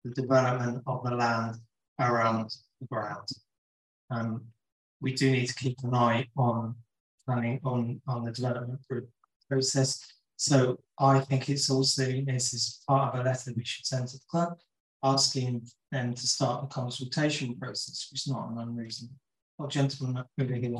the 0.03 0.11
development 0.11 0.83
of 0.87 1.03
the 1.03 1.11
land 1.11 1.55
around 1.99 2.51
the 2.79 2.87
ground. 2.87 3.27
Um, 4.09 4.45
we 5.01 5.13
do 5.13 5.31
need 5.31 5.47
to 5.47 5.55
keep 5.55 5.77
an 5.83 5.93
eye 5.93 6.27
on 6.37 6.75
planning 7.25 7.59
on 7.63 8.01
on 8.07 8.23
the 8.23 8.31
development 8.31 8.81
process 9.49 9.99
so 10.41 10.79
I 10.97 11.19
think 11.19 11.49
it's 11.49 11.69
also, 11.69 12.03
this 12.25 12.51
is 12.55 12.81
part 12.87 13.13
of 13.13 13.19
a 13.19 13.23
letter 13.23 13.53
we 13.55 13.63
should 13.63 13.85
send 13.85 14.07
to 14.07 14.17
the 14.17 14.23
club, 14.27 14.57
asking 15.03 15.67
them 15.91 16.15
to 16.15 16.27
start 16.27 16.63
the 16.63 16.67
consultation 16.67 17.55
process, 17.59 18.07
which 18.09 18.21
is 18.21 18.27
not 18.27 18.49
an 18.49 18.57
unreasonable. 18.57 19.13
Oh, 19.63 19.67
gentlemen 19.67 20.23
over 20.39 20.55
here. 20.55 20.71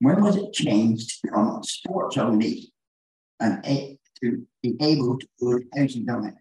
When 0.00 0.22
was 0.22 0.36
it 0.36 0.52
changed 0.52 1.20
from 1.26 1.62
sports 1.62 2.18
only 2.18 2.74
and 3.40 3.64
to 3.64 4.46
be 4.62 4.76
able 4.82 5.18
to 5.18 5.26
put 5.40 5.62
housing 5.74 6.10
on 6.10 6.26
it? 6.26 6.34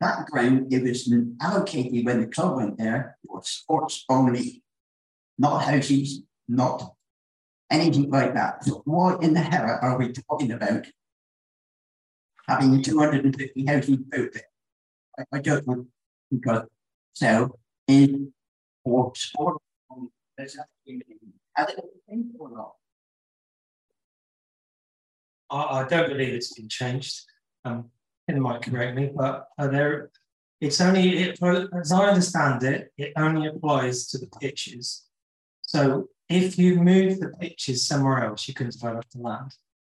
That 0.00 0.24
ground, 0.24 0.72
it 0.72 0.82
was 0.82 1.12
allocated 1.42 2.06
when 2.06 2.22
the 2.22 2.26
club 2.26 2.56
went 2.56 2.78
there 2.78 3.18
for 3.26 3.42
sports 3.44 4.02
only, 4.08 4.62
not 5.38 5.64
houses, 5.64 6.22
not 6.48 6.94
anything 7.70 8.08
like 8.08 8.32
that. 8.32 8.64
So 8.64 8.80
what 8.86 9.22
in 9.22 9.34
the 9.34 9.40
hell 9.40 9.78
are 9.82 9.98
we 9.98 10.10
talking 10.10 10.52
about? 10.52 10.86
Having 12.50 12.82
250 12.82 13.66
houses 13.66 13.98
out 14.14 14.32
there. 14.32 14.42
I, 15.18 15.24
I 15.32 15.38
just 15.40 15.66
want 15.66 15.86
because 16.30 16.62
so 17.12 17.58
in 17.88 18.32
for 18.84 19.12
sport 19.14 19.60
has 20.40 20.54
it 20.54 20.60
been 22.08 22.32
or 22.38 22.50
not? 22.50 22.72
I, 25.50 25.80
I 25.80 25.88
don't 25.88 26.08
believe 26.08 26.34
it's 26.34 26.54
been 26.54 26.68
changed. 26.68 27.22
Um, 27.64 27.90
it 28.28 28.36
might 28.36 28.62
correct 28.62 28.96
me, 28.96 29.10
but 29.14 29.48
uh, 29.58 29.68
there, 29.68 30.10
it's 30.60 30.80
only, 30.80 31.18
it, 31.18 31.38
as 31.78 31.92
I 31.92 32.08
understand 32.08 32.62
it, 32.62 32.92
it 32.96 33.12
only 33.16 33.48
applies 33.48 34.06
to 34.08 34.18
the 34.18 34.28
pitches. 34.40 35.04
So 35.62 36.08
if 36.28 36.58
you 36.58 36.76
move 36.76 37.20
the 37.20 37.30
pitches 37.40 37.86
somewhere 37.86 38.24
else, 38.24 38.46
you 38.48 38.54
can 38.54 38.70
develop 38.70 39.04
the 39.10 39.20
land. 39.20 39.52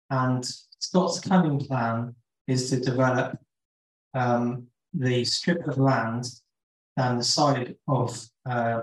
And 0.09 0.45
Scott's 0.79 1.19
coming 1.19 1.59
plan 1.59 2.15
is 2.47 2.69
to 2.69 2.79
develop 2.79 3.37
um, 4.13 4.67
the 4.93 5.23
strip 5.23 5.67
of 5.67 5.77
land 5.77 6.25
down 6.97 7.17
the 7.17 7.23
side 7.23 7.75
of 7.87 8.25
uh, 8.45 8.81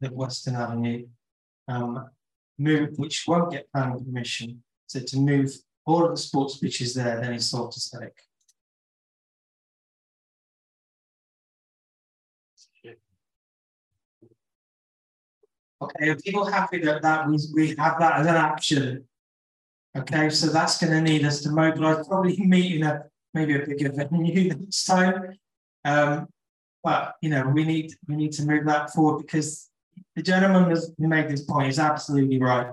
the 0.00 0.08
Western 0.08 0.56
Avenue, 0.56 1.06
um, 1.68 2.08
move, 2.58 2.90
which 2.96 3.24
won't 3.26 3.52
get 3.52 3.70
planning 3.72 4.04
permission. 4.04 4.62
So 4.86 5.00
to 5.00 5.18
move 5.18 5.50
all 5.86 6.04
of 6.04 6.10
the 6.10 6.16
sports 6.16 6.58
pitches 6.58 6.94
there, 6.94 7.20
then 7.20 7.34
it's 7.34 7.46
sold 7.46 7.72
to 7.72 7.80
Select. 7.80 8.26
Okay, 15.82 16.10
are 16.10 16.16
people 16.16 16.44
happy 16.44 16.78
that, 16.80 17.00
that 17.00 17.26
we, 17.26 17.38
we 17.54 17.68
have 17.76 17.98
that 17.98 18.20
as 18.20 18.26
an 18.26 18.36
action? 18.36 19.04
Okay, 19.96 20.30
so 20.30 20.48
that's 20.48 20.78
going 20.78 20.92
to 20.92 21.00
need 21.00 21.24
us 21.24 21.40
to 21.42 21.50
mobilize, 21.50 22.06
probably 22.06 22.36
meet 22.46 22.76
in 22.76 22.82
a 22.84 23.04
maybe 23.34 23.56
a 23.56 23.66
bigger 23.66 23.90
venue 24.10 24.54
next 24.54 24.84
time. 24.84 25.36
Um, 25.84 26.28
but 26.82 27.14
you 27.20 27.30
know, 27.30 27.48
we 27.48 27.64
need 27.64 27.94
we 28.06 28.16
need 28.16 28.32
to 28.32 28.44
move 28.44 28.66
that 28.66 28.90
forward 28.90 29.22
because 29.22 29.68
the 30.16 30.22
gentleman 30.22 30.70
who 30.98 31.08
made 31.08 31.28
this 31.28 31.42
point 31.42 31.68
is 31.68 31.78
absolutely 31.78 32.40
right. 32.40 32.72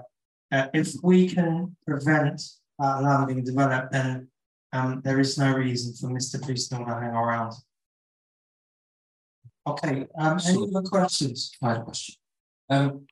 Uh, 0.52 0.68
if 0.74 0.94
we 1.04 1.28
can 1.28 1.76
prevent 1.86 2.42
that 2.80 3.02
land 3.02 3.28
being 3.28 3.44
developed, 3.44 3.92
then 3.92 4.28
um, 4.72 5.02
there 5.04 5.20
is 5.20 5.38
no 5.38 5.54
reason 5.54 5.94
for 5.94 6.14
Mr. 6.14 6.40
Priestnall 6.40 6.86
to 6.86 6.94
hang 6.94 7.10
around. 7.10 7.54
Okay, 9.66 10.08
um, 10.18 10.40
any 10.48 10.70
other 10.74 10.88
questions? 10.88 11.52
I 11.62 11.70
had 11.70 11.78
a 11.78 11.84
question. 11.84 12.16
Um, 12.70 13.08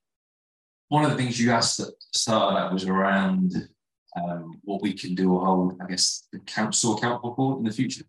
one 0.88 1.03
of 1.03 1.12
the 1.12 1.18
things 1.18 1.39
you 1.39 1.51
asked 1.51 1.80
at 1.82 1.88
the 1.88 1.93
start 2.14 2.53
of 2.53 2.62
that 2.62 2.72
was 2.72 2.86
around 2.86 3.68
um, 4.16 4.59
what 4.63 4.82
we 4.82 4.93
can 4.93 5.16
do 5.16 5.34
or 5.34 5.45
hold, 5.45 5.82
I 5.82 5.88
guess, 5.88 6.28
the 6.32 6.39
council 6.39 6.97
accountable 6.97 7.36
for 7.36 7.57
in 7.57 7.66
the 7.66 7.72
future. 7.72 8.05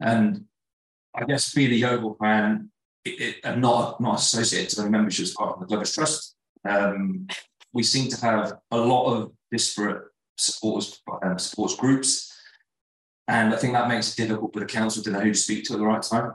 And 0.00 0.44
I 1.14 1.24
guess 1.24 1.54
being 1.54 1.72
a 1.72 1.74
Yeovil 1.74 2.16
fan, 2.20 2.70
it, 3.04 3.20
it, 3.20 3.36
and 3.44 3.62
not, 3.62 4.00
not 4.00 4.18
associated 4.18 4.70
to 4.70 4.82
the 4.82 4.90
membership 4.90 5.34
part 5.34 5.54
of 5.54 5.60
the 5.60 5.66
Glovers 5.66 5.94
Trust, 5.94 6.36
um, 6.68 7.26
we 7.72 7.82
seem 7.82 8.10
to 8.10 8.20
have 8.20 8.54
a 8.70 8.76
lot 8.76 9.14
of 9.14 9.32
disparate 9.50 10.04
supporters, 10.36 11.00
um, 11.22 11.38
supports 11.38 11.76
groups. 11.76 12.32
And 13.28 13.54
I 13.54 13.56
think 13.56 13.72
that 13.72 13.88
makes 13.88 14.12
it 14.12 14.22
difficult 14.22 14.52
for 14.52 14.60
the 14.60 14.66
council 14.66 15.02
to 15.02 15.10
know 15.10 15.20
who 15.20 15.32
to 15.32 15.38
speak 15.38 15.64
to 15.64 15.74
at 15.74 15.78
the 15.78 15.86
right 15.86 16.02
time. 16.02 16.32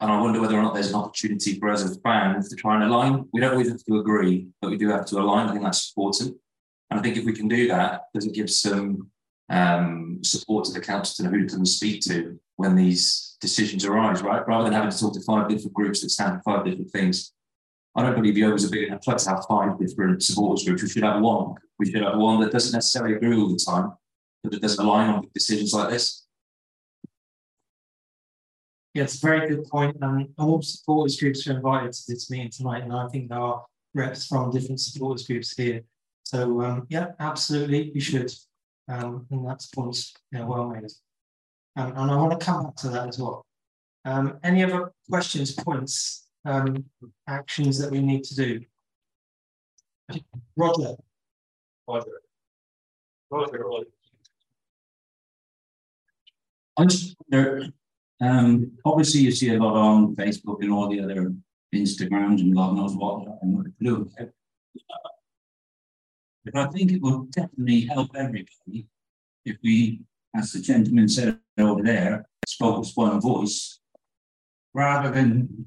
And 0.00 0.10
I 0.10 0.20
wonder 0.20 0.40
whether 0.40 0.58
or 0.58 0.62
not 0.62 0.74
there's 0.74 0.90
an 0.90 0.96
opportunity 0.96 1.58
for 1.58 1.70
us 1.70 1.84
as 1.84 2.00
fans 2.02 2.48
to 2.48 2.56
try 2.56 2.74
and 2.74 2.84
align. 2.84 3.28
We 3.32 3.40
don't 3.40 3.52
always 3.52 3.68
have 3.68 3.84
to 3.84 4.00
agree, 4.00 4.48
but 4.60 4.70
we 4.70 4.76
do 4.76 4.88
have 4.88 5.06
to 5.06 5.18
align. 5.18 5.48
I 5.48 5.52
think 5.52 5.62
that's 5.62 5.92
important. 5.96 6.36
And 6.92 7.00
I 7.00 7.02
think 7.02 7.16
if 7.16 7.24
we 7.24 7.32
can 7.32 7.48
do 7.48 7.68
that, 7.68 8.02
does 8.12 8.26
it 8.26 8.34
give 8.34 8.50
some 8.50 9.10
um, 9.48 10.18
support 10.22 10.66
to 10.66 10.74
the 10.74 10.80
council 10.80 11.24
to 11.24 11.30
know 11.30 11.38
who 11.38 11.48
to 11.48 11.64
speak 11.64 12.02
to 12.02 12.38
when 12.56 12.76
these 12.76 13.38
decisions 13.40 13.86
arise, 13.86 14.20
right? 14.20 14.46
Rather 14.46 14.64
than 14.64 14.74
having 14.74 14.90
to 14.90 15.00
talk 15.00 15.14
to 15.14 15.22
five 15.22 15.48
different 15.48 15.72
groups 15.72 16.02
that 16.02 16.10
stand 16.10 16.42
for 16.42 16.42
five 16.42 16.66
different 16.66 16.90
things. 16.90 17.32
I 17.96 18.02
don't 18.02 18.14
believe 18.14 18.36
Yeovil 18.36 18.56
is 18.56 18.64
a 18.64 18.70
big 18.70 18.88
enough 18.88 19.00
club 19.00 19.16
to 19.16 19.30
have 19.30 19.46
five 19.48 19.78
different 19.78 20.22
supporters 20.22 20.66
groups. 20.66 20.82
We 20.82 20.90
should 20.90 21.02
have 21.02 21.22
one. 21.22 21.54
We 21.78 21.90
should 21.90 22.02
have 22.02 22.18
one 22.18 22.40
that 22.42 22.52
doesn't 22.52 22.74
necessarily 22.74 23.16
agree 23.16 23.40
all 23.40 23.48
the 23.48 23.56
time, 23.56 23.92
but 24.42 24.52
that 24.52 24.60
doesn't 24.60 24.84
align 24.84 25.08
on 25.08 25.26
decisions 25.32 25.72
like 25.72 25.88
this. 25.88 26.26
Yeah, 28.92 29.04
it's 29.04 29.16
a 29.16 29.26
very 29.26 29.48
good 29.48 29.64
point. 29.64 29.96
And 29.98 30.28
all 30.36 30.60
supporters 30.60 31.18
groups 31.18 31.46
are 31.46 31.56
invited 31.56 31.94
to 31.94 32.02
this 32.08 32.30
meeting 32.30 32.50
tonight, 32.50 32.82
and 32.82 32.92
I 32.92 33.08
think 33.08 33.30
there 33.30 33.40
are 33.40 33.64
reps 33.94 34.26
from 34.26 34.50
different 34.50 34.80
supporters 34.80 35.26
groups 35.26 35.56
here. 35.56 35.84
So 36.24 36.62
um, 36.62 36.86
yeah, 36.88 37.12
absolutely, 37.20 37.90
we 37.94 38.00
should. 38.00 38.32
Um, 38.88 39.26
and 39.30 39.46
that's 39.46 39.66
points 39.66 40.14
you 40.32 40.38
know, 40.38 40.46
well 40.46 40.68
made. 40.68 40.84
Um, 41.76 41.92
and 41.96 42.10
I 42.10 42.16
want 42.16 42.38
to 42.38 42.44
come 42.44 42.64
back 42.64 42.76
to 42.76 42.88
that 42.88 43.08
as 43.08 43.18
well. 43.18 43.46
Um, 44.04 44.38
any 44.42 44.64
other 44.64 44.92
questions, 45.08 45.52
points, 45.52 46.26
um, 46.44 46.84
actions 47.28 47.78
that 47.78 47.90
we 47.90 48.00
need 48.00 48.24
to 48.24 48.34
do? 48.34 48.60
Roger. 50.56 50.94
Roger. 51.88 52.10
Roger. 53.30 53.86
I 56.76 56.84
just 56.86 57.14
wonder, 57.30 57.68
um, 58.20 58.72
obviously, 58.84 59.20
you 59.20 59.30
see 59.30 59.54
a 59.54 59.62
lot 59.62 59.76
on 59.76 60.16
Facebook 60.16 60.62
and 60.62 60.72
all 60.72 60.88
the 60.88 61.00
other 61.00 61.32
Instagrams 61.74 62.40
and 62.40 62.54
God 62.54 62.76
knows 62.76 62.94
what 62.94 63.26
and 63.42 63.56
what. 63.56 63.66
But 66.44 66.56
I 66.56 66.66
think 66.68 66.92
it 66.92 67.02
will 67.02 67.24
definitely 67.30 67.82
help 67.82 68.10
everybody 68.16 68.88
if 69.44 69.56
we, 69.62 70.00
as 70.34 70.52
the 70.52 70.60
gentleman 70.60 71.08
said 71.08 71.38
over 71.58 71.82
there, 71.82 72.26
spoke 72.46 72.80
with 72.80 72.92
one 72.94 73.20
voice, 73.20 73.80
rather 74.74 75.10
than 75.10 75.66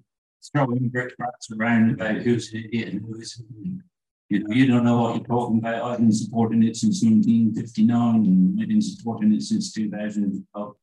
throwing 0.51 0.89
brickbats 0.89 1.51
around 1.57 1.91
about 1.91 2.17
who's 2.17 2.53
an 2.53 2.65
idiot 2.65 2.89
and 2.89 3.01
who 3.01 3.19
isn't. 3.19 3.84
You 4.30 4.39
know, 4.39 4.55
you 4.55 4.65
don't 4.65 4.84
know 4.84 5.01
what 5.01 5.15
you're 5.15 5.26
talking 5.26 5.59
about. 5.59 5.84
I've 5.84 5.99
been 5.99 6.11
supporting 6.11 6.63
it 6.63 6.76
since 6.76 7.03
1959 7.03 8.15
and 8.26 8.59
I've 8.59 8.67
been 8.67 8.82
supporting 8.82 9.34
it 9.34 9.43
since 9.43 9.71
2012. 9.71 10.76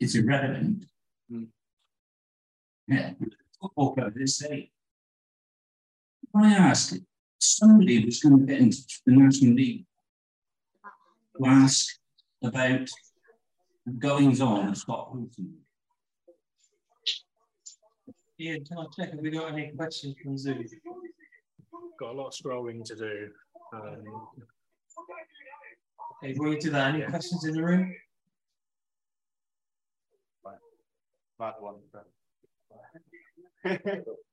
It's 0.00 0.14
irrelevant. 0.16 0.84
Mm. 1.32 1.46
Yeah, 2.88 3.12
football 3.60 3.94
club 3.94 4.14
this 4.16 4.38
day. 4.38 4.70
I 6.34 6.54
asked 6.54 6.98
somebody 7.38 8.04
was 8.04 8.20
going 8.20 8.38
to 8.38 8.46
get 8.46 8.60
into 8.60 8.78
the 9.06 9.12
National 9.12 9.54
League 9.54 9.86
to 11.36 11.46
ask 11.46 11.98
about 12.42 12.88
the 13.86 13.92
goings 13.92 14.40
on 14.40 14.68
of 14.68 14.76
Scott 14.76 15.14
Wilson. 15.14 15.56
Ian, 18.40 18.64
can 18.64 18.78
I 18.78 18.84
check 18.96 19.14
if 19.14 19.20
we 19.20 19.30
got 19.30 19.52
any 19.52 19.72
questions 19.76 20.14
from 20.22 20.38
Zoom? 20.38 20.64
Got 21.98 22.10
a 22.10 22.12
lot 22.12 22.28
of 22.28 22.34
scrolling 22.34 22.84
to 22.84 22.94
do. 22.94 23.28
Um, 23.72 24.04
okay, 26.22 26.32
before 26.32 26.48
you 26.48 26.60
do 26.60 26.70
that, 26.70 26.94
any 26.94 27.04
questions 27.04 27.44
in 27.44 27.54
the 27.54 27.62
room? 27.62 27.92
Bad 31.38 31.54
one. 31.60 31.76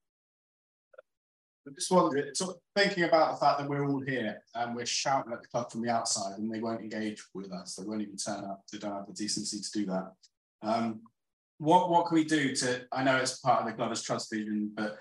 Just 1.73 1.91
wondering, 1.91 2.35
so 2.35 2.55
thinking 2.75 3.05
about 3.05 3.31
the 3.31 3.45
fact 3.45 3.59
that 3.59 3.67
we're 3.67 3.87
all 3.87 3.99
here 3.99 4.41
and 4.53 4.75
we're 4.75 4.85
shouting 4.85 5.33
at 5.33 5.41
the 5.41 5.47
club 5.47 5.71
from 5.71 5.81
the 5.81 5.89
outside 5.89 6.37
and 6.37 6.53
they 6.53 6.59
won't 6.59 6.81
engage 6.81 7.23
with 7.33 7.51
us, 7.51 7.75
they 7.75 7.85
won't 7.85 8.01
even 8.01 8.17
turn 8.17 8.45
up, 8.45 8.61
they 8.71 8.77
don't 8.77 8.93
have 8.93 9.07
the 9.07 9.13
decency 9.13 9.59
to 9.59 9.79
do 9.79 9.85
that. 9.87 10.11
Um, 10.61 11.01
what 11.57 11.89
what 11.89 12.07
can 12.07 12.15
we 12.15 12.23
do 12.23 12.55
to, 12.55 12.85
I 12.91 13.03
know 13.03 13.17
it's 13.17 13.39
part 13.39 13.61
of 13.61 13.67
the 13.67 13.73
Glovers 13.73 14.03
Trust 14.03 14.31
vision, 14.31 14.71
but 14.75 14.97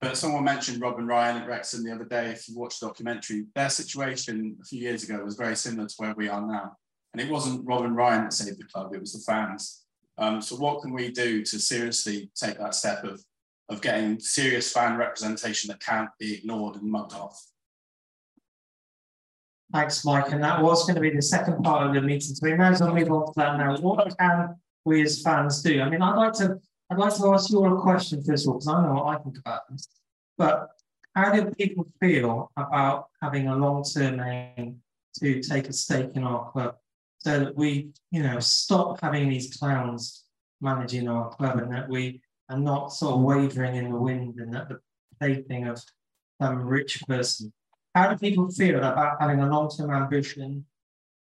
but 0.00 0.16
someone 0.16 0.42
mentioned 0.42 0.82
Rob 0.82 0.98
and 0.98 1.06
Ryan 1.06 1.42
at 1.42 1.46
Wrexham 1.46 1.84
the 1.84 1.94
other 1.94 2.04
day, 2.04 2.30
if 2.30 2.48
you 2.48 2.58
watched 2.58 2.80
the 2.80 2.88
documentary, 2.88 3.44
their 3.54 3.70
situation 3.70 4.56
a 4.60 4.64
few 4.64 4.80
years 4.80 5.04
ago 5.04 5.22
was 5.24 5.36
very 5.36 5.54
similar 5.54 5.86
to 5.86 5.94
where 5.98 6.14
we 6.16 6.28
are 6.28 6.44
now. 6.44 6.72
And 7.12 7.20
it 7.20 7.30
wasn't 7.30 7.64
Rob 7.64 7.84
and 7.84 7.94
Ryan 7.94 8.24
that 8.24 8.32
saved 8.32 8.58
the 8.58 8.64
club, 8.64 8.92
it 8.92 9.00
was 9.00 9.12
the 9.12 9.32
fans. 9.32 9.84
Um, 10.18 10.42
so 10.42 10.56
what 10.56 10.82
can 10.82 10.92
we 10.92 11.12
do 11.12 11.44
to 11.44 11.58
seriously 11.58 12.30
take 12.34 12.58
that 12.58 12.74
step 12.74 13.04
of, 13.04 13.22
of 13.68 13.80
getting 13.80 14.20
serious 14.20 14.72
fan 14.72 14.96
representation 14.96 15.68
that 15.68 15.80
can't 15.80 16.10
be 16.18 16.34
ignored 16.34 16.76
and 16.76 16.90
mugged 16.90 17.14
off? 17.14 17.40
Thanks, 19.72 20.04
Mike. 20.04 20.30
And 20.32 20.42
that 20.42 20.62
was 20.62 20.84
going 20.84 20.96
to 20.96 21.00
be 21.00 21.10
the 21.10 21.22
second 21.22 21.62
part 21.62 21.86
of 21.86 21.94
the 21.94 22.02
meeting. 22.02 22.34
So 22.34 22.46
we 22.46 22.54
may 22.54 22.68
as 22.68 22.80
well 22.80 22.94
move 22.94 23.10
on 23.10 23.26
to 23.26 23.32
that 23.36 23.56
now. 23.56 23.76
What 23.78 24.16
can 24.18 24.56
we 24.84 25.02
as 25.02 25.22
fans 25.22 25.62
do? 25.62 25.80
I 25.80 25.88
mean, 25.88 26.02
I'd 26.02 26.16
like 26.16 26.34
to 26.34 26.60
I'd 26.90 26.98
like 26.98 27.16
to 27.16 27.32
ask 27.32 27.50
you 27.50 27.64
all 27.64 27.78
a 27.78 27.80
question 27.80 28.22
first 28.22 28.46
of 28.46 28.50
all, 28.50 28.58
because 28.58 28.68
I 28.68 28.82
know 28.82 28.92
what 28.92 29.18
I 29.18 29.22
think 29.22 29.38
about 29.38 29.62
this. 29.70 29.88
But 30.36 30.68
how 31.14 31.32
do 31.32 31.50
people 31.52 31.86
feel 32.00 32.50
about 32.56 33.06
having 33.22 33.48
a 33.48 33.56
long-term 33.56 34.20
aim 34.20 34.82
to 35.20 35.40
take 35.40 35.68
a 35.68 35.72
stake 35.72 36.10
in 36.14 36.24
our 36.24 36.50
club? 36.50 36.74
so 37.24 37.38
that 37.38 37.56
we, 37.56 37.90
you 38.10 38.22
know, 38.22 38.40
stop 38.40 39.00
having 39.00 39.28
these 39.28 39.56
clowns 39.56 40.24
managing 40.60 41.08
our 41.08 41.30
club 41.30 41.58
and 41.58 41.72
that 41.72 41.88
we 41.88 42.20
are 42.52 42.58
not 42.58 42.92
sort 42.92 43.14
of 43.14 43.20
wavering 43.20 43.76
in 43.76 43.90
the 43.90 43.96
wind 43.96 44.38
and 44.38 44.52
that 44.54 44.68
the 44.68 44.78
plaything 45.18 45.66
of 45.66 45.82
some 46.40 46.58
rich 46.62 47.02
person. 47.08 47.52
How 47.94 48.10
do 48.10 48.18
people 48.18 48.50
feel 48.50 48.78
about 48.78 49.20
having 49.20 49.40
a 49.40 49.48
long-term 49.48 49.90
ambition 49.90 50.64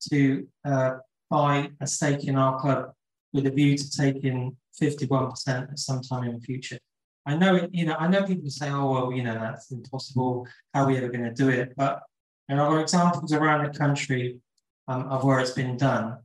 to 0.09 0.47
uh, 0.65 0.97
buy 1.30 1.71
a 1.82 1.88
stake 1.88 2.25
in 2.25 2.36
our 2.36 2.59
club 2.59 2.91
with 3.34 3.47
a 3.47 3.51
view 3.51 3.78
to 3.78 3.89
taking 3.89 4.55
51% 4.82 5.71
at 5.71 5.80
some 5.80 6.01
time 6.01 6.23
in 6.25 6.36
the 6.36 6.41
future? 6.41 6.80
I 7.25 7.36
know, 7.36 7.67
you 7.71 7.86
know, 7.86 7.95
I 7.99 8.07
know 8.07 8.23
people 8.23 8.49
say, 8.49 8.69
oh, 8.69 8.91
well, 8.91 9.11
you 9.11 9.23
know, 9.23 9.34
that's 9.34 9.71
impossible. 9.71 10.47
How 10.73 10.84
are 10.84 10.88
we 10.88 10.97
ever 10.97 11.09
going 11.09 11.25
to 11.25 11.34
do 11.34 11.49
it? 11.49 11.73
But 11.75 12.01
there 12.47 12.61
are 12.61 12.80
examples 12.80 13.34
around 13.34 13.65
the 13.65 13.78
country 13.78 14.39
um, 14.88 15.07
of 15.09 15.25
where 15.25 15.39
it's 15.39 15.51
been 15.51 15.75
done. 15.75 16.19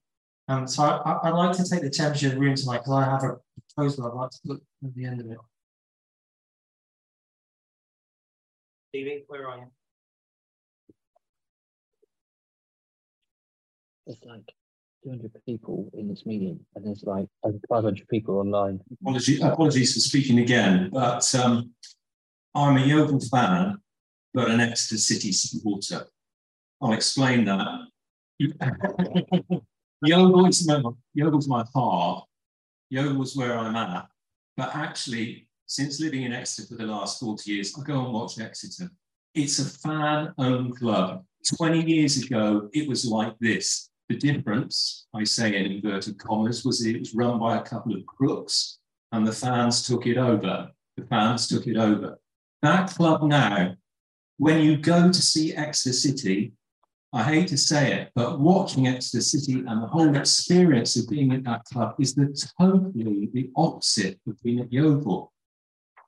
Um, 0.53 0.67
so 0.67 0.83
I, 0.83 1.31
would 1.31 1.39
like 1.39 1.57
to 1.57 1.65
take 1.65 1.81
the 1.81 1.89
temperature 1.89 2.27
of 2.27 2.35
the 2.35 2.41
room 2.41 2.55
tonight 2.55 2.79
because 2.79 2.93
I 2.93 3.05
have 3.05 3.25
a 3.25 3.37
proposal 3.75 4.07
I'd 4.07 4.15
like 4.15 4.31
to 4.31 4.39
put 4.47 4.63
at 4.85 4.95
the 4.95 5.07
end 5.07 5.21
of 5.21 5.31
it. 5.31 5.39
Stevie, 8.91 9.25
where 9.29 9.49
are 9.49 9.59
you? 9.59 9.67
There's 14.07 14.19
like 14.27 14.43
200 15.05 15.31
people 15.47 15.89
in 15.95 16.09
this 16.09 16.27
meeting, 16.27 16.61
and 16.75 16.85
there's 16.85 17.03
like 17.05 17.29
500 17.71 18.07
people 18.09 18.39
online. 18.39 18.81
Apologies, 19.01 19.43
apologies 19.43 19.95
for 19.95 20.01
speaking 20.01 20.41
again, 20.41 20.91
but 20.93 21.35
um, 21.35 21.71
I'm 22.55 22.77
a 22.77 22.85
Yeovil 22.85 23.21
fan, 23.21 23.79
but 24.35 24.51
an 24.51 24.61
Exeter 24.61 24.99
City 24.99 25.33
supporter. 25.33 26.09
I'll 26.83 26.93
explain 26.93 27.47
that 27.47 27.87
Yeovil's 30.05 30.67
my, 30.67 30.83
Yeovil's 31.15 31.49
my 31.49 31.65
heart. 31.75 32.25
Yeovil's 32.91 33.37
where 33.37 33.57
I'm 33.57 33.77
at. 33.77 34.09
But 34.57 34.75
actually, 34.75 35.49
since 35.67 36.01
living 36.01 36.25
in 36.25 36.33
Exeter 36.33 36.69
for 36.69 36.75
the 36.75 36.87
last 36.87 37.21
40 37.21 37.51
years, 37.51 37.75
I 37.79 37.83
go 37.83 38.05
and 38.05 38.13
watch 38.13 38.39
Exeter. 38.39 38.91
It's 39.35 39.59
a 39.59 39.65
fan-owned 39.65 40.77
club. 40.77 41.25
20 41.57 41.91
years 41.91 42.23
ago, 42.23 42.69
it 42.73 42.89
was 42.89 43.05
like 43.05 43.39
this. 43.41 43.89
The 44.09 44.17
difference, 44.17 45.07
I 45.15 45.25
say 45.25 45.57
in 45.57 45.73
inverted 45.73 46.19
commas, 46.19 46.65
was 46.65 46.85
it 46.85 46.99
was 46.99 47.15
run 47.15 47.39
by 47.39 47.57
a 47.57 47.63
couple 47.63 47.95
of 47.95 48.05
crooks 48.05 48.79
and 49.13 49.27
the 49.27 49.33
fans 49.33 49.87
took 49.87 50.07
it 50.07 50.19
over. 50.19 50.71
The 50.97 51.07
fans 51.07 51.47
took 51.47 51.67
it 51.67 51.77
over. 51.77 52.19
That 52.63 52.91
club 52.91 53.23
now, 53.23 53.77
when 54.39 54.61
you 54.61 54.77
go 54.77 55.09
to 55.09 55.23
see 55.23 55.55
Exeter 55.55 55.93
City, 55.93 56.53
I 57.15 57.23
hate 57.25 57.49
to 57.49 57.59
say 57.59 57.93
it, 57.93 58.11
but 58.15 58.41
watching 58.41 58.89
Exeter 58.89 59.21
City 59.21 59.65
and 59.67 59.83
the 59.83 59.87
whole 59.87 60.17
experience 60.17 60.97
of 60.97 61.11
being 61.11 61.33
at 61.33 61.45
that 61.45 61.65
club 61.65 61.95
is 62.01 62.15
the 62.15 62.33
totally 62.59 63.29
the 63.35 63.51
opposite 63.55 64.19
of 64.27 64.43
being 64.43 64.61
at 64.61 64.73
Yeovil. 64.73 65.31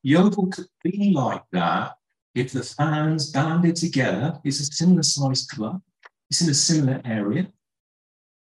Yeovil 0.03 0.47
could 0.47 0.67
be 0.83 1.13
like 1.15 1.43
that 1.53 1.93
if 2.35 2.53
the 2.53 2.63
fans 2.63 3.31
banded 3.31 3.77
together. 3.77 4.41
It's 4.45 4.61
a 4.61 4.65
similar 4.65 5.03
sized 5.03 5.51
club. 5.51 5.83
It's 6.31 6.41
in 6.41 6.49
a 6.49 6.55
similar 6.55 7.03
area. 7.05 7.49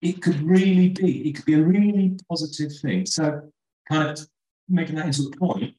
It 0.04 0.22
could 0.22 0.40
really 0.42 0.90
be. 0.90 1.28
It 1.28 1.34
could 1.34 1.46
be 1.46 1.56
a 1.56 1.64
really 1.64 2.18
positive 2.30 2.72
thing. 2.82 3.08
So, 3.08 3.50
kind 3.90 4.10
of 4.10 4.28
making 4.70 4.96
that 4.96 5.08
into 5.08 5.32
a 5.34 5.38
point, 5.38 5.74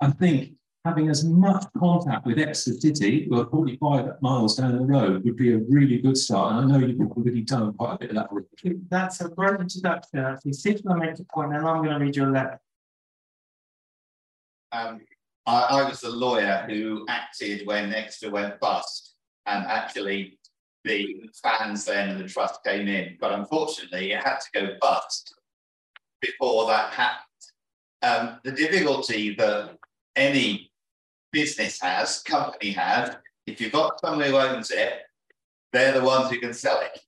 I 0.00 0.10
think 0.10 0.57
having 0.84 1.08
as 1.08 1.24
much 1.24 1.64
contact 1.76 2.26
with 2.26 2.38
Exeter 2.38 2.78
City, 2.78 3.26
who 3.28 3.40
are 3.40 3.46
45 3.46 4.22
miles 4.22 4.56
down 4.56 4.76
the 4.76 4.84
road, 4.84 5.24
would 5.24 5.36
be 5.36 5.52
a 5.52 5.58
really 5.58 5.98
good 5.98 6.16
start. 6.16 6.52
And 6.52 6.72
I 6.72 6.78
know 6.78 6.86
you've 6.86 7.00
already 7.00 7.42
done 7.42 7.72
quite 7.74 7.94
a 7.94 7.98
bit 7.98 8.10
of 8.10 8.16
that. 8.16 8.84
That's 8.88 9.20
a 9.20 9.28
great 9.28 9.60
introduction, 9.60 10.20
actually. 10.20 10.52
Steve's 10.52 10.82
going 10.82 11.00
to 11.00 11.06
make 11.06 11.18
a 11.18 11.24
point, 11.24 11.54
and 11.54 11.66
I'm 11.66 11.82
going 11.82 11.98
to 11.98 12.04
read 12.04 12.16
your 12.16 12.30
letter. 12.30 12.60
Um, 14.72 15.00
I, 15.46 15.60
I 15.62 15.88
was 15.88 16.00
the 16.00 16.10
lawyer 16.10 16.64
who 16.68 17.04
acted 17.08 17.66
when 17.66 17.92
Exeter 17.92 18.30
went 18.30 18.60
bust, 18.60 19.14
and 19.46 19.64
actually 19.64 20.38
the 20.84 21.28
fans 21.42 21.84
then 21.84 22.10
and 22.10 22.20
the 22.20 22.28
trust 22.28 22.62
came 22.64 22.86
in. 22.86 23.16
But 23.20 23.32
unfortunately, 23.32 24.12
it 24.12 24.22
had 24.22 24.38
to 24.38 24.48
go 24.54 24.76
bust 24.80 25.34
before 26.20 26.66
that 26.68 26.92
happened. 26.92 27.24
Um, 28.02 28.38
the 28.44 28.52
difficulty 28.52 29.34
that 29.36 29.76
any 30.14 30.67
business 31.32 31.80
has, 31.80 32.22
company 32.22 32.72
has, 32.72 33.16
if 33.46 33.60
you've 33.60 33.72
got 33.72 34.00
someone 34.00 34.26
who 34.26 34.36
owns 34.36 34.70
it, 34.70 35.00
they're 35.72 35.92
the 35.92 36.04
ones 36.04 36.30
who 36.30 36.38
can 36.38 36.52
sell 36.52 36.80
it. 36.80 37.00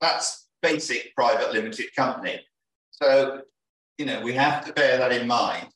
That's 0.00 0.48
basic 0.62 1.14
private 1.14 1.52
limited 1.52 1.86
company. 1.94 2.40
So, 2.90 3.42
you 3.98 4.06
know, 4.06 4.20
we 4.20 4.32
have 4.34 4.64
to 4.66 4.72
bear 4.72 4.98
that 4.98 5.12
in 5.12 5.26
mind. 5.26 5.68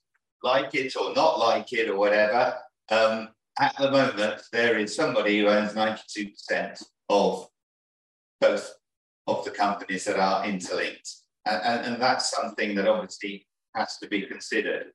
Like 0.43 0.75
it 0.75 0.97
or 0.97 1.15
not 1.15 1.39
like 1.39 1.73
it 1.73 1.91
or 1.91 1.97
whatever, 1.97 2.57
um, 2.91 3.29
at 3.59 3.77
the 3.77 3.91
moment, 3.91 4.43
there 4.53 4.79
is 4.79 4.95
somebody 4.95 5.39
who 5.39 5.49
owns 5.49 5.75
92% 5.75 6.83
of 7.11 7.49
both 8.41 8.73
of 9.27 9.45
the 9.45 9.51
companies 9.51 10.05
that 10.05 10.19
are 10.19 10.47
interlinked. 10.47 11.11
And, 11.47 11.63
and, 11.63 11.87
and 11.87 12.03
that's 12.03 12.31
something 12.31 12.75
that 12.77 12.89
obviously 12.89 13.47
has 13.75 13.99
to 13.99 14.09
be 14.09 14.23
considered. 14.23 14.93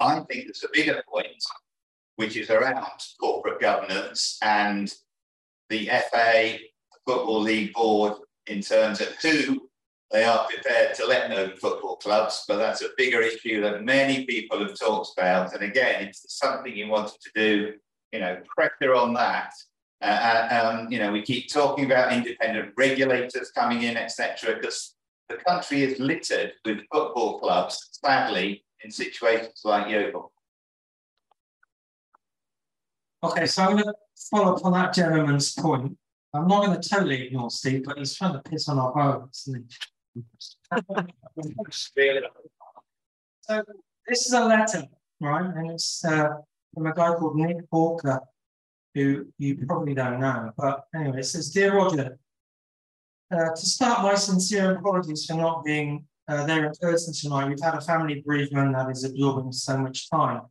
I 0.00 0.20
think 0.20 0.44
there's 0.44 0.64
a 0.64 0.68
bigger 0.72 1.02
point, 1.12 1.42
which 2.16 2.36
is 2.36 2.50
around 2.50 3.00
corporate 3.20 3.60
governance 3.60 4.38
and 4.42 4.92
the 5.70 5.88
FA, 6.10 6.58
Football 7.06 7.40
League 7.40 7.72
Board, 7.72 8.14
in 8.46 8.60
terms 8.60 9.00
of 9.00 9.08
who 9.22 9.68
they 10.10 10.24
are 10.24 10.46
prepared 10.46 10.94
to 10.94 11.06
let 11.06 11.30
know 11.30 11.50
football 11.60 11.96
clubs. 11.96 12.44
But 12.46 12.58
that's 12.58 12.82
a 12.82 12.90
bigger 12.96 13.20
issue 13.20 13.60
that 13.62 13.82
many 13.82 14.24
people 14.26 14.60
have 14.60 14.78
talked 14.78 15.10
about. 15.18 15.54
And 15.54 15.64
again, 15.64 16.04
it's 16.04 16.38
something 16.38 16.74
you 16.74 16.88
wanted 16.88 17.20
to 17.20 17.30
do, 17.34 17.72
you 18.12 18.20
know, 18.20 18.40
pressure 18.46 18.94
on 18.94 19.14
that. 19.14 19.52
Uh, 20.02 20.04
uh 20.50 20.76
um, 20.78 20.92
you 20.92 20.98
know, 20.98 21.10
we 21.10 21.22
keep 21.22 21.50
talking 21.50 21.86
about 21.86 22.12
independent 22.12 22.74
regulators 22.76 23.50
coming 23.50 23.82
in, 23.82 23.96
etc., 23.96 24.56
because 24.56 24.94
the 25.28 25.36
country 25.36 25.82
is 25.82 25.98
littered 25.98 26.52
with 26.64 26.80
football 26.92 27.40
clubs, 27.40 27.88
sadly, 28.04 28.64
in 28.84 28.90
situations 28.90 29.62
like 29.64 29.88
Yeovil. 29.88 30.30
Okay, 33.24 33.46
so 33.46 33.62
I'm 33.62 33.72
going 33.72 33.84
to 33.84 33.94
follow 34.30 34.54
up 34.54 34.64
on 34.66 34.72
that 34.74 34.92
gentleman's 34.92 35.54
point. 35.54 35.96
I'm 36.34 36.46
not 36.46 36.66
going 36.66 36.78
to 36.78 36.88
totally 36.88 37.26
ignore 37.26 37.48
Steve, 37.48 37.84
but 37.86 37.96
he's 37.96 38.14
trying 38.14 38.34
to 38.34 38.42
piss 38.42 38.68
on 38.68 38.78
our 38.78 38.92
bones. 38.92 39.48
so 43.40 43.62
this 44.06 44.26
is 44.26 44.32
a 44.34 44.44
letter, 44.44 44.82
right? 45.22 45.46
And 45.56 45.70
it's 45.70 46.04
uh, 46.04 46.34
from 46.74 46.86
a 46.86 46.92
guy 46.92 47.14
called 47.14 47.36
Nick 47.36 47.56
Hawker, 47.72 48.20
who 48.94 49.26
you 49.38 49.56
probably 49.66 49.94
don't 49.94 50.20
know. 50.20 50.50
But 50.58 50.84
anyway, 50.94 51.20
it 51.20 51.24
says, 51.24 51.48
Dear 51.48 51.78
Roger, 51.78 52.18
uh, 53.30 53.50
to 53.50 53.66
start, 53.66 54.02
my 54.02 54.16
sincere 54.16 54.76
apologies 54.76 55.24
for 55.24 55.34
not 55.34 55.64
being 55.64 56.04
uh, 56.28 56.44
there 56.44 56.66
in 56.66 56.72
person 56.78 57.14
tonight. 57.14 57.48
We've 57.48 57.58
had 57.58 57.74
a 57.74 57.80
family 57.80 58.22
bereavement 58.26 58.74
that 58.74 58.90
is 58.90 59.02
absorbing 59.04 59.52
so 59.52 59.78
much 59.78 60.10
time. 60.10 60.42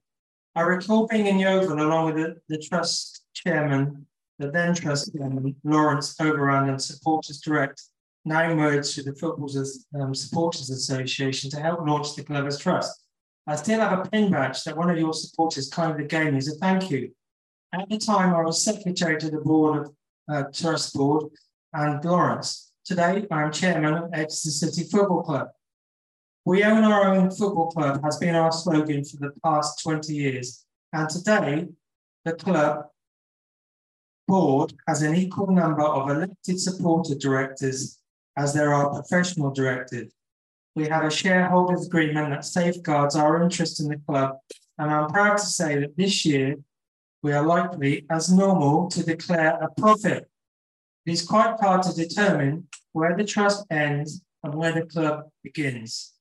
I 0.56 0.62
recall 0.62 1.08
being 1.08 1.28
in 1.28 1.40
Yeovil 1.40 1.82
along 1.82 2.14
with 2.14 2.16
the, 2.16 2.36
the 2.48 2.60
trust 2.60 3.26
chairman, 3.34 4.06
the 4.38 4.52
then 4.52 4.76
trust 4.76 5.12
chairman, 5.16 5.56
Lawrence 5.64 6.16
Overand, 6.20 6.70
and 6.70 6.82
supporters 6.82 7.42
direct, 7.42 7.82
now 8.24 8.54
merged 8.54 8.98
with 8.98 9.08
the 9.08 9.16
Footballers 9.16 9.86
um, 10.00 10.14
Supporters 10.14 10.70
Association 10.70 11.50
to 11.50 11.60
help 11.60 11.86
launch 11.86 12.16
the 12.16 12.24
Glovers 12.24 12.60
Trust. 12.60 13.04
I 13.48 13.56
still 13.56 13.80
have 13.80 14.00
a 14.00 14.10
pin 14.10 14.32
badge 14.32 14.64
that 14.64 14.78
one 14.78 14.90
of 14.90 14.98
your 14.98 15.14
supporters 15.14 15.70
kindly 15.70 16.06
gave 16.06 16.32
me 16.32 16.38
as 16.38 16.48
a 16.48 16.56
thank 16.56 16.90
you. 16.90 17.12
At 17.74 17.90
the 17.90 17.98
time, 17.98 18.34
I 18.34 18.42
was 18.44 18.64
secretary 18.64 19.18
to 19.20 19.30
the 19.30 19.40
board 19.40 19.88
of 19.88 19.94
uh, 20.30 20.44
Trust 20.54 20.94
Board 20.94 21.32
and 21.74 22.04
Lawrence. 22.06 22.72
Today, 22.86 23.26
I 23.30 23.42
am 23.42 23.52
chairman 23.52 23.96
of 23.96 24.10
Exeter 24.14 24.52
City 24.52 24.88
Football 24.90 25.24
Club. 25.24 25.48
We 26.46 26.64
own 26.66 26.84
our 26.84 27.14
own 27.14 27.32
football 27.32 27.72
club 27.72 28.04
has 28.04 28.18
been 28.18 28.36
our 28.36 28.52
slogan 28.52 29.06
for 29.06 29.18
the 29.18 29.32
past 29.44 29.82
20 29.82 30.14
years. 30.14 30.66
And 30.92 31.10
today, 31.10 31.70
the 32.26 32.34
club 32.34 32.88
board 34.28 34.74
has 34.88 35.02
an 35.02 35.16
equal 35.16 35.52
number 35.52 35.84
of 35.84 36.10
elected 36.10 36.60
supporter 36.60 37.16
directors 37.16 38.00
as 38.38 38.54
there 38.54 38.74
are 38.74 38.90
professional 38.90 39.52
directors. 39.52 40.12
We 40.76 40.88
have 40.88 41.06
a 41.06 41.12
shareholders 41.12 41.86
agreement 41.86 42.32
that 42.32 42.44
safeguards 42.44 43.16
our 43.16 43.42
interest 43.42 43.80
in 43.80 43.88
the 43.88 43.98
club. 43.98 44.38
And 44.78 44.92
I'm 44.92 45.10
proud 45.10 45.38
to 45.38 45.46
say 45.46 45.80
that 45.80 45.96
this 45.96 46.26
year, 46.26 46.58
we 47.22 47.32
are 47.32 47.46
likely, 47.46 48.06
as 48.10 48.32
normal, 48.32 48.90
to 48.90 49.04
declare 49.04 49.60
a 49.62 49.70
profit. 49.80 50.28
It 51.06 51.12
is 51.12 51.22
quite 51.22 51.58
hard 51.62 51.84
to 51.84 51.94
determine 51.94 52.68
where 52.92 53.16
the 53.16 53.24
trust 53.24 53.66
ends 53.70 54.22
and 54.44 54.56
where 54.56 54.74
the 54.74 54.86
club 54.86 55.30
begins. 55.44 56.13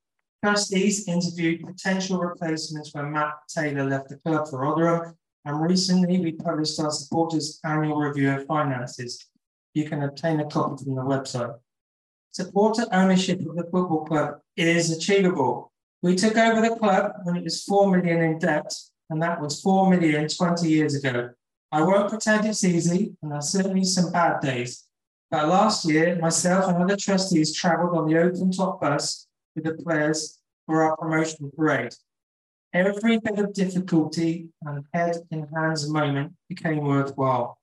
Trustees 0.45 1.07
interviewed 1.07 1.64
potential 1.64 2.18
replacements 2.18 2.93
when 2.93 3.12
Matt 3.12 3.34
Taylor 3.49 3.84
left 3.84 4.09
the 4.09 4.16
club 4.16 4.49
for 4.49 4.62
Rotherham, 4.62 5.14
and 5.45 5.62
recently 5.62 6.18
we 6.18 6.32
published 6.32 6.80
our 6.80 6.90
supporters' 6.90 7.61
annual 7.64 8.01
review 8.01 8.32
of 8.32 8.47
finances. 8.47 9.30
You 9.74 9.88
can 9.88 10.03
obtain 10.03 10.40
a 10.40 10.47
copy 10.47 10.82
from 10.82 10.97
the 10.97 11.03
website. 11.03 11.55
Supporter 12.32 12.86
ownership 12.90 13.38
of 13.38 13.55
the 13.55 13.62
football 13.62 14.05
club 14.05 14.40
is 14.57 14.90
achievable. 14.90 15.70
We 16.03 16.16
took 16.16 16.36
over 16.36 16.61
the 16.61 16.74
club 16.74 17.12
when 17.22 17.36
it 17.36 17.45
was 17.45 17.62
4 17.62 17.97
million 17.97 18.20
in 18.22 18.38
debt, 18.40 18.74
and 19.11 19.22
that 19.22 19.40
was 19.40 19.61
4 19.61 19.90
million 19.90 20.26
20 20.26 20.68
years 20.68 20.97
ago. 20.97 21.30
I 21.70 21.82
won't 21.82 22.11
pretend 22.11 22.47
it's 22.47 22.64
easy, 22.64 23.14
and 23.22 23.30
there's 23.30 23.51
certainly 23.51 23.84
some 23.84 24.11
bad 24.11 24.40
days. 24.40 24.88
But 25.30 25.47
last 25.49 25.88
year, 25.88 26.16
myself 26.16 26.68
and 26.68 26.82
other 26.82 26.97
trustees 26.97 27.55
travelled 27.55 27.97
on 27.97 28.09
the 28.09 28.18
open 28.18 28.51
top 28.51 28.80
bus 28.80 29.28
with 29.55 29.64
the 29.64 29.74
players 29.74 30.38
for 30.66 30.82
our 30.82 30.96
promotional 30.96 31.50
parade. 31.57 31.94
Every 32.72 33.18
bit 33.18 33.38
of 33.38 33.53
difficulty 33.53 34.48
and 34.62 34.84
head 34.94 35.16
in 35.30 35.46
hands 35.55 35.88
moment 35.88 36.32
became 36.48 36.84
worthwhile. 36.84 37.59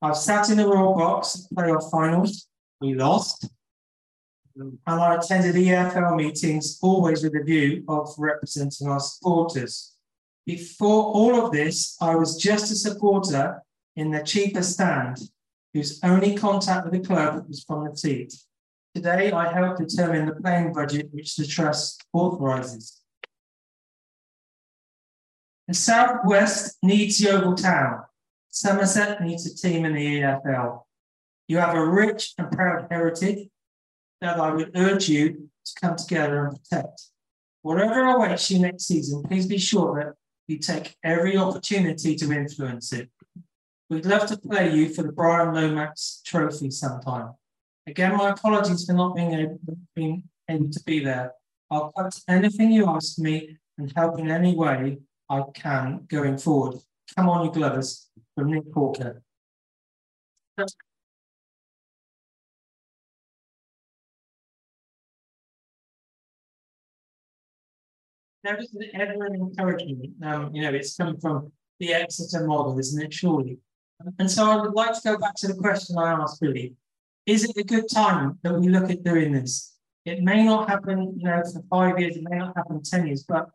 I've 0.00 0.16
sat 0.16 0.50
in 0.50 0.58
the 0.58 0.66
Royal 0.66 0.94
Box 0.94 1.46
at 1.50 1.56
playoff 1.56 1.90
finals. 1.90 2.46
We 2.80 2.94
lost. 2.94 3.48
And 4.56 4.78
I 4.86 5.16
attended 5.16 5.56
EFL 5.56 6.14
meetings, 6.14 6.78
always 6.80 7.24
with 7.24 7.34
a 7.34 7.42
view 7.42 7.84
of 7.88 8.14
representing 8.16 8.86
our 8.86 9.00
supporters. 9.00 9.96
Before 10.46 11.04
all 11.04 11.44
of 11.44 11.52
this, 11.52 11.96
I 12.00 12.14
was 12.14 12.36
just 12.36 12.70
a 12.70 12.76
supporter 12.76 13.62
in 13.96 14.10
the 14.10 14.22
cheaper 14.22 14.62
stand, 14.62 15.18
whose 15.72 15.98
only 16.04 16.36
contact 16.36 16.84
with 16.84 16.92
the 16.92 17.08
club 17.08 17.48
was 17.48 17.64
from 17.64 17.88
the 17.88 17.96
seat. 17.96 18.34
Today, 18.94 19.32
I 19.32 19.52
help 19.52 19.78
determine 19.78 20.26
the 20.26 20.36
playing 20.36 20.72
budget 20.72 21.08
which 21.10 21.34
the 21.34 21.44
Trust 21.44 22.04
authorises. 22.12 23.00
The 25.66 25.74
Southwest 25.74 26.78
needs 26.80 27.20
Yeovil 27.20 27.56
Town. 27.56 28.04
Somerset 28.50 29.20
needs 29.20 29.46
a 29.46 29.56
team 29.56 29.84
in 29.84 29.94
the 29.94 30.20
EFL. 30.20 30.82
You 31.48 31.58
have 31.58 31.74
a 31.74 31.84
rich 31.84 32.34
and 32.38 32.52
proud 32.52 32.86
heritage 32.88 33.48
that 34.20 34.38
I 34.38 34.52
would 34.52 34.70
urge 34.76 35.08
you 35.08 35.50
to 35.64 35.80
come 35.80 35.96
together 35.96 36.46
and 36.46 36.56
protect. 36.56 37.02
Whatever 37.62 38.04
awaits 38.04 38.48
you 38.50 38.60
next 38.60 38.84
season, 38.84 39.24
please 39.24 39.46
be 39.46 39.58
sure 39.58 40.04
that 40.04 40.14
you 40.46 40.58
take 40.58 40.94
every 41.02 41.36
opportunity 41.36 42.14
to 42.14 42.32
influence 42.32 42.92
it. 42.92 43.10
We'd 43.90 44.06
love 44.06 44.26
to 44.26 44.36
play 44.36 44.72
you 44.72 44.94
for 44.94 45.02
the 45.02 45.12
Brian 45.12 45.52
Lomax 45.52 46.22
Trophy 46.24 46.70
sometime. 46.70 47.32
Again, 47.86 48.16
my 48.16 48.30
apologies 48.30 48.86
for 48.86 48.94
not 48.94 49.14
being 49.14 49.34
able, 49.34 49.58
being 49.94 50.22
able 50.48 50.70
to 50.70 50.82
be 50.84 51.00
there. 51.04 51.32
I'll 51.70 51.92
cut 51.92 52.18
anything 52.28 52.72
you 52.72 52.88
ask 52.88 53.18
me 53.18 53.58
and 53.76 53.92
help 53.94 54.18
in 54.18 54.30
any 54.30 54.54
way 54.54 54.98
I 55.28 55.42
can 55.52 56.06
going 56.08 56.38
forward. 56.38 56.80
Come 57.14 57.28
on, 57.28 57.44
you 57.44 57.52
Glovers, 57.52 58.08
from 58.34 58.52
Nick 58.52 58.64
Hawker. 58.72 59.22
There 68.44 68.56
is 68.56 68.74
an 68.74 68.90
ever 68.94 69.26
encouragement. 69.26 70.12
Um, 70.22 70.54
you 70.54 70.62
know, 70.62 70.70
it's 70.70 70.96
come 70.96 71.18
from 71.18 71.52
the 71.80 71.94
Exeter 71.94 72.46
model, 72.46 72.78
isn't 72.78 73.02
it? 73.02 73.12
Surely. 73.12 73.58
And 74.18 74.30
so 74.30 74.50
I 74.50 74.56
would 74.56 74.74
like 74.74 74.94
to 74.94 75.00
go 75.02 75.18
back 75.18 75.34
to 75.36 75.48
the 75.48 75.54
question 75.54 75.98
I 75.98 76.12
asked 76.12 76.40
Billy. 76.40 76.74
Is 77.26 77.44
it 77.44 77.56
a 77.56 77.64
good 77.64 77.88
time 77.88 78.38
that 78.42 78.54
we 78.54 78.68
look 78.68 78.90
at 78.90 79.02
doing 79.02 79.32
this? 79.32 79.76
It 80.04 80.22
may 80.22 80.44
not 80.44 80.68
happen, 80.68 81.14
you 81.16 81.24
know, 81.24 81.42
for 81.42 81.62
five 81.70 81.98
years, 81.98 82.16
it 82.16 82.24
may 82.28 82.36
not 82.36 82.54
happen 82.54 82.82
10 82.82 83.06
years, 83.06 83.24
but 83.26 83.48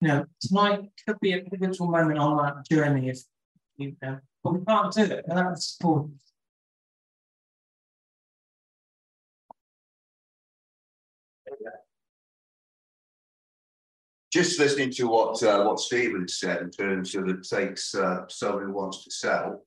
you 0.00 0.08
know, 0.08 0.24
tonight 0.40 0.80
could 1.06 1.20
be 1.20 1.32
a 1.32 1.40
pivotal 1.42 1.86
moment 1.86 2.18
on 2.18 2.36
that 2.38 2.68
journey 2.68 3.10
if 3.10 3.20
you 3.76 3.94
know, 4.02 4.18
but 4.42 4.54
we 4.54 4.64
can't 4.64 4.92
do 4.92 5.02
it 5.02 5.24
without 5.28 5.58
support. 5.60 6.06
Just 14.32 14.58
listening 14.58 14.90
to 14.90 15.04
what 15.04 15.40
uh, 15.44 15.62
what 15.62 15.78
Stephen 15.78 16.26
said 16.26 16.60
in 16.62 16.70
terms 16.70 17.14
of 17.14 17.28
it 17.28 17.48
takes 17.48 17.94
uh, 17.94 18.24
someone 18.28 18.64
who 18.64 18.72
wants 18.72 19.04
to 19.04 19.10
sell, 19.12 19.64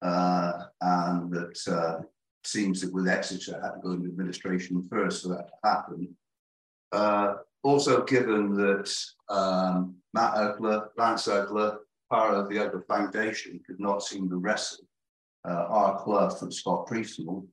uh, 0.00 0.52
and 0.80 1.30
that 1.30 1.58
uh, 1.68 2.02
seems 2.46 2.80
that 2.80 2.92
with 2.92 3.08
Exeter 3.08 3.60
had 3.60 3.72
to 3.72 3.80
go 3.82 3.92
into 3.92 4.06
administration 4.06 4.82
first 4.88 5.22
for 5.22 5.28
that 5.28 5.48
to 5.48 5.54
happen. 5.64 6.16
Uh, 6.92 7.34
also, 7.62 8.04
given 8.04 8.54
that 8.54 8.94
um, 9.28 9.96
Matt 10.14 10.34
Ugler, 10.34 10.88
Lance 10.96 11.26
Ugler, 11.26 11.78
part 12.08 12.34
of 12.34 12.48
the 12.48 12.56
Ugler 12.56 12.86
Foundation, 12.86 13.60
could 13.66 13.80
not 13.80 14.02
seem 14.02 14.28
to 14.28 14.36
wrestle 14.36 14.86
uh, 15.46 15.66
our 15.68 15.98
club 16.02 16.38
from 16.38 16.52
Scott 16.52 16.86
Priestnall, 16.86 17.46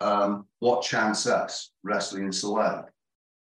um, 0.00 0.46
what 0.60 0.82
chance 0.82 1.26
us 1.26 1.72
wrestling 1.82 2.26
in 2.26 2.32
Slough? 2.32 2.86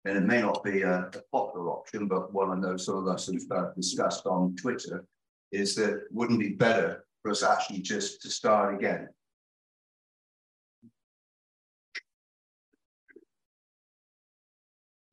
And 0.04 0.18
it 0.18 0.24
may 0.24 0.40
not 0.40 0.64
be 0.64 0.82
a, 0.82 1.08
a, 1.14 1.22
popular 1.30 1.70
option, 1.70 2.08
but 2.08 2.32
what 2.34 2.48
I 2.48 2.56
know 2.56 2.76
some 2.76 2.96
of 2.96 3.06
us 3.06 3.30
have 3.30 3.74
discussed 3.74 4.26
on 4.26 4.56
Twitter 4.56 5.04
is 5.52 5.74
that 5.76 6.04
wouldn't 6.10 6.40
be 6.40 6.50
better 6.50 7.04
for 7.22 7.30
us 7.30 7.42
actually 7.42 7.80
just 7.80 8.20
to 8.22 8.28
start 8.30 8.74
again? 8.74 9.08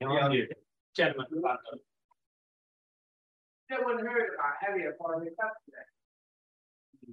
Yeah, 0.01 0.45
gentleman. 0.95 1.27
No 3.69 3.81
one 3.81 3.99
heard 3.99 4.29
about 4.33 4.53
heavier 4.61 4.95
part 4.99 5.17
of 5.17 5.23
the 5.23 5.31
today. 5.65 5.85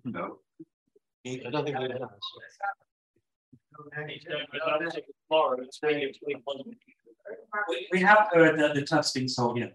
No. 0.05 0.39
I 1.27 1.51
don't 1.51 1.65
think 1.65 1.79
we 1.79 1.89
have. 1.89 2.09
We, 7.69 7.89
we 7.93 8.01
have 8.01 8.29
heard 8.33 8.59
that 8.59 8.75
the 8.75 8.87
club's 8.87 9.13
been 9.13 9.29
sold, 9.29 9.59
yeah. 9.59 9.67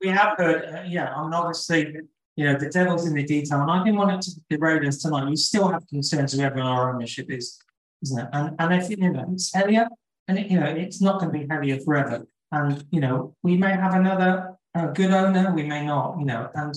We 0.00 0.08
have 0.08 0.36
heard, 0.36 0.64
uh, 0.74 0.82
yeah, 0.86 1.14
I 1.14 1.22
mean, 1.22 1.32
obviously, 1.32 1.96
you 2.36 2.44
know, 2.44 2.58
the 2.58 2.68
devil's 2.68 3.06
in 3.06 3.14
the 3.14 3.24
detail, 3.24 3.62
and 3.62 3.70
I 3.70 3.82
didn't 3.82 3.98
want 3.98 4.12
it 4.12 4.22
to 4.22 4.40
derail 4.50 4.86
us 4.86 4.98
tonight. 4.98 5.28
We 5.28 5.36
still 5.36 5.68
have 5.68 5.86
concerns 5.88 6.36
whether 6.36 6.60
our 6.60 6.94
ownership 6.94 7.30
is, 7.30 7.58
isn't 8.02 8.18
it? 8.18 8.28
And, 8.32 8.54
and 8.58 8.74
if, 8.74 8.90
you 8.90 9.10
know, 9.10 9.26
it's 9.32 9.52
heavier, 9.54 9.88
and, 10.28 10.38
it, 10.38 10.50
you 10.50 10.60
know, 10.60 10.66
it's 10.66 11.00
not 11.00 11.20
going 11.20 11.32
to 11.32 11.38
be 11.38 11.46
heavier 11.48 11.80
forever. 11.80 12.26
And, 12.52 12.84
you 12.90 13.00
know, 13.00 13.34
we 13.42 13.56
may 13.56 13.72
have 13.72 13.94
another 13.94 14.56
good 14.94 15.10
owner, 15.10 15.54
we 15.54 15.62
may 15.62 15.86
not, 15.86 16.18
you 16.18 16.26
know, 16.26 16.50
and 16.54 16.76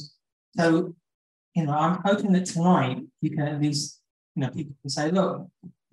so, 0.58 0.96
you 1.56 1.66
know, 1.66 1.74
I'm 1.74 2.00
hoping 2.06 2.32
that 2.34 2.46
tonight 2.46 3.00
you 3.22 3.32
can 3.32 3.42
at 3.42 3.62
least, 3.62 4.00
you 4.36 4.44
know, 4.44 4.50
people 4.50 4.76
can 4.82 4.90
say, 4.90 5.12
look, 5.12 5.48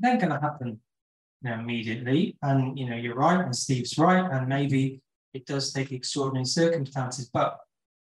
ain't 0.04 0.20
going 0.20 0.32
to 0.32 0.40
happen, 0.40 0.80
you 1.42 1.50
know, 1.50 1.58
immediately. 1.58 2.36
And, 2.42 2.78
you 2.78 2.88
know, 2.88 2.94
you're 2.94 3.16
right, 3.16 3.44
and 3.44 3.54
Steve's 3.54 3.98
right, 3.98 4.30
and 4.30 4.48
maybe 4.48 5.00
it 5.34 5.44
does 5.46 5.72
take 5.72 5.90
extraordinary 5.90 6.46
circumstances, 6.46 7.28
but 7.32 7.58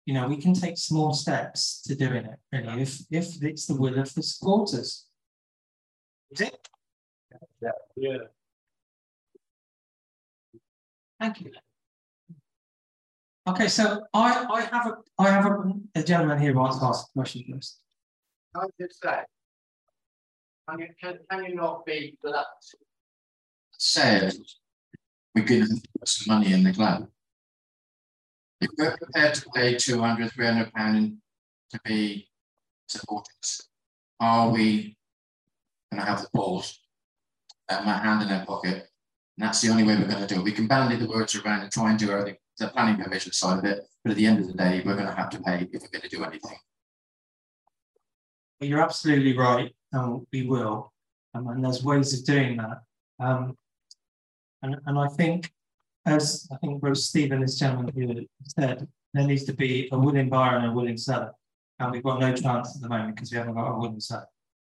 you 0.06 0.14
know, 0.14 0.28
we 0.28 0.38
can 0.38 0.54
take 0.54 0.78
small 0.78 1.14
steps 1.14 1.82
to 1.84 1.96
doing 1.96 2.26
it, 2.26 2.40
really, 2.52 2.82
if 2.82 3.02
if 3.12 3.44
it's 3.44 3.66
the 3.68 3.76
will 3.76 4.00
of 4.00 4.14
the 4.14 4.24
supporters. 4.24 5.06
Is 6.32 6.42
it? 6.42 6.68
Yeah. 7.62 7.70
Yeah. 7.96 8.18
Thank 11.20 11.42
you. 11.42 11.52
Okay, 13.48 13.68
so 13.68 14.04
I, 14.14 14.46
I 14.52 14.62
have 14.62 14.88
a 14.88 14.96
I 15.20 15.30
have 15.30 15.46
a, 15.46 15.74
a 15.96 16.04
gentleman 16.04 16.40
here 16.40 16.54
who 16.54 16.60
wants 16.60 16.80
to 16.80 16.86
ask 16.86 17.08
a 17.08 17.20
question 17.20 17.44
first. 17.52 17.80
I 18.56 18.66
just 18.80 19.02
say, 19.02 19.20
can 20.70 20.80
you, 20.80 20.88
can, 21.02 21.20
can 21.30 21.46
you 21.46 21.56
not 21.56 21.86
be 21.86 22.18
that? 22.24 22.46
Said 23.78 24.34
we're 25.34 25.46
going 25.46 25.66
to 25.66 25.82
put 26.00 26.08
some 26.08 26.36
money 26.36 26.54
in 26.54 26.64
the 26.64 26.74
club. 26.74 27.08
If 28.62 28.70
we're 28.78 28.96
prepared 28.96 29.34
to 29.36 29.50
pay 29.56 29.76
200, 29.76 30.32
300 30.32 30.72
pounds 30.74 31.18
to 31.72 31.80
be 31.84 32.30
supporters, 32.88 33.70
are 34.20 34.52
we 34.52 34.96
going 35.92 36.04
to 36.04 36.10
have 36.10 36.22
the 36.22 36.30
balls 36.32 36.80
and 37.70 37.86
my 37.86 37.98
hand 37.98 38.22
in 38.22 38.30
their 38.30 38.46
pocket? 38.46 38.88
And 39.38 39.48
that's 39.48 39.62
the 39.62 39.70
only 39.70 39.84
way 39.84 39.96
we're 39.96 40.08
going 40.08 40.26
to 40.26 40.32
do 40.32 40.40
it. 40.40 40.44
We 40.44 40.52
can 40.52 40.68
bandy 40.68 40.96
the 40.96 41.10
words 41.10 41.36
around 41.36 41.62
and 41.62 41.72
try 41.72 41.90
and 41.90 41.98
do 41.98 42.12
everything, 42.12 42.38
the 42.60 42.68
planning 42.68 43.04
permission 43.04 43.32
side 43.32 43.58
of 43.58 43.66
it. 43.66 43.88
But 44.04 44.12
at 44.12 44.18
the 44.18 44.28
end 44.28 44.40
of 44.40 44.48
the 44.48 44.54
day, 44.54 44.84
we're 44.86 44.96
going 44.96 45.08
to 45.08 45.14
have 45.14 45.32
to 45.32 45.42
pay 45.42 45.68
if 45.72 45.82
we're 45.82 46.00
going 46.00 46.08
to 46.08 46.10
do 46.10 46.24
anything. 46.24 46.58
You're 48.60 48.82
absolutely 48.82 49.36
right, 49.36 49.74
and 49.92 50.28
we 50.32 50.46
will. 50.46 50.94
Um, 51.34 51.48
and 51.48 51.66
there's 51.66 51.84
ways 51.84 52.14
of 52.14 52.24
doing 52.26 52.58
that. 52.58 52.82
Um, 53.20 53.56
and, 54.62 54.76
and 54.86 55.00
I 55.00 55.08
think 55.08 55.52
as 56.06 56.48
I 56.52 56.58
think 56.58 56.82
both 56.82 56.98
Steve 56.98 57.32
and 57.32 57.44
this 57.44 57.58
gentleman 57.58 57.94
here 57.96 58.26
said, 58.48 58.88
there 59.14 59.28
needs 59.28 59.44
to 59.46 59.54
be 59.54 59.90
a 59.92 59.98
willing 59.98 60.30
buyer 60.30 60.58
and 60.58 60.68
a 60.68 60.72
willing 60.72 60.98
seller. 60.98 61.34
And 61.80 61.92
we've 61.92 62.04
got 62.04 62.20
no 62.20 62.34
chance 62.34 62.76
at 62.76 62.82
the 62.82 62.90
moment 62.90 63.16
because 63.16 63.32
we 63.32 63.38
haven't 63.38 63.56
got 63.56 63.72
a 63.72 63.78
willing 63.78 64.00
seller. 64.00 64.28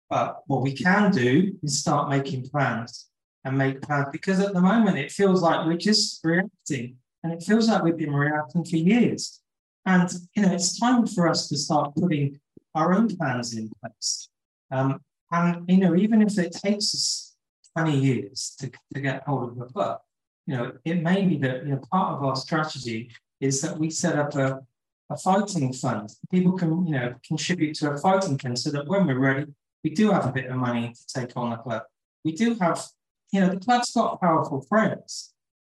But 0.09 0.41
what 0.47 0.61
we 0.61 0.73
can 0.73 1.11
do 1.11 1.57
is 1.63 1.79
start 1.79 2.09
making 2.09 2.49
plans 2.49 3.07
and 3.45 3.57
make 3.57 3.81
plans 3.81 4.07
because 4.11 4.39
at 4.39 4.53
the 4.53 4.61
moment 4.61 4.97
it 4.97 5.11
feels 5.11 5.41
like 5.41 5.65
we're 5.65 5.77
just 5.77 6.19
reacting 6.23 6.97
and 7.23 7.33
it 7.33 7.43
feels 7.43 7.69
like 7.69 7.83
we've 7.83 7.97
been 7.97 8.13
reacting 8.13 8.63
for 8.63 8.77
years. 8.77 9.41
And 9.85 10.11
you 10.35 10.43
know, 10.43 10.53
it's 10.53 10.79
time 10.79 11.07
for 11.07 11.27
us 11.27 11.47
to 11.49 11.57
start 11.57 11.95
putting 11.95 12.39
our 12.75 12.93
own 12.93 13.15
plans 13.15 13.55
in 13.55 13.71
place. 13.81 14.29
Um, 14.71 15.01
and 15.31 15.63
you 15.69 15.77
know, 15.77 15.95
even 15.95 16.21
if 16.21 16.37
it 16.37 16.51
takes 16.51 16.93
us 16.93 17.35
20 17.77 17.97
years 17.97 18.55
to, 18.59 18.71
to 18.93 19.01
get 19.01 19.23
hold 19.23 19.49
of 19.49 19.57
the 19.57 19.65
book, 19.65 20.01
you 20.47 20.57
know, 20.57 20.71
it 20.85 21.01
may 21.01 21.25
be 21.25 21.37
that 21.37 21.65
you 21.65 21.71
know 21.71 21.81
part 21.91 22.15
of 22.15 22.23
our 22.23 22.35
strategy 22.35 23.11
is 23.39 23.61
that 23.61 23.77
we 23.77 23.89
set 23.89 24.17
up 24.17 24.35
a, 24.35 24.61
a 25.09 25.17
fighting 25.17 25.73
fund. 25.73 26.09
People 26.29 26.53
can, 26.53 26.85
you 26.85 26.93
know, 26.93 27.15
contribute 27.25 27.75
to 27.75 27.91
a 27.91 27.97
fighting 27.97 28.37
fund 28.37 28.57
so 28.57 28.69
that 28.71 28.87
when 28.87 29.07
we're 29.07 29.19
ready, 29.19 29.47
we 29.83 29.89
do 29.89 30.11
have 30.11 30.27
a 30.27 30.31
bit 30.31 30.45
of 30.45 30.57
money 30.57 30.93
to 30.93 31.19
take 31.19 31.35
on 31.35 31.49
the 31.49 31.57
club. 31.57 31.83
We 32.23 32.33
do 32.33 32.55
have, 32.55 32.85
you 33.31 33.41
know, 33.41 33.49
the 33.49 33.59
club's 33.59 33.91
got 33.91 34.21
powerful 34.21 34.61
friends. 34.61 35.33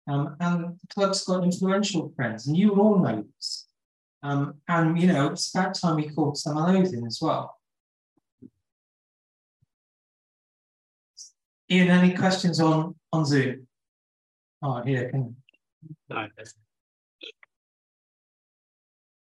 Um, 0.07 0.36
and 0.39 0.80
the 0.80 0.88
club's 0.93 1.24
got 1.24 1.43
influential 1.43 2.12
friends, 2.16 2.47
and 2.47 2.57
you 2.57 2.72
all 2.72 2.97
know 2.97 3.24
this. 3.36 3.68
Um, 4.24 4.55
and 4.68 4.99
you 4.99 5.07
know, 5.07 5.28
it's 5.28 5.53
about 5.53 5.76
time 5.76 5.95
we 5.95 6.09
called 6.09 6.38
some 6.38 6.57
of 6.57 6.74
those 6.74 6.93
in 6.93 7.05
as 7.05 7.20
well. 7.22 7.57
Ian, 11.70 11.89
any 11.89 12.14
questions 12.14 12.59
on, 12.59 12.95
on 13.14 13.26
Zoom? 13.26 13.68
Oh, 14.64 14.82
here, 14.84 15.09
can 15.09 15.36
no. 16.09 16.28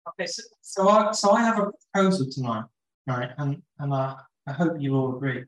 Okay, 0.09 0.25
so, 0.25 0.43
so 0.61 0.89
I 0.89 1.11
so 1.11 1.31
I 1.31 1.41
have 1.41 1.59
a 1.59 1.71
proposal 1.93 2.27
tonight, 2.31 2.65
right? 3.05 3.29
And 3.37 3.61
and 3.79 3.93
I, 3.93 4.15
I 4.47 4.53
hope 4.53 4.77
you 4.79 4.95
all 4.95 5.15
agree. 5.15 5.43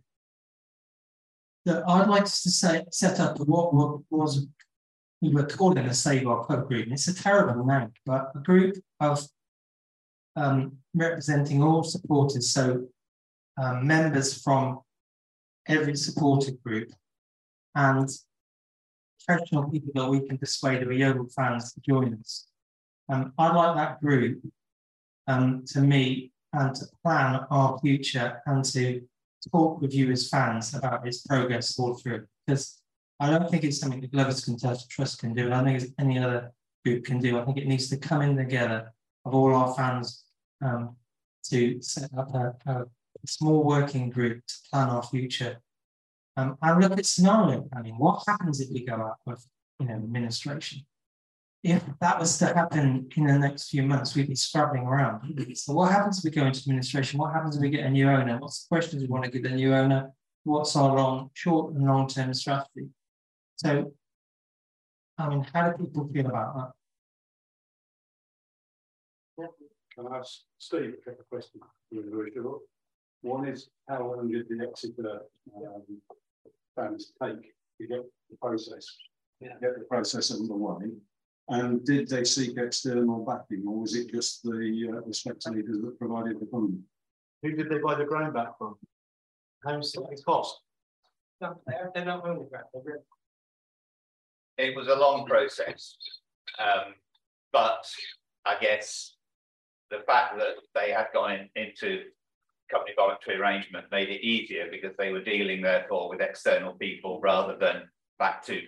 That 1.66 1.88
I'd 1.88 2.08
like 2.08 2.26
to 2.26 2.30
say, 2.30 2.86
set 2.92 3.20
up 3.20 3.40
what 3.40 4.02
was 4.12 4.48
we 5.22 5.30
were 5.30 5.46
calling 5.46 5.80
a 5.80 5.94
Save 5.94 6.28
Our 6.28 6.46
Club 6.46 6.68
group. 6.68 6.84
And 6.84 6.94
it's 6.94 7.08
a 7.08 7.14
terrible 7.14 7.66
name, 7.66 7.92
but 8.06 8.32
a 8.36 8.40
group 8.40 8.76
of 9.00 9.28
um, 10.36 10.78
representing 10.94 11.62
all 11.62 11.84
supporters, 11.84 12.52
so 12.52 12.88
um, 13.62 13.86
members 13.86 14.42
from 14.42 14.80
every 15.68 15.96
supported 15.96 16.62
group, 16.64 16.92
and 17.76 18.10
professional 19.30 19.70
people 19.70 19.92
that 19.94 20.10
we 20.10 20.26
can 20.28 20.38
persuade 20.38 20.82
who 20.82 20.90
are 20.90 20.94
Yeovil 20.94 21.28
fans 21.36 21.72
to 21.74 21.82
join 21.82 22.18
us. 22.20 22.48
Um, 23.10 23.34
I'd 23.38 23.56
like 23.56 23.76
that 23.76 24.02
group 24.02 24.42
um, 25.28 25.64
to 25.68 25.82
meet 25.82 26.32
and 26.54 26.74
to 26.76 26.86
plan 27.04 27.42
our 27.52 27.78
future 27.80 28.42
and 28.48 28.66
to 28.66 29.02
talk 29.52 29.82
with 29.82 29.94
you 29.94 30.12
as 30.12 30.30
fans 30.30 30.74
about 30.74 31.08
its 31.08 31.26
progress 31.28 31.78
all 31.78 31.94
through. 31.94 32.26
Because 32.46 32.82
I 33.20 33.30
don't 33.30 33.50
think 33.50 33.64
it's 33.64 33.80
something 33.80 34.02
the 34.02 34.08
Glovers 34.08 34.44
Contest 34.44 34.90
Trust 34.90 35.20
can 35.20 35.34
do, 35.34 35.46
and 35.46 35.54
I 35.54 35.64
think 35.64 35.82
it's 35.82 35.92
any 36.00 36.18
other 36.18 36.52
group 36.84 37.06
can 37.06 37.20
do. 37.20 37.38
I 37.38 37.46
think 37.46 37.58
it 37.58 37.68
needs 37.68 37.90
to 37.90 37.98
come 37.98 38.22
in 38.22 38.36
together 38.36 38.92
of 39.26 39.36
all 39.36 39.54
our 39.54 39.76
fans 39.76 40.24
um, 40.64 40.96
to 41.50 41.82
set 41.82 42.10
up 42.18 42.34
a, 42.34 42.56
a, 42.66 42.86
small 43.28 43.64
working 43.64 44.10
group 44.10 44.42
to 44.48 44.56
plan 44.72 44.90
our 44.90 45.04
future 45.04 45.58
um, 46.40 46.58
and 46.62 46.82
look 46.82 46.98
at 46.98 47.06
scenario 47.06 47.62
planning. 47.62 47.96
What 47.98 48.24
happens 48.28 48.62
if 48.62 48.70
we 48.72 48.86
go 48.86 48.96
out 48.96 49.18
with, 49.26 49.46
you 49.80 49.88
know, 49.88 49.96
administration? 49.96 50.86
If 51.62 51.84
that 52.00 52.18
was 52.18 52.38
to 52.38 52.46
happen 52.46 53.10
in 53.16 53.28
the 53.28 53.38
next 53.38 53.70
few 53.70 53.84
months, 53.84 54.16
we'd 54.16 54.30
be 54.30 54.36
scrabbling 54.36 54.84
around. 54.84 55.18
So 55.56 55.74
what 55.74 55.92
happens 55.92 56.20
if 56.20 56.24
we 56.24 56.32
go 56.32 56.48
into 56.48 56.62
administration? 56.62 57.20
What 57.20 57.34
happens 57.34 57.58
if 57.58 57.62
we 57.62 57.70
get 57.70 57.86
a 57.86 57.90
new 57.90 58.10
owner? 58.10 58.38
What's 58.40 58.64
the 58.64 58.70
questions 58.74 59.02
we 59.02 59.10
want 59.10 59.26
to 59.26 59.32
give 59.32 59.44
the 59.44 59.50
new 59.50 59.76
owner? 59.76 60.12
What's 60.46 60.76
our 60.78 60.96
long, 60.96 61.32
short 61.34 61.74
and 61.74 61.86
long-term 61.86 62.34
strategy? 62.34 62.88
So, 63.58 63.92
I 65.18 65.30
mean, 65.30 65.46
how 65.54 65.72
do 65.72 65.84
people 65.84 66.10
feel 66.14 66.28
about 66.28 66.56
that? 66.56 66.72
Can 69.94 70.08
I 70.08 70.18
ask 70.20 70.40
Steve 70.58 70.94
a 70.94 71.10
couple 71.10 71.22
of 71.22 71.30
questions? 71.30 71.64
One 73.22 73.50
is 73.50 73.70
how 73.90 74.08
long 74.08 74.32
did 74.32 74.48
the 74.48 74.66
Exeter 74.66 75.24
um, 75.58 75.84
fans 76.80 77.12
take 77.22 77.42
to 77.80 77.88
get 77.88 78.04
the 78.30 78.38
process, 78.42 78.86
yeah. 79.40 79.54
get 79.62 79.78
the 79.78 79.86
process 79.90 80.32
underway? 80.32 80.90
And 81.50 81.84
did 81.84 82.08
they 82.08 82.24
seek 82.24 82.58
external 82.58 83.26
backing, 83.26 83.66
or 83.68 83.80
was 83.80 83.96
it 83.96 84.12
just 84.12 84.44
the 84.44 84.94
uh, 84.94 85.08
the 85.08 85.14
spectators 85.14 85.82
that 85.82 85.98
provided 85.98 86.40
the 86.40 86.48
funding? 86.52 86.84
Who 87.42 87.54
did 87.54 87.70
they 87.70 87.80
buy 87.80 87.96
the 87.96 88.06
ground 88.06 88.34
back 88.34 88.58
from? 88.58 88.76
How 89.66 89.78
much 89.78 89.92
did 89.92 90.04
it 90.12 90.22
cost? 90.26 90.60
No, 91.42 91.60
they're 91.94 92.06
not 92.06 92.26
only 92.28 92.46
ground. 92.50 92.66
It 94.58 94.76
was 94.76 94.88
a 94.88 94.96
long 94.96 95.26
process, 95.26 95.96
um, 96.60 96.94
but 97.52 97.86
I 98.46 98.58
guess 98.62 99.16
the 99.90 100.00
fact 100.06 100.38
that 100.38 100.56
they 100.76 100.92
had 100.92 101.08
gone 101.14 101.32
in, 101.32 101.50
into 101.56 102.04
company 102.70 102.94
voluntary 102.96 103.40
arrangement 103.40 103.86
made 103.92 104.10
it 104.10 104.22
easier 104.22 104.68
because 104.72 104.96
they 104.98 105.12
were 105.12 105.24
dealing 105.24 105.62
therefore 105.62 106.10
with 106.10 106.22
external 106.22 106.74
people 106.74 107.20
rather 107.22 107.56
than 107.58 107.90
back 108.18 108.44
to 108.46 108.62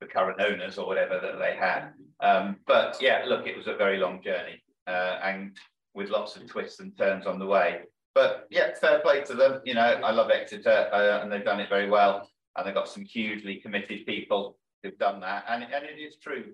the 0.00 0.06
current 0.06 0.40
owners 0.40 0.78
or 0.78 0.86
whatever 0.86 1.18
that 1.20 1.38
they 1.38 1.56
had. 1.56 1.90
Um, 2.20 2.56
but 2.66 2.96
yeah, 3.00 3.24
look, 3.26 3.46
it 3.46 3.56
was 3.56 3.66
a 3.66 3.76
very 3.76 3.98
long 3.98 4.22
journey 4.22 4.62
uh, 4.86 5.18
and 5.22 5.56
with 5.94 6.10
lots 6.10 6.36
of 6.36 6.46
twists 6.46 6.80
and 6.80 6.96
turns 6.96 7.26
on 7.26 7.38
the 7.38 7.46
way. 7.46 7.80
But 8.14 8.46
yeah, 8.50 8.74
fair 8.80 9.00
play 9.00 9.22
to 9.24 9.34
them. 9.34 9.60
You 9.64 9.74
know, 9.74 9.80
I 9.80 10.10
love 10.10 10.30
Exeter 10.30 10.88
uh, 10.92 11.22
and 11.22 11.30
they've 11.30 11.44
done 11.44 11.60
it 11.60 11.68
very 11.68 11.88
well. 11.88 12.28
And 12.56 12.66
they've 12.66 12.74
got 12.74 12.88
some 12.88 13.04
hugely 13.04 13.56
committed 13.56 14.06
people 14.06 14.58
who've 14.82 14.98
done 14.98 15.20
that. 15.20 15.44
And, 15.48 15.62
and 15.62 15.84
it 15.84 16.00
is 16.00 16.16
true, 16.16 16.46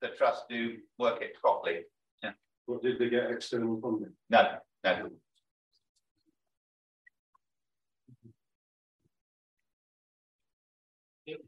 the 0.00 0.08
trust 0.16 0.48
do 0.48 0.76
work 0.98 1.22
it 1.22 1.34
properly. 1.40 1.80
Yeah. 2.22 2.32
What 2.66 2.82
did 2.82 2.98
they 2.98 3.08
get 3.08 3.30
external 3.30 3.80
funding? 3.80 4.12
No, 4.28 4.58
no. 4.84 5.10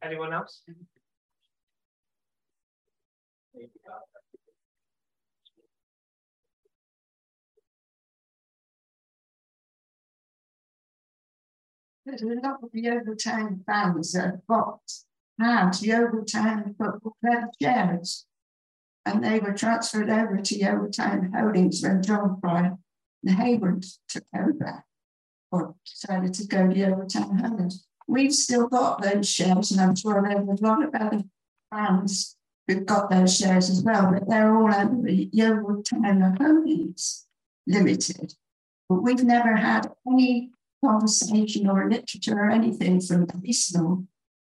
Anyone 0.02 0.32
else? 0.32 0.62
There's 12.04 12.22
a 12.22 12.26
lot 12.26 12.58
of 12.62 12.70
Town 13.14 13.62
fans 13.64 14.12
that 14.12 14.44
got 14.48 14.80
had 15.38 15.76
Town 16.24 16.74
football 16.76 17.16
club 17.20 17.44
shares, 17.60 18.26
and 19.06 19.24
they 19.24 19.38
were 19.38 19.52
transferred 19.52 20.10
over 20.10 20.40
to 20.40 20.58
Town 20.88 21.32
Holdings 21.32 21.82
when 21.82 22.02
John 22.02 22.38
Fry 22.40 22.72
and 23.24 23.36
Hayward 23.36 23.84
took 24.08 24.24
over, 24.36 24.84
or 25.52 25.76
decided 25.86 26.34
to 26.34 26.46
go 26.46 26.68
to 26.68 27.06
Town 27.06 27.38
Holdings 27.38 27.86
we've 28.06 28.34
still 28.34 28.68
got 28.68 29.02
those 29.02 29.28
shares, 29.28 29.70
and 29.70 29.80
I'm 29.80 29.96
sure 29.96 30.22
there's 30.22 30.60
a 30.60 30.64
lot 30.64 30.84
of 30.84 30.94
other 30.94 31.22
fans 31.70 32.36
who've 32.66 32.86
got 32.86 33.10
those 33.10 33.36
shares 33.36 33.70
as 33.70 33.82
well, 33.82 34.12
but 34.12 34.28
they're 34.28 34.54
all 34.54 34.72
under 34.72 35.02
the 35.02 35.28
Yeovil 35.32 35.82
Town 35.82 36.36
Holdings 36.38 37.26
Limited. 37.66 38.34
But 38.88 39.02
we've 39.02 39.24
never 39.24 39.56
had 39.56 39.90
any 40.06 40.50
conversation 40.84 41.68
or 41.68 41.88
literature 41.88 42.38
or 42.38 42.50
anything 42.50 43.00
from 43.00 43.26
Policeman 43.26 44.08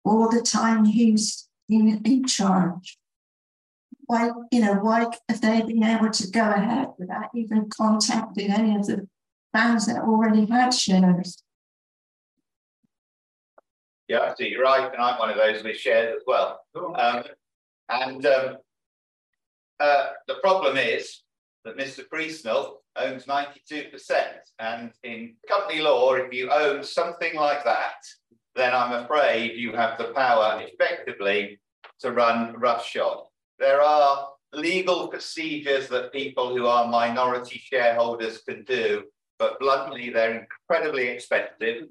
all 0.06 0.30
the 0.30 0.42
time 0.42 0.86
he's 0.86 1.48
in, 1.70 2.02
in 2.04 2.26
charge. 2.26 2.98
Why, 4.06 4.32
you 4.52 4.62
know, 4.62 4.74
why 4.76 5.06
have 5.30 5.42
they 5.42 5.62
been 5.62 5.84
able 5.84 6.10
to 6.10 6.28
go 6.30 6.52
ahead 6.52 6.90
without 6.98 7.30
even 7.36 7.70
contacting 7.70 8.52
any 8.52 8.76
of 8.76 8.86
the 8.86 9.08
fans 9.54 9.86
that 9.86 10.02
already 10.02 10.46
had 10.46 10.74
shares? 10.74 11.43
Yeah, 14.08 14.20
I 14.20 14.36
see 14.36 14.50
you're 14.50 14.64
right, 14.64 14.92
and 14.92 15.02
I'm 15.02 15.18
one 15.18 15.30
of 15.30 15.38
those 15.38 15.64
with 15.64 15.78
shares 15.78 16.16
as 16.18 16.24
well. 16.28 16.60
Um, 16.76 17.24
and 17.90 18.26
um, 18.26 18.58
uh, 19.80 20.08
the 20.28 20.36
problem 20.36 20.78
is 20.78 21.22
that 21.66 21.78
Mr. 21.78 22.08
Priestnall 22.08 22.84
owns 22.96 23.26
92%. 23.26 23.92
And 24.60 24.92
in 25.04 25.36
company 25.48 25.82
law, 25.82 26.14
if 26.14 26.34
you 26.34 26.52
own 26.52 26.84
something 26.84 27.36
like 27.36 27.64
that, 27.64 27.96
then 28.56 28.74
I'm 28.74 29.04
afraid 29.04 29.56
you 29.56 29.74
have 29.74 29.98
the 29.98 30.14
power 30.14 30.62
effectively 30.62 31.60
to 32.02 32.12
run 32.12 32.54
roughshod. 32.58 33.24
There 33.60 33.82
are 33.82 34.30
legal 34.54 35.08
procedures 35.08 35.88
that 35.88 36.14
people 36.14 36.56
who 36.56 36.68
are 36.68 36.88
minority 36.88 37.60
shareholders 37.64 38.40
can 38.48 38.64
do, 38.66 39.04
but 39.40 39.60
bluntly, 39.60 40.10
they're 40.10 40.48
incredibly 40.70 41.08
expensive. 41.08 41.88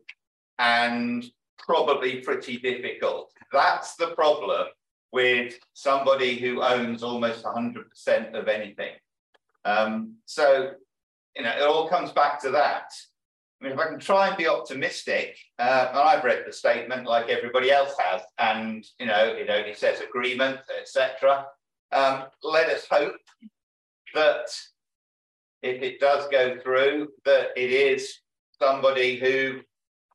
And 0.59 1.25
probably 1.59 2.21
pretty 2.21 2.59
difficult. 2.59 3.33
That's 3.53 3.97
the 3.97 4.09
problem 4.09 4.67
with 5.13 5.59
somebody 5.75 6.37
who 6.37 6.63
owns 6.63 7.03
almost 7.03 7.45
100% 7.45 8.35
of 8.35 8.49
anything. 8.49 8.93
Um, 9.65 10.15
so, 10.27 10.73
you 11.37 11.43
know, 11.43 11.51
it 11.51 11.63
all 11.63 11.89
comes 11.89 12.11
back 12.13 12.41
to 12.43 12.51
that. 12.51 12.91
I 13.61 13.65
mean, 13.65 13.75
if 13.75 13.79
I 13.79 13.87
can 13.87 14.01
try 14.01 14.29
and 14.29 14.37
be 14.37 14.49
optimistic, 14.49 15.37
uh, 15.59 15.89
and 15.91 15.99
I've 15.99 16.25
read 16.25 16.43
the 16.47 16.53
statement 16.53 17.07
like 17.07 17.29
everybody 17.29 17.71
else 17.71 17.95
has, 17.99 18.23
and 18.39 18.85
you 18.99 19.07
know, 19.07 19.25
it 19.25 19.49
only 19.49 19.75
says 19.75 20.01
agreement, 20.01 20.59
etc. 20.81 21.47
Um, 21.93 22.25
let 22.43 22.69
us 22.71 22.87
hope 22.91 23.15
that 24.15 24.47
if 25.63 25.81
it 25.81 26.01
does 26.01 26.27
go 26.29 26.59
through, 26.59 27.11
that 27.25 27.51
it 27.57 27.71
is 27.71 28.19
somebody 28.61 29.17
who 29.17 29.61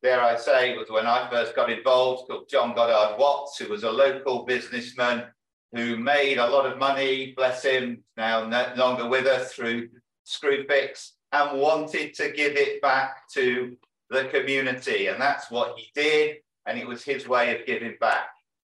dare 0.02 0.20
I 0.20 0.36
say, 0.36 0.76
was 0.76 0.90
when 0.90 1.06
I 1.06 1.28
first 1.30 1.54
got 1.54 1.70
involved, 1.70 2.28
called 2.28 2.48
John 2.48 2.74
Goddard 2.74 3.18
Watts, 3.18 3.58
who 3.58 3.68
was 3.68 3.84
a 3.84 3.90
local 3.90 4.44
businessman 4.44 5.26
who 5.72 5.96
made 5.96 6.38
a 6.38 6.48
lot 6.48 6.66
of 6.66 6.78
money, 6.78 7.34
bless 7.36 7.62
him, 7.62 8.02
now 8.16 8.46
no 8.46 8.72
longer 8.76 9.08
with 9.08 9.26
us 9.26 9.52
through 9.52 9.88
Screwfix, 10.26 11.10
and 11.32 11.60
wanted 11.60 12.14
to 12.14 12.32
give 12.32 12.56
it 12.56 12.80
back 12.80 13.28
to 13.34 13.76
the 14.10 14.24
community. 14.26 15.08
And 15.08 15.20
that's 15.20 15.50
what 15.50 15.76
he 15.76 15.90
did, 15.94 16.36
and 16.66 16.78
it 16.78 16.86
was 16.86 17.02
his 17.02 17.28
way 17.28 17.54
of 17.54 17.66
giving 17.66 17.96
back. 18.00 18.28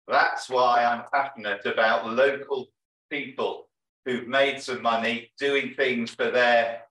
That's 0.09 0.49
why 0.49 0.85
I'm 0.85 1.05
passionate 1.13 1.67
about 1.67 2.07
local 2.07 2.69
people 3.11 3.69
who've 4.05 4.29
made 4.29 4.61
some 4.63 4.81
money 4.81 5.31
doing 5.39 5.75
things 5.75 6.13
for 6.13 6.31
their 6.31 6.83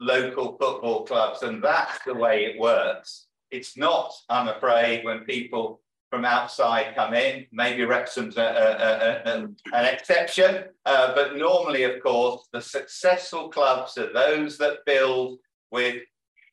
local 0.00 0.56
football 0.56 1.04
clubs, 1.04 1.42
and 1.42 1.62
that's 1.62 2.02
the 2.04 2.14
way 2.14 2.44
it 2.44 2.58
works. 2.58 3.26
It's 3.50 3.76
not, 3.76 4.12
I'm 4.28 4.48
afraid, 4.48 5.04
when 5.04 5.20
people 5.20 5.80
from 6.10 6.24
outside 6.24 6.94
come 6.94 7.14
in. 7.14 7.46
Maybe 7.52 7.84
Wrexham's 7.84 8.36
a, 8.36 8.42
a, 8.42 9.30
a, 9.30 9.48
an 9.72 9.84
exception, 9.94 10.64
uh, 10.84 11.14
but 11.14 11.36
normally, 11.36 11.84
of 11.84 12.02
course, 12.02 12.48
the 12.52 12.60
successful 12.60 13.48
clubs 13.48 13.96
are 13.96 14.12
those 14.12 14.58
that 14.58 14.84
build 14.86 15.38
with 15.70 16.02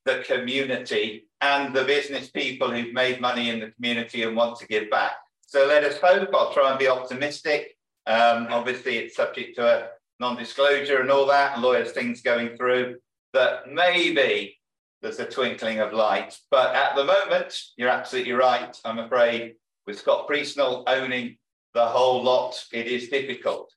the 0.05 0.23
community 0.25 1.27
and 1.41 1.75
the 1.75 1.83
business 1.83 2.29
people 2.29 2.71
who've 2.71 2.93
made 2.93 3.19
money 3.19 3.49
in 3.49 3.59
the 3.59 3.71
community 3.71 4.23
and 4.23 4.35
want 4.35 4.57
to 4.59 4.67
give 4.67 4.89
back. 4.89 5.13
So 5.45 5.65
let 5.65 5.83
us 5.83 5.97
hope. 5.97 6.29
I'll 6.33 6.53
try 6.53 6.69
and 6.69 6.79
be 6.79 6.87
optimistic. 6.87 7.77
Um, 8.05 8.47
obviously, 8.49 8.97
it's 8.97 9.15
subject 9.15 9.55
to 9.57 9.65
a 9.65 9.89
non-disclosure 10.19 11.01
and 11.01 11.11
all 11.11 11.25
that, 11.27 11.53
and 11.53 11.63
lawyers 11.63 11.91
things 11.91 12.21
going 12.21 12.55
through. 12.57 12.97
That 13.33 13.71
maybe 13.71 14.57
there's 15.07 15.19
a 15.19 15.31
twinkling 15.31 15.79
of 15.79 15.93
light. 15.93 16.37
But 16.51 16.75
at 16.75 16.97
the 16.97 17.05
moment, 17.05 17.57
you're 17.77 17.89
absolutely 17.89 18.33
right. 18.33 18.77
I'm 18.83 18.99
afraid 18.99 19.55
with 19.85 19.99
Scott 19.99 20.27
Priestnall 20.27 20.83
owning 20.85 21.37
the 21.73 21.85
whole 21.85 22.21
lot, 22.21 22.61
it 22.73 22.87
is 22.87 23.07
difficult. 23.07 23.71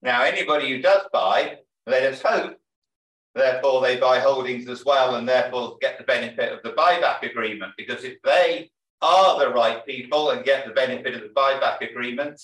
Now, 0.00 0.22
anybody 0.22 0.70
who 0.70 0.80
does 0.80 1.02
buy, 1.12 1.58
let 1.86 2.04
us 2.04 2.22
hope, 2.22 2.56
therefore 3.34 3.82
they 3.82 3.96
buy 3.96 4.20
holdings 4.20 4.68
as 4.68 4.84
well 4.84 5.16
and 5.16 5.28
therefore 5.28 5.76
get 5.80 5.98
the 5.98 6.04
benefit 6.04 6.52
of 6.52 6.62
the 6.62 6.70
buyback 6.70 7.28
agreement. 7.28 7.72
Because 7.76 8.04
if 8.04 8.22
they 8.22 8.70
are 9.02 9.40
the 9.40 9.52
right 9.52 9.84
people 9.84 10.30
and 10.30 10.44
get 10.44 10.66
the 10.66 10.72
benefit 10.72 11.14
of 11.14 11.22
the 11.22 11.34
buyback 11.36 11.80
agreement, 11.80 12.40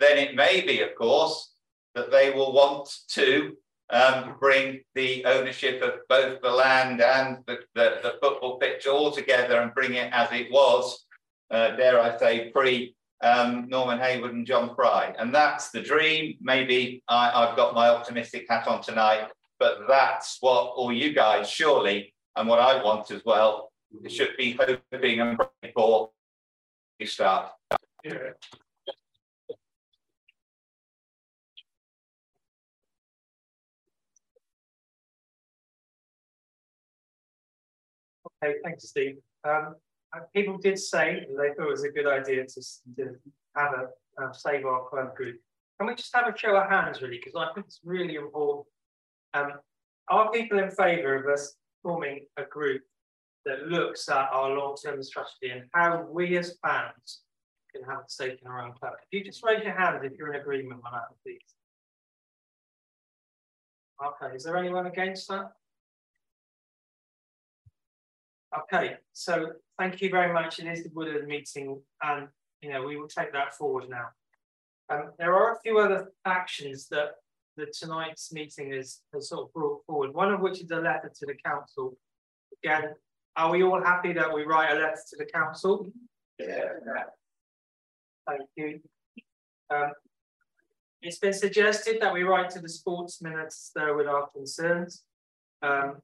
then 0.00 0.18
it 0.18 0.34
may 0.34 0.60
be, 0.60 0.82
of 0.82 0.94
course, 0.96 1.54
that 1.94 2.10
they 2.10 2.30
will 2.30 2.52
want 2.52 2.92
to 3.08 3.56
um, 3.92 4.36
bring 4.38 4.80
the 4.94 5.24
ownership 5.24 5.82
of 5.82 6.06
both 6.08 6.40
the 6.42 6.50
land 6.50 7.00
and 7.00 7.38
the, 7.46 7.58
the, 7.74 7.98
the, 8.02 8.14
football 8.22 8.58
pitch 8.58 8.86
all 8.86 9.10
together 9.10 9.60
and 9.60 9.74
bring 9.74 9.94
it 9.94 10.12
as 10.12 10.30
it 10.32 10.50
was, 10.52 11.06
uh, 11.50 11.76
dare 11.76 12.00
I 12.00 12.16
say, 12.16 12.50
pre 12.50 12.94
um, 13.22 13.68
Norman 13.68 13.98
Hayward 13.98 14.32
and 14.32 14.46
John 14.46 14.74
Fry. 14.74 15.14
And 15.18 15.34
that's 15.34 15.70
the 15.70 15.82
dream. 15.82 16.36
Maybe 16.40 17.02
I, 17.08 17.30
I've 17.30 17.56
got 17.56 17.74
my 17.74 17.88
optimistic 17.88 18.46
hat 18.48 18.66
on 18.66 18.82
tonight, 18.82 19.28
but 19.58 19.80
that's 19.88 20.38
what 20.40 20.72
all 20.76 20.92
you 20.92 21.12
guys 21.12 21.50
surely, 21.50 22.14
and 22.36 22.48
what 22.48 22.60
I 22.60 22.82
want 22.82 23.10
as 23.10 23.22
well, 23.24 23.72
should 24.08 24.36
be 24.38 24.52
hoping 24.52 25.20
and 25.20 25.36
praying 25.36 25.74
for. 25.74 26.10
You 26.98 27.06
start. 27.06 27.50
Yeah. 28.04 28.32
Okay, 38.42 38.54
thanks, 38.64 38.88
Steve. 38.88 39.16
Um, 39.44 39.74
people 40.34 40.58
did 40.58 40.78
say 40.78 41.26
they 41.28 41.54
thought 41.54 41.66
it 41.66 41.70
was 41.70 41.84
a 41.84 41.90
good 41.90 42.06
idea 42.06 42.46
to, 42.46 42.62
to 42.96 43.16
have 43.56 43.72
a 43.74 44.22
uh, 44.22 44.32
save 44.32 44.64
our 44.64 44.88
club 44.88 45.14
group. 45.14 45.40
Can 45.78 45.86
we 45.86 45.94
just 45.94 46.14
have 46.14 46.32
a 46.32 46.36
show 46.36 46.56
of 46.56 46.68
hands, 46.68 47.00
really? 47.00 47.20
Because 47.22 47.34
I 47.36 47.52
think 47.54 47.66
it's 47.66 47.80
really 47.84 48.16
important. 48.16 48.66
Um, 49.34 49.52
are 50.08 50.30
people 50.30 50.58
in 50.58 50.70
favour 50.70 51.16
of 51.16 51.26
us 51.32 51.54
forming 51.82 52.26
a 52.36 52.44
group 52.44 52.82
that 53.46 53.68
looks 53.68 54.08
at 54.08 54.28
our 54.32 54.50
long-term 54.50 55.02
strategy 55.02 55.50
and 55.52 55.62
how 55.72 56.06
we 56.10 56.36
as 56.36 56.58
fans 56.62 57.20
can 57.74 57.82
have 57.84 58.00
a 58.00 58.08
stake 58.08 58.40
in 58.42 58.48
our 58.48 58.66
own 58.66 58.72
club? 58.72 58.94
If 59.10 59.18
you 59.18 59.24
just 59.24 59.42
raise 59.44 59.62
your 59.62 59.74
hand 59.74 60.04
if 60.04 60.12
you're 60.18 60.34
in 60.34 60.40
agreement 60.40 60.80
on 60.84 60.92
that, 60.92 61.16
please. 61.24 61.38
Okay, 64.04 64.34
is 64.34 64.44
there 64.44 64.56
anyone 64.56 64.86
against 64.86 65.28
that? 65.28 65.52
Okay, 68.58 68.96
so 69.12 69.52
thank 69.78 70.00
you 70.00 70.10
very 70.10 70.32
much. 70.32 70.58
It 70.58 70.66
is 70.66 70.82
the 70.82 70.90
Woodland 70.92 71.28
meeting, 71.28 71.80
and 72.02 72.28
you 72.60 72.70
know 72.70 72.84
we 72.84 72.96
will 72.96 73.08
take 73.08 73.32
that 73.32 73.54
forward 73.54 73.88
now. 73.88 74.08
Um, 74.88 75.12
there 75.18 75.34
are 75.34 75.52
a 75.52 75.60
few 75.60 75.78
other 75.78 76.12
actions 76.24 76.88
that 76.88 77.10
the 77.56 77.66
tonight's 77.66 78.32
meeting 78.32 78.72
is 78.72 79.02
has 79.14 79.28
sort 79.28 79.46
of 79.46 79.52
brought 79.52 79.84
forward. 79.86 80.12
One 80.14 80.32
of 80.32 80.40
which 80.40 80.60
is 80.60 80.70
a 80.70 80.76
letter 80.76 81.12
to 81.14 81.26
the 81.26 81.34
council. 81.44 81.96
Again, 82.64 82.94
are 83.36 83.50
we 83.50 83.62
all 83.62 83.80
happy 83.80 84.12
that 84.14 84.32
we 84.32 84.42
write 84.42 84.72
a 84.72 84.80
letter 84.80 85.00
to 85.10 85.16
the 85.16 85.26
council? 85.26 85.92
Yeah. 86.38 86.64
Thank 88.26 88.48
you. 88.56 88.80
Um, 89.70 89.92
it's 91.02 91.18
been 91.18 91.32
suggested 91.32 91.98
that 92.00 92.12
we 92.12 92.24
write 92.24 92.50
to 92.50 92.60
the 92.60 92.68
sports 92.68 93.22
minutes 93.22 93.70
there 93.74 93.96
with 93.96 94.06
our 94.06 94.28
concerns. 94.28 95.04
Um, 95.62 95.98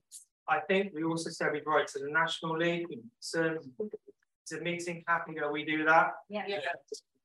I 0.48 0.60
think 0.60 0.92
we 0.94 1.02
also 1.04 1.30
said 1.30 1.52
we'd 1.52 1.66
write 1.66 1.88
to 1.88 1.98
the 1.98 2.10
National 2.10 2.56
League 2.56 2.86
So, 3.20 3.58
Is 3.80 4.52
a 4.58 4.60
meeting 4.60 5.02
happy 5.06 5.34
that 5.40 5.50
we 5.50 5.64
do 5.64 5.84
that? 5.84 6.12
Yeah. 6.28 6.44
yeah. 6.46 6.60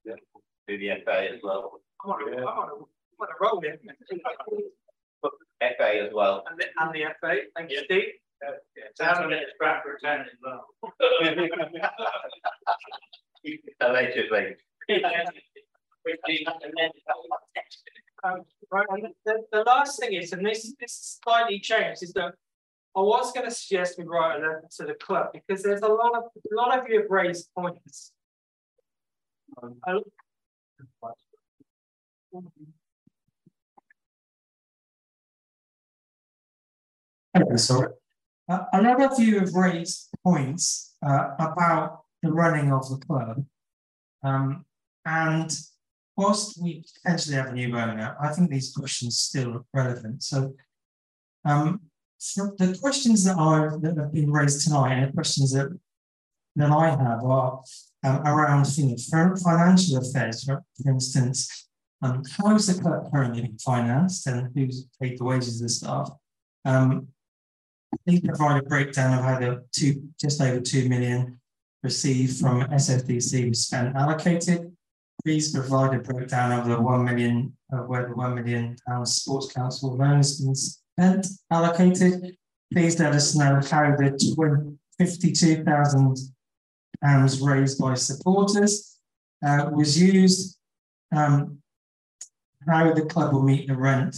yeah. 0.06 0.16
Do 0.68 0.78
the 0.78 0.90
FA 1.06 1.30
as 1.34 1.40
well. 1.44 1.82
I'm 2.04 2.12
on, 2.12 2.34
yeah. 2.34 2.40
I'm 2.40 2.48
on, 2.48 2.70
a, 2.70 2.74
I'm 2.74 2.86
on 3.20 3.28
a 3.28 3.36
roll 3.40 3.62
here. 3.62 3.80
FA 5.78 6.08
as 6.08 6.14
well. 6.14 6.44
And 6.50 6.60
the, 6.60 6.66
and 6.80 6.92
the 6.94 7.04
FA, 7.20 7.42
thank 7.56 7.70
you, 7.70 7.84
Steve. 7.86 8.14
Yeah, 8.42 8.50
yeah. 8.76 8.86
Sounds 8.96 9.20
like 9.20 9.30
it's 9.42 9.52
Bradford 9.60 10.00
Town 10.04 10.22
as 10.22 10.28
well. 10.44 10.66
Allegedly. 13.82 14.56
um, 18.24 18.42
right, 18.72 18.88
the, 19.26 19.44
the 19.52 19.60
last 19.60 20.00
thing 20.00 20.14
is, 20.14 20.34
and 20.34 20.44
this, 20.44 20.74
this 20.80 21.20
slightly 21.24 21.60
changed, 21.60 22.02
is 22.02 22.14
that 22.14 22.34
I 22.96 23.00
was 23.00 23.32
going 23.32 23.46
to 23.46 23.56
suggest 23.56 23.98
we 23.98 24.04
write 24.04 24.38
a 24.38 24.39
letter 24.39 24.64
to 24.78 24.86
the 24.86 24.94
club 24.96 25.28
because 25.34 25.64
there's 25.64 25.82
a 25.82 25.88
lot 25.88 26.14
of 26.16 26.24
a 26.36 26.56
lot 26.56 26.78
of 26.78 26.89
you 26.89 27.02
have 27.02 27.10
raised 27.10 27.50
points. 27.56 28.12
Um, 29.62 30.02
Okay, 37.34 37.58
sorry. 37.58 37.94
Uh, 38.50 38.66
a 38.74 38.82
lot 38.82 39.02
of 39.02 39.20
you 39.20 39.39
have 39.39 39.54
raised 39.54 40.10
points 40.24 40.96
uh, 41.06 41.30
about 41.39 42.02
the 42.22 42.32
running 42.32 42.74
of 42.74 42.89
the 42.89 42.98
club. 42.98 43.46
Um, 44.24 44.66
and 45.06 45.50
whilst 46.18 46.62
we 46.62 46.84
potentially 47.04 47.38
have 47.38 47.48
a 47.48 47.54
new 47.54 47.78
owner, 47.78 48.18
I 48.22 48.34
think 48.34 48.50
these 48.50 48.74
questions 48.74 49.18
still 49.18 49.66
relevant. 49.74 50.24
So 50.24 50.56
um, 51.46 51.82
so 52.24 52.54
the 52.60 52.78
questions 52.80 53.24
that 53.24 53.36
are 53.38 53.80
that 53.80 53.98
have 53.98 54.14
been 54.14 54.32
raised 54.32 54.64
tonight 54.64 54.94
and 54.94 55.10
the 55.10 55.14
questions 55.14 55.54
that 55.54 55.70
that 56.56 56.70
I 56.70 56.90
have 56.90 57.24
are 57.24 57.64
um, 58.04 58.22
around 58.28 58.66
know, 58.78 59.36
financial 59.44 59.98
affairs, 59.98 60.44
for, 60.44 60.62
for 60.84 60.92
instance, 60.92 61.68
um, 62.04 62.22
how 62.38 62.54
is 62.56 62.68
the 62.68 62.80
club 62.80 63.12
currently 63.12 63.42
being 63.42 63.58
financed 63.58 64.28
and 64.28 64.50
who's 64.54 64.86
paid 65.02 65.18
the 65.18 65.24
wages 65.24 65.62
of 65.62 65.68
the 65.68 65.70
staff? 65.70 66.12
Um, 66.64 67.08
please 68.06 68.22
provide 68.22 68.60
a 68.60 68.68
breakdown 68.68 69.18
of 69.18 69.26
how 69.26 69.40
the 69.40 69.66
two, 69.72 70.08
just 70.20 70.42
over 70.42 70.60
2 70.60 70.90
million 70.90 71.40
received 71.82 72.40
from 72.40 72.62
SSDC 72.66 73.50
was 73.50 73.66
spent 73.66 73.96
allocated. 73.96 74.72
Please 75.24 75.52
provide 75.52 75.96
a 75.96 76.00
breakdown 76.00 76.52
of 76.52 76.68
the 76.68 76.80
1 76.80 77.04
million, 77.04 77.58
of 77.72 77.88
where 77.88 78.08
the 78.08 78.16
1 78.16 78.36
million 78.36 78.76
pounds 78.88 79.16
sports 79.16 79.52
council 79.52 79.98
loan 79.98 80.18
has 80.18 80.81
allocated. 81.49 82.38
Please 82.72 82.99
let 82.99 83.14
us 83.14 83.36
know 83.36 83.60
how 83.70 83.95
the 83.95 84.78
52,000 84.97 86.18
pounds 87.04 87.41
raised 87.41 87.80
by 87.80 87.95
supporters 87.95 88.97
uh, 89.45 89.70
was 89.72 89.99
used, 90.02 90.58
um, 91.16 91.58
how 92.68 92.93
the 92.93 93.06
club 93.06 93.34
will 93.34 93.43
meet 93.43 93.68
the 93.68 93.76
rent 93.76 94.16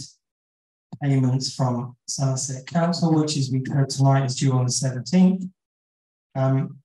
payments 1.02 1.54
from 1.54 1.96
Somerset 2.06 2.66
Council, 2.66 3.14
which 3.14 3.36
as 3.36 3.50
we 3.50 3.62
heard 3.70 3.90
tonight 3.90 4.24
is 4.24 4.36
due 4.36 4.52
on 4.52 4.64
the 4.64 4.70
17th. 4.70 5.50
Um, 6.34 6.78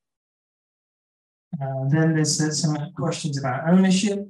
uh, 1.62 1.90
then 1.90 2.16
there's 2.16 2.40
uh, 2.42 2.52
some 2.52 2.78
questions 2.94 3.38
about 3.38 3.68
ownership, 3.68 4.26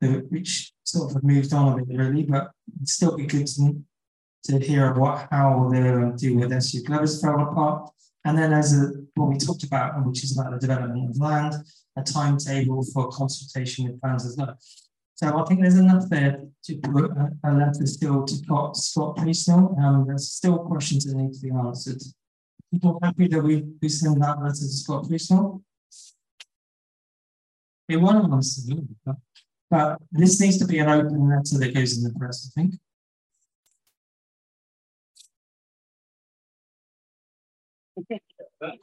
which 0.00 0.72
sort 0.84 1.14
of 1.14 1.22
moved 1.22 1.52
on 1.52 1.78
a 1.78 1.84
bit 1.84 1.98
really, 1.98 2.22
but 2.22 2.50
it'd 2.76 2.88
still 2.88 3.16
be 3.16 3.26
good 3.26 3.46
to 3.46 3.84
to 4.44 4.58
hear 4.58 4.94
what 4.94 5.28
how 5.30 5.70
to 5.72 6.12
deal 6.16 6.38
with 6.38 6.52
SU 6.52 6.82
Glovers 6.84 7.20
fell 7.20 7.40
apart. 7.40 7.90
And 8.24 8.36
then 8.36 8.52
as 8.52 8.78
a, 8.78 8.92
what 9.14 9.28
we 9.28 9.38
talked 9.38 9.64
about, 9.64 10.04
which 10.04 10.24
is 10.24 10.38
about 10.38 10.52
the 10.52 10.58
development 10.58 11.10
of 11.10 11.18
land, 11.18 11.54
a 11.96 12.02
timetable 12.02 12.84
for 12.92 13.08
consultation 13.08 13.86
with 13.86 14.00
plans 14.00 14.26
as 14.26 14.36
well. 14.36 14.56
So 15.14 15.36
I 15.36 15.44
think 15.44 15.62
there's 15.62 15.78
enough 15.78 16.08
there 16.08 16.42
to 16.64 16.76
put 16.76 17.10
a, 17.10 17.32
a 17.44 17.52
letter 17.52 17.86
still 17.86 18.24
to 18.24 18.34
Scott, 18.36 18.76
Scott 18.76 19.16
Priestnall. 19.16 19.76
Um, 19.82 20.04
there's 20.06 20.30
still 20.30 20.58
questions 20.58 21.04
that 21.06 21.16
need 21.16 21.32
to 21.32 21.40
be 21.40 21.50
answered. 21.50 22.00
People 22.72 22.98
happy 23.02 23.26
that 23.28 23.42
we, 23.42 23.64
we 23.82 23.88
send 23.88 24.22
that 24.22 24.40
letter 24.40 24.54
to 24.54 24.68
Scott 24.68 25.04
Priestnall? 25.04 25.62
It 27.88 27.96
won't 27.96 28.32
answer, 28.32 28.74
but, 29.04 29.16
but 29.70 29.98
this 30.12 30.38
needs 30.40 30.58
to 30.58 30.66
be 30.66 30.78
an 30.78 30.88
open 30.88 31.28
letter 31.28 31.58
that 31.58 31.74
goes 31.74 31.96
in 31.96 32.04
the 32.04 32.16
press, 32.18 32.52
I 32.56 32.60
think. 32.60 32.74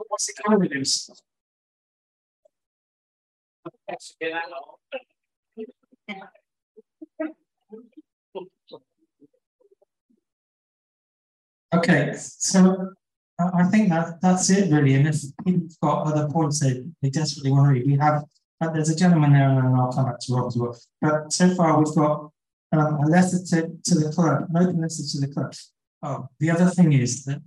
What's 0.07 0.27
the? 0.27 1.15
Okay, 11.73 12.13
so 12.15 12.93
I 13.37 13.63
think 13.65 13.89
that 13.89 14.21
that's 14.21 14.49
it 14.49 14.71
really. 14.71 14.93
And 14.95 15.07
if 15.07 15.21
people 15.43 15.67
have 15.67 15.79
got 15.81 16.07
other 16.07 16.29
points 16.29 16.59
they, 16.59 16.85
they 17.01 17.09
desperately 17.09 17.51
want 17.51 17.67
to 17.67 17.73
read, 17.73 17.85
we 17.85 17.97
have 17.97 18.23
uh, 18.61 18.69
there's 18.69 18.89
a 18.89 18.95
gentleman 18.95 19.33
there, 19.33 19.49
and 19.49 19.75
I'll 19.75 19.91
come 19.91 20.05
back 20.05 20.19
to 20.19 20.33
Rob 20.33 20.47
as 20.47 20.55
well. 20.55 20.79
But 21.01 21.33
so 21.33 21.53
far 21.55 21.77
we've 21.77 21.93
got 21.93 22.31
um, 22.71 22.95
a 23.03 23.07
letter 23.07 23.37
to, 23.49 23.71
to 23.83 23.95
the 23.95 24.11
club, 24.13 24.47
an 24.49 24.57
open 24.57 24.81
letter 24.81 25.03
to 25.11 25.19
the 25.19 25.27
club. 25.27 25.53
Oh, 26.01 26.29
the 26.39 26.51
other 26.51 26.69
thing 26.69 26.93
is 26.93 27.25
that 27.25 27.41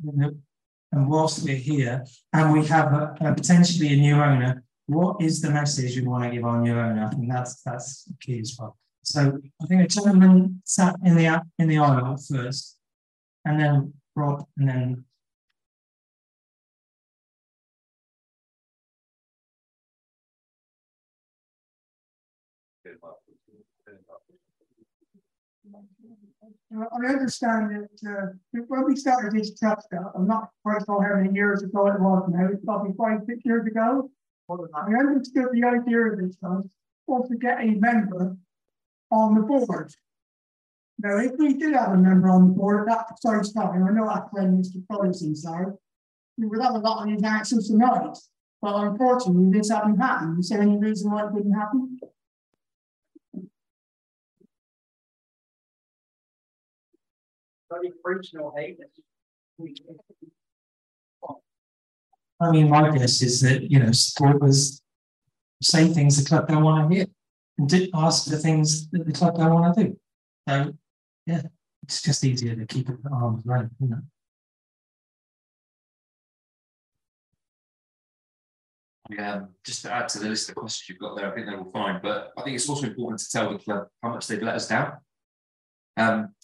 and 0.93 1.09
whilst 1.09 1.45
we're 1.45 1.57
here 1.57 2.05
and 2.33 2.53
we 2.53 2.67
have 2.67 2.93
a, 2.93 3.15
a 3.21 3.35
potentially 3.35 3.93
a 3.93 3.97
new 3.97 4.15
owner, 4.15 4.63
what 4.87 5.21
is 5.21 5.41
the 5.41 5.51
message 5.51 5.97
we 5.97 6.07
want 6.07 6.25
to 6.25 6.31
give 6.31 6.45
our 6.45 6.61
new 6.61 6.73
owner? 6.73 7.07
I 7.07 7.15
think 7.15 7.31
that's 7.31 7.63
that's 7.63 8.11
key 8.21 8.41
as 8.41 8.57
well. 8.59 8.77
So 9.03 9.39
I 9.63 9.67
think 9.67 9.83
a 9.83 9.87
gentleman 9.87 10.63
sat 10.65 10.97
in 11.05 11.15
the 11.15 11.43
in 11.59 11.69
the 11.69 11.79
aisle 11.79 12.17
first, 12.17 12.79
and 13.45 13.61
then 13.61 13.95
Rob, 14.17 14.47
and 14.57 14.69
then 14.69 15.05
I 26.73 27.07
understand 27.07 27.89
that 28.03 28.11
uh, 28.11 28.61
when 28.67 28.85
we 28.87 28.97
started 28.97 29.33
this 29.33 29.59
trust, 29.59 29.89
I'm 30.15 30.27
not 30.27 30.51
quite 30.63 30.83
sure 30.85 31.03
how 31.03 31.21
many 31.21 31.35
years 31.35 31.63
ago 31.63 31.87
it 31.87 32.01
was 32.01 32.29
now, 32.29 32.49
it's 32.53 32.65
probably 32.65 32.95
five, 32.99 33.21
six 33.27 33.41
years 33.45 33.67
ago. 33.67 34.11
I 34.51 34.87
understood 34.99 35.49
the 35.53 35.65
idea 35.65 35.99
of 36.07 36.19
this 36.19 36.37
trust 36.37 36.69
was 37.07 37.29
to 37.29 37.37
get 37.37 37.61
a 37.61 37.67
member 37.67 38.37
on 39.11 39.35
the 39.35 39.43
board. 39.43 39.93
Now, 41.01 41.19
if 41.19 41.33
we 41.39 41.55
did 41.55 41.75
have 41.75 41.93
a 41.93 41.97
member 41.97 42.29
on 42.29 42.49
the 42.49 42.55
board 42.55 42.81
at 42.81 42.87
that 42.87 43.09
precise 43.09 43.53
time, 43.53 43.85
I 43.85 43.91
know 43.91 44.07
that's 44.07 44.33
when 44.33 44.63
Mr. 44.63 44.87
Price 44.89 45.23
inside, 45.23 45.67
we 46.37 46.47
would 46.47 46.61
have 46.61 46.75
a 46.75 46.79
lot 46.79 47.03
of 47.03 47.09
these 47.09 47.23
answers 47.23 47.69
tonight. 47.69 48.17
But 48.61 48.75
unfortunately, 48.75 49.51
this 49.59 49.71
hasn't 49.71 50.01
happened. 50.01 50.41
Is 50.41 50.49
there 50.49 50.61
any 50.61 50.77
reason 50.77 51.11
why 51.13 51.27
it 51.27 51.35
didn't 51.35 51.53
happen? 51.53 51.98
I 62.41 62.51
mean, 62.51 62.71
my 62.71 62.91
guess 62.91 63.21
is 63.23 63.41
that, 63.41 63.71
you 63.71 63.81
know, 63.81 63.91
supporters 63.93 64.81
say 65.61 65.89
things 65.89 66.23
the 66.23 66.29
club 66.29 66.47
don't 66.47 66.63
want 66.63 66.89
to 66.89 66.97
hear 66.97 67.07
and 67.59 67.69
do, 67.69 67.89
ask 67.95 68.31
the 68.31 68.39
things 68.39 68.89
that 68.91 69.05
the 69.05 69.13
club 69.13 69.37
don't 69.37 69.53
want 69.53 69.77
to 69.77 69.85
do. 69.85 70.01
So, 70.49 70.73
yeah, 71.27 71.43
it's 71.83 72.01
just 72.01 72.25
easier 72.25 72.55
to 72.55 72.67
keep 72.67 72.89
it 72.89 72.97
at 73.05 73.13
arm's 73.13 73.45
length, 73.45 73.75
you 73.81 73.89
know. 73.89 74.01
Um, 79.19 79.49
just 79.65 79.83
to 79.83 79.93
add 79.93 80.09
to 80.11 80.19
the 80.19 80.29
list 80.29 80.51
of 80.51 80.55
questions 80.55 80.89
you've 80.89 80.99
got 80.99 81.17
there, 81.17 81.33
I 81.33 81.35
think 81.35 81.47
they're 81.47 81.59
all 81.59 81.71
fine, 81.73 81.99
but 82.03 82.31
I 82.37 82.43
think 82.43 82.57
it's 82.57 82.69
also 82.69 82.87
important 82.87 83.21
to 83.21 83.31
tell 83.31 83.53
the 83.53 83.59
club 83.59 83.89
how 84.03 84.11
much 84.11 84.27
they've 84.27 84.43
let 84.43 84.57
us 84.57 84.69
down. 84.69 84.99
Um, 85.97 86.35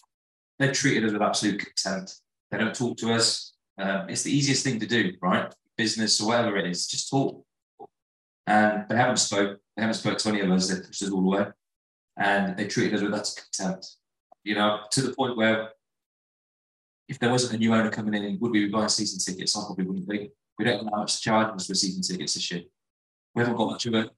they've 0.58 0.72
treated 0.72 1.04
us 1.04 1.12
with 1.12 1.22
absolute 1.22 1.64
contempt. 1.64 2.14
They 2.50 2.58
don't 2.58 2.74
talk 2.74 2.96
to 2.98 3.12
us. 3.12 3.54
Um, 3.78 4.08
it's 4.08 4.22
the 4.22 4.32
easiest 4.32 4.64
thing 4.64 4.78
to 4.80 4.86
do, 4.86 5.12
right? 5.20 5.52
Business 5.76 6.20
or 6.20 6.28
whatever 6.28 6.56
it 6.56 6.66
is, 6.66 6.86
just 6.86 7.10
talk. 7.10 7.44
And 8.46 8.84
they 8.88 8.96
haven't 8.96 9.16
spoke. 9.16 9.58
They 9.76 9.82
haven't 9.82 9.94
spoke 9.94 10.18
to 10.18 10.28
any 10.28 10.40
of 10.40 10.50
us. 10.50 10.68
They 10.68 10.86
pushed 10.86 11.02
us 11.02 11.10
all 11.10 11.24
away, 11.24 11.46
and 12.16 12.56
they 12.56 12.68
treated 12.68 12.94
us 12.94 13.02
with 13.02 13.12
that 13.12 13.28
contempt. 13.56 13.96
You 14.44 14.54
know, 14.54 14.80
to 14.90 15.02
the 15.02 15.14
point 15.14 15.36
where 15.36 15.70
if 17.08 17.18
there 17.18 17.30
wasn't 17.30 17.54
a 17.54 17.58
new 17.58 17.74
owner 17.74 17.90
coming 17.90 18.22
in, 18.22 18.38
would 18.40 18.52
we 18.52 18.66
be 18.66 18.70
buying 18.70 18.88
season 18.88 19.18
tickets? 19.18 19.56
I 19.56 19.64
probably 19.64 19.84
wouldn't 19.84 20.08
be. 20.08 20.30
We 20.58 20.64
don't 20.64 20.84
know 20.84 20.90
how 20.92 21.00
much 21.00 21.16
to 21.16 21.22
charge 21.22 21.54
us 21.54 21.66
for 21.66 21.74
season 21.74 22.02
tickets 22.02 22.34
this 22.34 22.50
year. 22.50 22.62
We 23.34 23.40
haven't 23.40 23.56
got 23.56 23.70
much 23.70 23.86
of 23.86 23.94
it. 23.94 24.10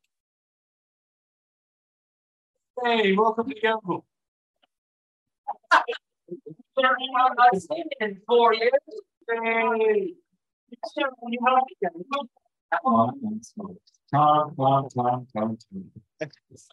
Hey, 2.84 3.12
welcome 3.12 3.48
to 3.48 3.54
Gamble. 3.54 4.04
In 8.00 8.20
four 8.26 8.54
years. 8.54 8.72
Hey. 9.28 10.14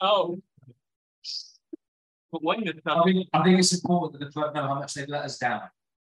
Oh. 0.01 0.41
But 2.31 2.43
when 2.43 2.63
think, 3.03 3.27
I 3.33 3.43
think 3.43 3.59
it's 3.59 3.73
important 3.73 4.19
that 4.19 4.25
the 4.25 4.31
club 4.31 4.55
know 4.55 4.63
how 4.63 4.75
much 4.75 4.95
they've 4.95 5.07
let 5.07 5.25
us 5.25 5.37
down 5.37 5.61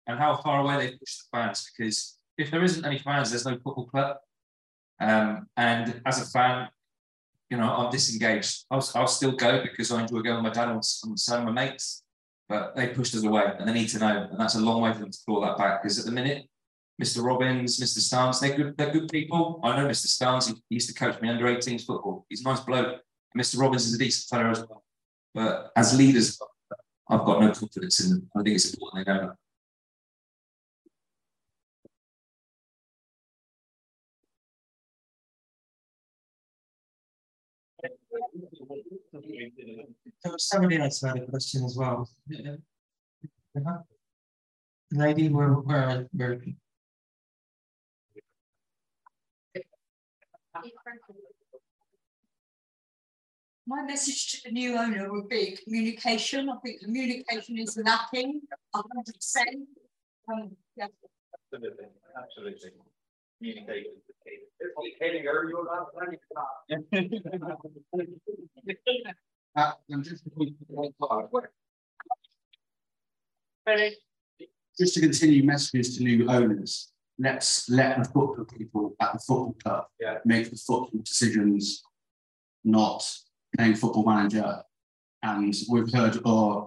and 0.06 0.18
how 0.18 0.36
far 0.36 0.60
away 0.60 0.78
they've 0.78 0.98
pushed 0.98 1.24
the 1.30 1.38
fans 1.38 1.70
because 1.76 2.18
if 2.38 2.50
there 2.50 2.62
isn't 2.62 2.84
any 2.84 2.98
fans, 2.98 3.30
there's 3.30 3.44
no 3.44 3.52
football 3.52 3.86
club. 3.86 4.16
Um, 5.00 5.46
and 5.56 6.00
as 6.06 6.22
a 6.22 6.30
fan, 6.30 6.68
you 7.50 7.58
know, 7.58 7.68
I'm 7.68 7.90
disengaged. 7.90 8.64
I'll, 8.70 8.86
I'll 8.94 9.06
still 9.06 9.32
go 9.32 9.62
because 9.62 9.90
I 9.90 10.02
enjoy 10.02 10.20
going 10.20 10.42
with 10.42 10.44
my 10.44 10.50
dad 10.50 10.70
and 10.70 10.84
some 10.84 11.12
of 11.12 11.44
my 11.44 11.66
mates, 11.66 12.03
but 12.48 12.76
they 12.76 12.88
pushed 12.88 13.14
us 13.14 13.24
away 13.24 13.44
and 13.58 13.68
they 13.68 13.72
need 13.72 13.88
to 13.88 13.98
know. 13.98 14.28
And 14.30 14.38
that's 14.38 14.54
a 14.54 14.60
long 14.60 14.82
way 14.82 14.92
for 14.92 15.00
them 15.00 15.10
to 15.10 15.18
claw 15.26 15.40
that 15.42 15.58
back 15.58 15.82
because 15.82 15.98
at 15.98 16.04
the 16.04 16.12
minute, 16.12 16.46
Mr. 17.02 17.24
Robbins, 17.24 17.80
Mr. 17.80 17.98
Stans, 17.98 18.40
they're 18.40 18.56
good, 18.56 18.76
they're 18.76 18.92
good 18.92 19.08
people. 19.08 19.60
I 19.64 19.76
know 19.76 19.88
Mr. 19.88 20.06
Stans, 20.06 20.46
he, 20.48 20.54
used 20.70 20.88
to 20.88 20.94
coach 20.94 21.20
me 21.20 21.28
under 21.28 21.46
18s 21.46 21.84
football. 21.84 22.24
He's 22.28 22.44
a 22.44 22.48
nice 22.48 22.60
bloke. 22.60 23.00
Mr. 23.36 23.60
Robbins 23.60 23.86
is 23.86 23.94
a 23.94 23.98
decent 23.98 24.28
fellow 24.28 24.50
as 24.50 24.60
well. 24.60 24.84
But 25.34 25.72
as 25.74 25.96
leaders, 25.98 26.38
I've 27.08 27.24
got 27.24 27.40
no 27.40 27.50
confidence 27.50 28.00
in 28.00 28.10
them. 28.10 28.30
I 28.36 28.42
think 28.42 28.54
it's 28.54 28.72
important 28.72 29.06
they 29.06 29.12
know 29.12 29.20
that. 29.26 29.36
Somebody 40.38 40.76
else 40.78 41.02
had 41.02 41.16
a 41.16 41.26
question 41.26 41.64
as 41.64 41.76
well. 41.76 42.08
Yeah. 42.28 42.56
Uh-huh. 43.56 43.78
Lady, 44.92 45.28
where, 45.28 45.48
where, 45.48 46.06
where? 46.12 46.40
My 53.66 53.82
message 53.82 54.32
to 54.32 54.42
the 54.44 54.52
new 54.52 54.76
owner 54.76 55.10
would 55.10 55.28
be 55.28 55.56
communication. 55.64 56.50
I 56.50 56.56
think 56.64 56.82
communication 56.82 57.58
is 57.58 57.78
lacking 57.82 58.42
100%. 58.74 58.82
Um, 60.30 60.56
yeah. 60.76 60.86
Absolutely, 61.52 61.86
absolutely. 62.16 62.70
Communication 63.38 63.92
uh, 69.56 69.72
just, 70.02 70.24
just 74.78 74.94
to 74.94 75.00
continue 75.00 75.44
messages 75.44 75.96
to 75.96 76.04
new 76.04 76.28
owners, 76.28 76.92
let's 77.18 77.68
let 77.68 77.98
the 77.98 78.04
football 78.04 78.46
people 78.56 78.94
at 79.00 79.12
the 79.12 79.18
football 79.18 79.56
club 79.62 79.84
yeah. 80.00 80.18
make 80.24 80.50
the 80.50 80.56
football 80.56 80.90
decisions, 81.02 81.82
not 82.64 83.04
playing 83.56 83.74
football 83.74 84.04
manager. 84.04 84.62
And 85.22 85.54
we've 85.70 85.92
heard 85.92 86.16
uh, 86.24 86.62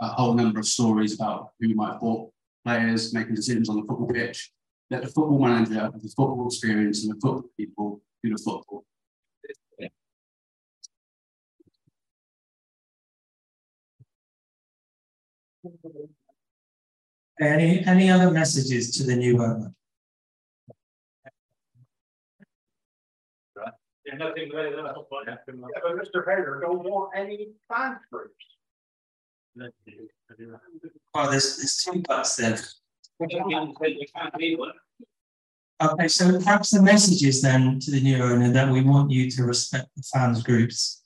a 0.00 0.08
whole 0.08 0.34
number 0.34 0.60
of 0.60 0.66
stories 0.66 1.14
about 1.14 1.50
who 1.60 1.74
might 1.74 1.92
have 1.92 2.00
bought 2.00 2.30
players 2.64 3.14
making 3.14 3.34
decisions 3.34 3.68
on 3.68 3.76
the 3.76 3.82
football 3.82 4.08
pitch 4.08 4.52
let 4.90 5.02
the 5.02 5.08
football 5.08 5.38
manager 5.38 5.74
have 5.74 5.92
the 5.92 6.08
football 6.08 6.46
experience 6.46 7.04
and 7.04 7.12
the 7.12 7.20
football 7.20 7.44
people 7.56 8.00
do 8.22 8.30
the 8.30 8.38
football. 8.38 8.84
Any 17.40 17.84
any 17.86 18.10
other 18.10 18.30
messages 18.30 18.90
to 18.96 19.04
the 19.04 19.16
new 19.16 19.42
owner? 19.42 19.72
Yeah, 24.04 24.16
nothing 24.16 24.50
better 24.50 24.74
than 24.76 24.86
a 24.86 24.94
Yeah, 25.26 25.36
but 25.46 25.92
Mr. 25.92 26.24
Hager 26.26 26.60
don't 26.62 26.82
want 26.82 27.12
any 27.14 27.50
fan 27.68 27.98
groups. 28.10 28.34
Oh, 31.14 31.30
there's, 31.30 31.56
there's 31.56 31.76
two 31.76 32.02
buts 32.02 32.36
there. 32.36 32.58
Okay, 35.82 36.08
so 36.08 36.38
perhaps 36.38 36.70
the 36.70 36.82
message 36.82 37.22
is 37.22 37.40
then 37.40 37.78
to 37.80 37.90
the 37.90 38.00
new 38.00 38.22
owner 38.22 38.50
that 38.52 38.70
we 38.70 38.82
want 38.82 39.10
you 39.10 39.30
to 39.30 39.44
respect 39.44 39.88
the 39.96 40.02
fans 40.02 40.42
groups. 40.42 41.02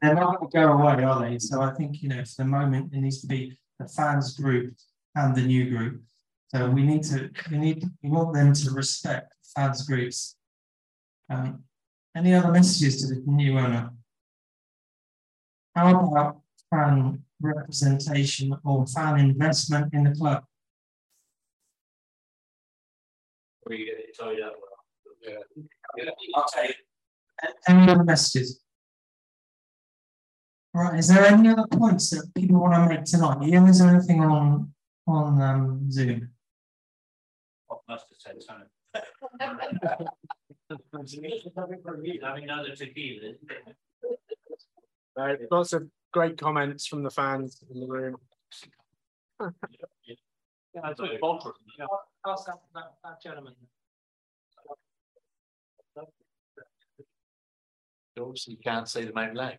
They're 0.00 0.14
not 0.14 0.40
going 0.40 0.50
to 0.50 0.58
go 0.58 0.72
away, 0.72 1.04
are 1.04 1.20
they? 1.20 1.38
So 1.38 1.60
I 1.60 1.74
think, 1.74 2.02
you 2.02 2.08
know, 2.08 2.24
for 2.24 2.42
the 2.42 2.44
moment, 2.44 2.92
it 2.94 3.00
needs 3.00 3.20
to 3.20 3.26
be 3.26 3.58
the 3.78 3.86
fans 3.86 4.34
group 4.34 4.74
and 5.14 5.34
the 5.34 5.42
new 5.42 5.70
group. 5.70 6.02
So 6.48 6.68
we 6.70 6.82
need 6.82 7.02
to, 7.04 7.30
we 7.50 7.58
need, 7.58 7.84
we 8.02 8.10
want 8.10 8.34
them 8.34 8.52
to 8.52 8.70
respect 8.70 9.34
fans 9.54 9.86
groups. 9.86 10.36
Um, 11.30 11.64
any 12.16 12.34
other 12.34 12.50
messages 12.50 13.00
to 13.02 13.14
the 13.14 13.22
new 13.26 13.58
owner? 13.58 13.90
How 15.74 16.06
about 16.06 16.41
fan 16.72 17.22
representation 17.40 18.56
or 18.64 18.86
fan 18.86 19.20
investment 19.20 19.92
in 19.92 20.04
the 20.04 20.14
club? 20.14 20.44
Where 23.64 23.76
you 23.78 23.84
get 23.86 23.98
it 23.98 24.16
tied 24.18 24.40
up 24.40 24.54
well. 24.60 24.78
Yeah. 25.20 25.42
Okay. 26.40 26.74
Any 27.68 27.90
other 27.90 28.04
messages? 28.04 28.60
Right, 30.74 30.98
is 30.98 31.08
there 31.08 31.26
any 31.26 31.50
other 31.50 31.66
points 31.70 32.08
that 32.10 32.32
people 32.34 32.60
want 32.60 32.74
to 32.74 32.88
make 32.88 33.04
tonight? 33.04 33.46
Ian, 33.46 33.68
is 33.68 33.78
there 33.78 33.94
anything 33.94 34.22
on 34.22 34.72
on 35.06 35.42
um, 35.42 35.90
Zoom? 35.90 36.30
I 37.70 37.74
must 37.88 38.06
have 38.08 38.18
said 38.18 38.42
something. 38.42 38.68
Having 42.22 42.44
another 42.44 42.74
tequila. 42.74 43.34
Uh, 45.14 45.36
lots 45.50 45.74
of 45.74 45.90
great 46.12 46.38
comments 46.38 46.86
from 46.86 47.02
the 47.02 47.10
fans 47.10 47.62
in 47.72 47.80
the 47.80 47.86
room. 47.86 48.16
yeah, 49.40 50.14
I. 50.84 50.90
Ask 52.24 52.46
that, 52.46 52.60
that, 52.74 52.92
that 53.02 53.22
gentleman. 53.22 53.54
You 58.16 58.24
obviously 58.24 58.56
can't 58.56 58.88
see 58.88 59.04
the 59.04 59.12
main 59.12 59.34
lane. 59.34 59.58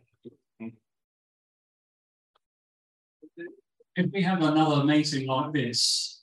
if 3.96 4.12
we 4.12 4.22
have 4.22 4.42
another 4.42 4.84
meeting 4.84 5.28
like 5.28 5.54
this, 5.54 6.22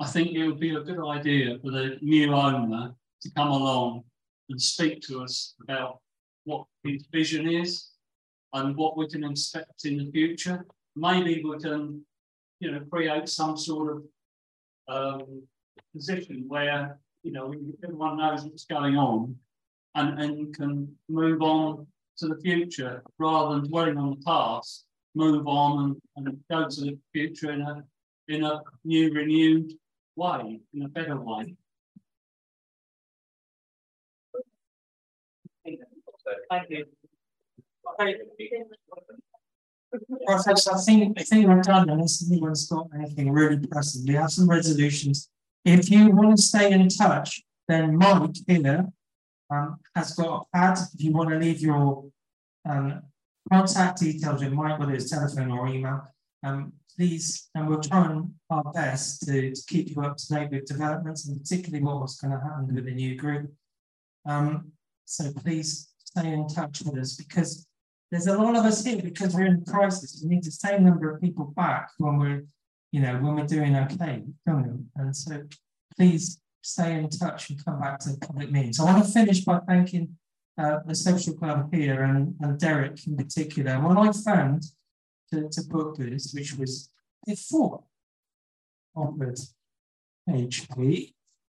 I 0.00 0.06
think 0.06 0.32
it 0.32 0.46
would 0.46 0.60
be 0.60 0.74
a 0.74 0.80
good 0.80 1.04
idea 1.06 1.58
for 1.62 1.70
the 1.70 1.98
new 2.00 2.32
owner 2.32 2.94
to 3.22 3.30
come 3.36 3.48
along 3.48 4.04
and 4.48 4.60
speak 4.60 5.02
to 5.02 5.22
us 5.22 5.54
about 5.62 6.00
what 6.44 6.66
his 6.84 7.06
vision 7.12 7.48
is 7.48 7.91
and 8.54 8.76
what 8.76 8.96
we 8.96 9.08
can 9.08 9.24
expect 9.24 9.84
in 9.84 9.98
the 9.98 10.10
future. 10.10 10.64
Maybe 10.94 11.42
we 11.44 11.58
can, 11.58 12.02
you 12.60 12.70
know, 12.70 12.80
create 12.90 13.28
some 13.28 13.56
sort 13.56 13.96
of 13.96 14.02
um, 14.88 15.42
position 15.94 16.44
where, 16.48 16.98
you 17.22 17.32
know, 17.32 17.54
everyone 17.82 18.18
knows 18.18 18.44
what's 18.44 18.64
going 18.64 18.96
on 18.96 19.36
and, 19.94 20.20
and 20.20 20.54
can 20.54 20.94
move 21.08 21.42
on 21.42 21.86
to 22.18 22.28
the 22.28 22.36
future 22.36 23.02
rather 23.18 23.54
than 23.54 23.68
dwelling 23.68 23.96
on 23.96 24.10
the 24.10 24.24
past 24.24 24.84
move 25.14 25.46
on 25.46 25.98
and, 26.16 26.26
and 26.26 26.38
go 26.50 26.68
to 26.68 26.80
the 26.80 26.98
future 27.12 27.52
in 27.52 27.62
a 27.62 27.84
in 28.28 28.44
a 28.44 28.62
new 28.84 29.12
renewed 29.12 29.72
way, 30.16 30.60
in 30.72 30.82
a 30.82 30.88
better 30.88 31.20
way. 31.20 31.54
Thank 36.50 36.70
you. 36.70 36.86
Professor, 40.26 40.72
I 40.74 40.78
think 40.78 41.20
I 41.20 41.22
think 41.22 41.46
we're 41.46 41.60
done 41.60 41.90
unless 41.90 42.24
anyone's 42.26 42.66
got 42.66 42.88
anything 42.94 43.30
really 43.30 43.66
pressing. 43.66 44.06
We 44.06 44.14
have 44.14 44.30
some 44.30 44.48
resolutions. 44.48 45.28
If 45.64 45.90
you 45.90 46.10
want 46.10 46.36
to 46.36 46.42
stay 46.42 46.72
in 46.72 46.88
touch, 46.88 47.42
then 47.68 47.96
Mike 47.96 48.36
here 48.46 48.86
um, 49.50 49.78
has 49.94 50.12
got 50.12 50.46
a 50.52 50.56
pad. 50.56 50.78
If 50.94 51.04
you 51.04 51.12
want 51.12 51.30
to 51.30 51.38
leave 51.38 51.60
your 51.60 52.06
um, 52.68 53.02
contact 53.52 54.00
details 54.00 54.42
with 54.42 54.52
Mike, 54.52 54.78
whether 54.78 54.94
it's 54.94 55.10
telephone 55.10 55.50
or 55.50 55.68
email. 55.68 56.02
Um, 56.42 56.72
please, 56.96 57.48
and 57.54 57.68
we'll 57.68 57.80
try 57.80 58.06
and 58.06 58.32
our 58.50 58.64
best 58.72 59.22
to, 59.22 59.54
to 59.54 59.62
keep 59.66 59.90
you 59.90 60.02
up 60.02 60.16
to 60.16 60.28
date 60.28 60.50
with 60.50 60.66
developments 60.66 61.26
and 61.26 61.40
particularly 61.40 61.84
what 61.84 62.00
was 62.00 62.16
going 62.16 62.32
to 62.32 62.40
happen 62.40 62.74
with 62.74 62.84
the 62.84 62.90
new 62.90 63.16
group. 63.16 63.50
Um, 64.26 64.72
so 65.04 65.32
please 65.32 65.88
stay 66.04 66.32
in 66.32 66.48
touch 66.48 66.82
with 66.82 66.98
us 66.98 67.16
because 67.16 67.66
there's 68.12 68.26
a 68.26 68.36
lot 68.36 68.54
of 68.54 68.66
us 68.66 68.84
here 68.84 69.00
because 69.02 69.34
we're 69.34 69.46
in 69.46 69.64
crisis. 69.64 70.20
We 70.22 70.34
need 70.34 70.44
the 70.44 70.50
same 70.50 70.84
number 70.84 71.10
of 71.10 71.20
people 71.22 71.46
back 71.56 71.88
when 71.96 72.18
we're, 72.18 72.44
you 72.92 73.00
know, 73.00 73.14
when 73.14 73.36
we're 73.36 73.46
doing 73.46 73.74
okay, 73.74 74.22
don't 74.44 74.68
we? 74.70 75.02
And 75.02 75.16
so 75.16 75.42
please 75.96 76.38
stay 76.60 76.98
in 76.98 77.08
touch 77.08 77.48
and 77.48 77.64
come 77.64 77.80
back 77.80 78.00
to 78.00 78.14
public 78.20 78.52
meetings. 78.52 78.78
I 78.78 78.84
want 78.84 79.02
to 79.02 79.10
finish 79.10 79.40
by 79.40 79.60
thanking 79.60 80.18
uh, 80.58 80.80
the 80.86 80.94
social 80.94 81.32
club 81.32 81.74
here 81.74 82.02
and, 82.02 82.34
and 82.42 82.60
Derek 82.60 83.06
in 83.06 83.16
particular. 83.16 83.80
When 83.80 83.96
I 83.96 84.12
found 84.12 84.64
to, 85.32 85.48
to 85.48 85.62
book 85.62 85.96
this, 85.96 86.34
which 86.34 86.52
was 86.58 86.90
before 87.26 87.82
offered 88.94 89.38
HP, 90.28 91.14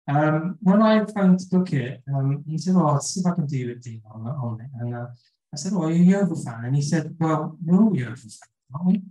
um, 0.06 0.58
when 0.60 0.82
I 0.82 1.02
found 1.06 1.38
to 1.38 1.46
book 1.48 1.72
it, 1.72 2.02
um, 2.14 2.44
he 2.46 2.58
said, 2.58 2.74
"Oh, 2.76 2.88
I'll 2.88 3.00
see 3.00 3.20
if 3.20 3.26
I 3.26 3.34
can 3.34 3.46
do 3.46 3.70
a 3.70 3.74
deal 3.76 4.00
on, 4.12 4.26
on 4.26 4.60
it." 4.60 4.66
And 4.80 4.94
uh, 4.94 5.06
I 5.52 5.56
said, 5.56 5.72
"Oh, 5.74 5.84
are 5.84 5.90
you 5.90 6.02
a 6.02 6.20
Yeovil 6.20 6.42
fan?" 6.42 6.64
And 6.64 6.76
he 6.76 6.82
said, 6.82 7.14
"Well, 7.18 7.58
we're 7.64 7.82
all 7.82 7.96
Yeovil 7.96 8.16
fans, 8.16 8.40
aren't 8.74 8.86
we?" 8.86 9.02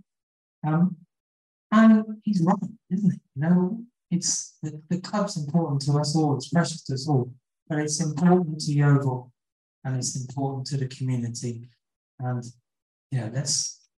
Um, 0.64 0.96
and 1.70 2.04
he's 2.24 2.42
right, 2.42 2.56
isn't 2.90 3.10
he? 3.10 3.20
You 3.34 3.42
know, 3.42 3.84
it's 4.10 4.58
the, 4.62 4.80
the 4.90 5.00
club's 5.00 5.36
important 5.36 5.80
to 5.82 5.92
us 5.98 6.14
all. 6.14 6.36
It's 6.36 6.48
precious 6.48 6.82
to 6.84 6.94
us 6.94 7.08
all, 7.08 7.32
but 7.68 7.78
it's 7.78 8.00
important 8.00 8.60
to 8.60 8.72
Yeovil 8.72 9.32
and 9.84 9.96
it's 9.96 10.20
important 10.20 10.66
to 10.66 10.76
the 10.76 10.86
community. 10.86 11.68
And 12.18 12.44
yeah, 13.10 13.30
let's 13.32 13.88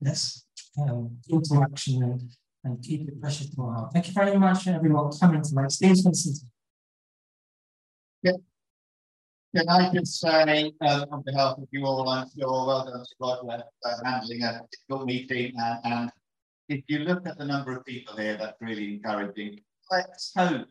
let's 0.00 0.44
um, 0.80 1.18
into 1.28 1.62
action 1.62 2.02
and, 2.02 2.22
and 2.64 2.82
keep 2.82 3.08
it 3.08 3.20
precious 3.20 3.54
to 3.54 3.62
our 3.62 3.74
heart. 3.74 3.92
Thank 3.92 4.08
you 4.08 4.12
very 4.12 4.36
much, 4.36 4.66
everyone, 4.66 5.12
coming 5.18 5.42
tonight. 5.42 5.72
Steve 5.72 5.96
Vincent. 6.02 6.38
Yeah. 8.22 8.32
Can 9.54 9.68
I 9.68 9.92
just 9.92 10.18
say, 10.18 10.72
um, 10.80 11.04
on 11.12 11.22
behalf 11.22 11.58
of 11.58 11.68
you 11.70 11.86
all, 11.86 12.08
I'm 12.08 12.26
sure 12.36 12.66
well 12.66 12.84
done 12.84 13.04
to 13.04 13.14
Roger 13.20 13.62
for 13.80 14.04
handling 14.04 14.42
a 14.42 14.60
difficult 14.72 15.06
meeting. 15.06 15.52
And, 15.56 15.78
and 15.84 16.10
if 16.68 16.82
you 16.88 17.00
look 17.00 17.24
at 17.24 17.38
the 17.38 17.44
number 17.44 17.76
of 17.76 17.84
people 17.84 18.16
here, 18.16 18.36
that's 18.36 18.60
really 18.60 18.94
encouraging. 18.94 19.60
Let's 19.92 20.32
hope 20.36 20.66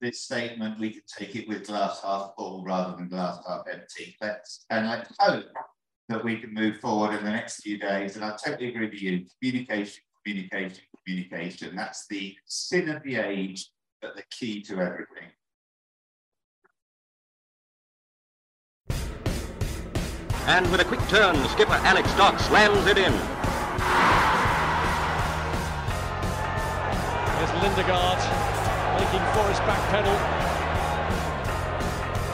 this 0.00 0.22
statement, 0.22 0.80
we 0.80 0.90
could 0.90 1.06
take 1.06 1.36
it 1.36 1.48
with 1.48 1.68
glass 1.68 2.02
half 2.02 2.32
full 2.36 2.64
rather 2.64 2.96
than 2.96 3.08
glass 3.08 3.38
half 3.46 3.62
empty. 3.72 4.16
Let's, 4.20 4.64
and 4.70 4.88
let's 4.88 5.14
hope 5.20 5.46
that 6.08 6.24
we 6.24 6.40
can 6.40 6.52
move 6.52 6.78
forward 6.80 7.16
in 7.16 7.24
the 7.24 7.30
next 7.30 7.62
few 7.62 7.78
days. 7.78 8.16
And 8.16 8.24
I 8.24 8.36
totally 8.44 8.70
agree 8.70 8.90
with 8.90 9.00
you. 9.00 9.24
Communication, 9.40 10.02
communication, 10.24 10.82
communication. 11.06 11.76
That's 11.76 12.08
the 12.08 12.34
sin 12.46 12.88
of 12.88 13.04
the 13.04 13.16
age, 13.16 13.70
but 14.02 14.16
the 14.16 14.24
key 14.32 14.62
to 14.62 14.80
everything. 14.80 15.30
And 20.46 20.70
with 20.70 20.80
a 20.80 20.84
quick 20.84 21.00
turn, 21.08 21.36
skipper 21.48 21.80
Alex 21.88 22.12
Dock 22.16 22.38
slams 22.38 22.86
it 22.86 22.98
in. 22.98 23.12
There's 27.40 27.54
Lindegaard 27.64 28.20
making 29.00 29.24
Forrest 29.32 29.64
back 29.64 29.80
pedal. 29.88 30.12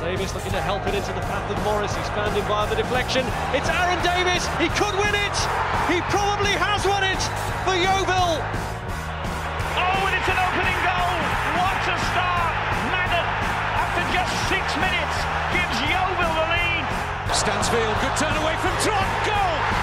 Davis 0.03 0.35
looking 0.35 0.51
to 0.51 0.61
help 0.61 0.83
it 0.89 0.95
into 0.95 1.13
the 1.13 1.21
path 1.29 1.47
of 1.55 1.63
Morris. 1.63 1.95
He's 1.95 2.09
found 2.17 2.35
him 2.35 2.43
via 2.51 2.67
the 2.67 2.75
deflection. 2.75 3.23
It's 3.55 3.69
Aaron 3.69 4.03
Davis. 4.03 4.43
He 4.59 4.67
could 4.75 4.97
win 4.99 5.15
it. 5.15 5.37
He 5.87 6.03
probably 6.11 6.57
has 6.59 6.83
won 6.83 7.05
it 7.05 7.23
for 7.63 7.79
Yeovil. 7.79 8.43
Oh, 9.79 10.03
and 10.09 10.15
it's 10.19 10.27
an 10.27 10.41
opening 10.41 10.80
Stansfield, 17.35 17.97
good 18.01 18.17
turn 18.17 18.37
away 18.37 18.57
from 18.57 18.73
Trott. 18.83 19.07
Goal! 19.25 19.80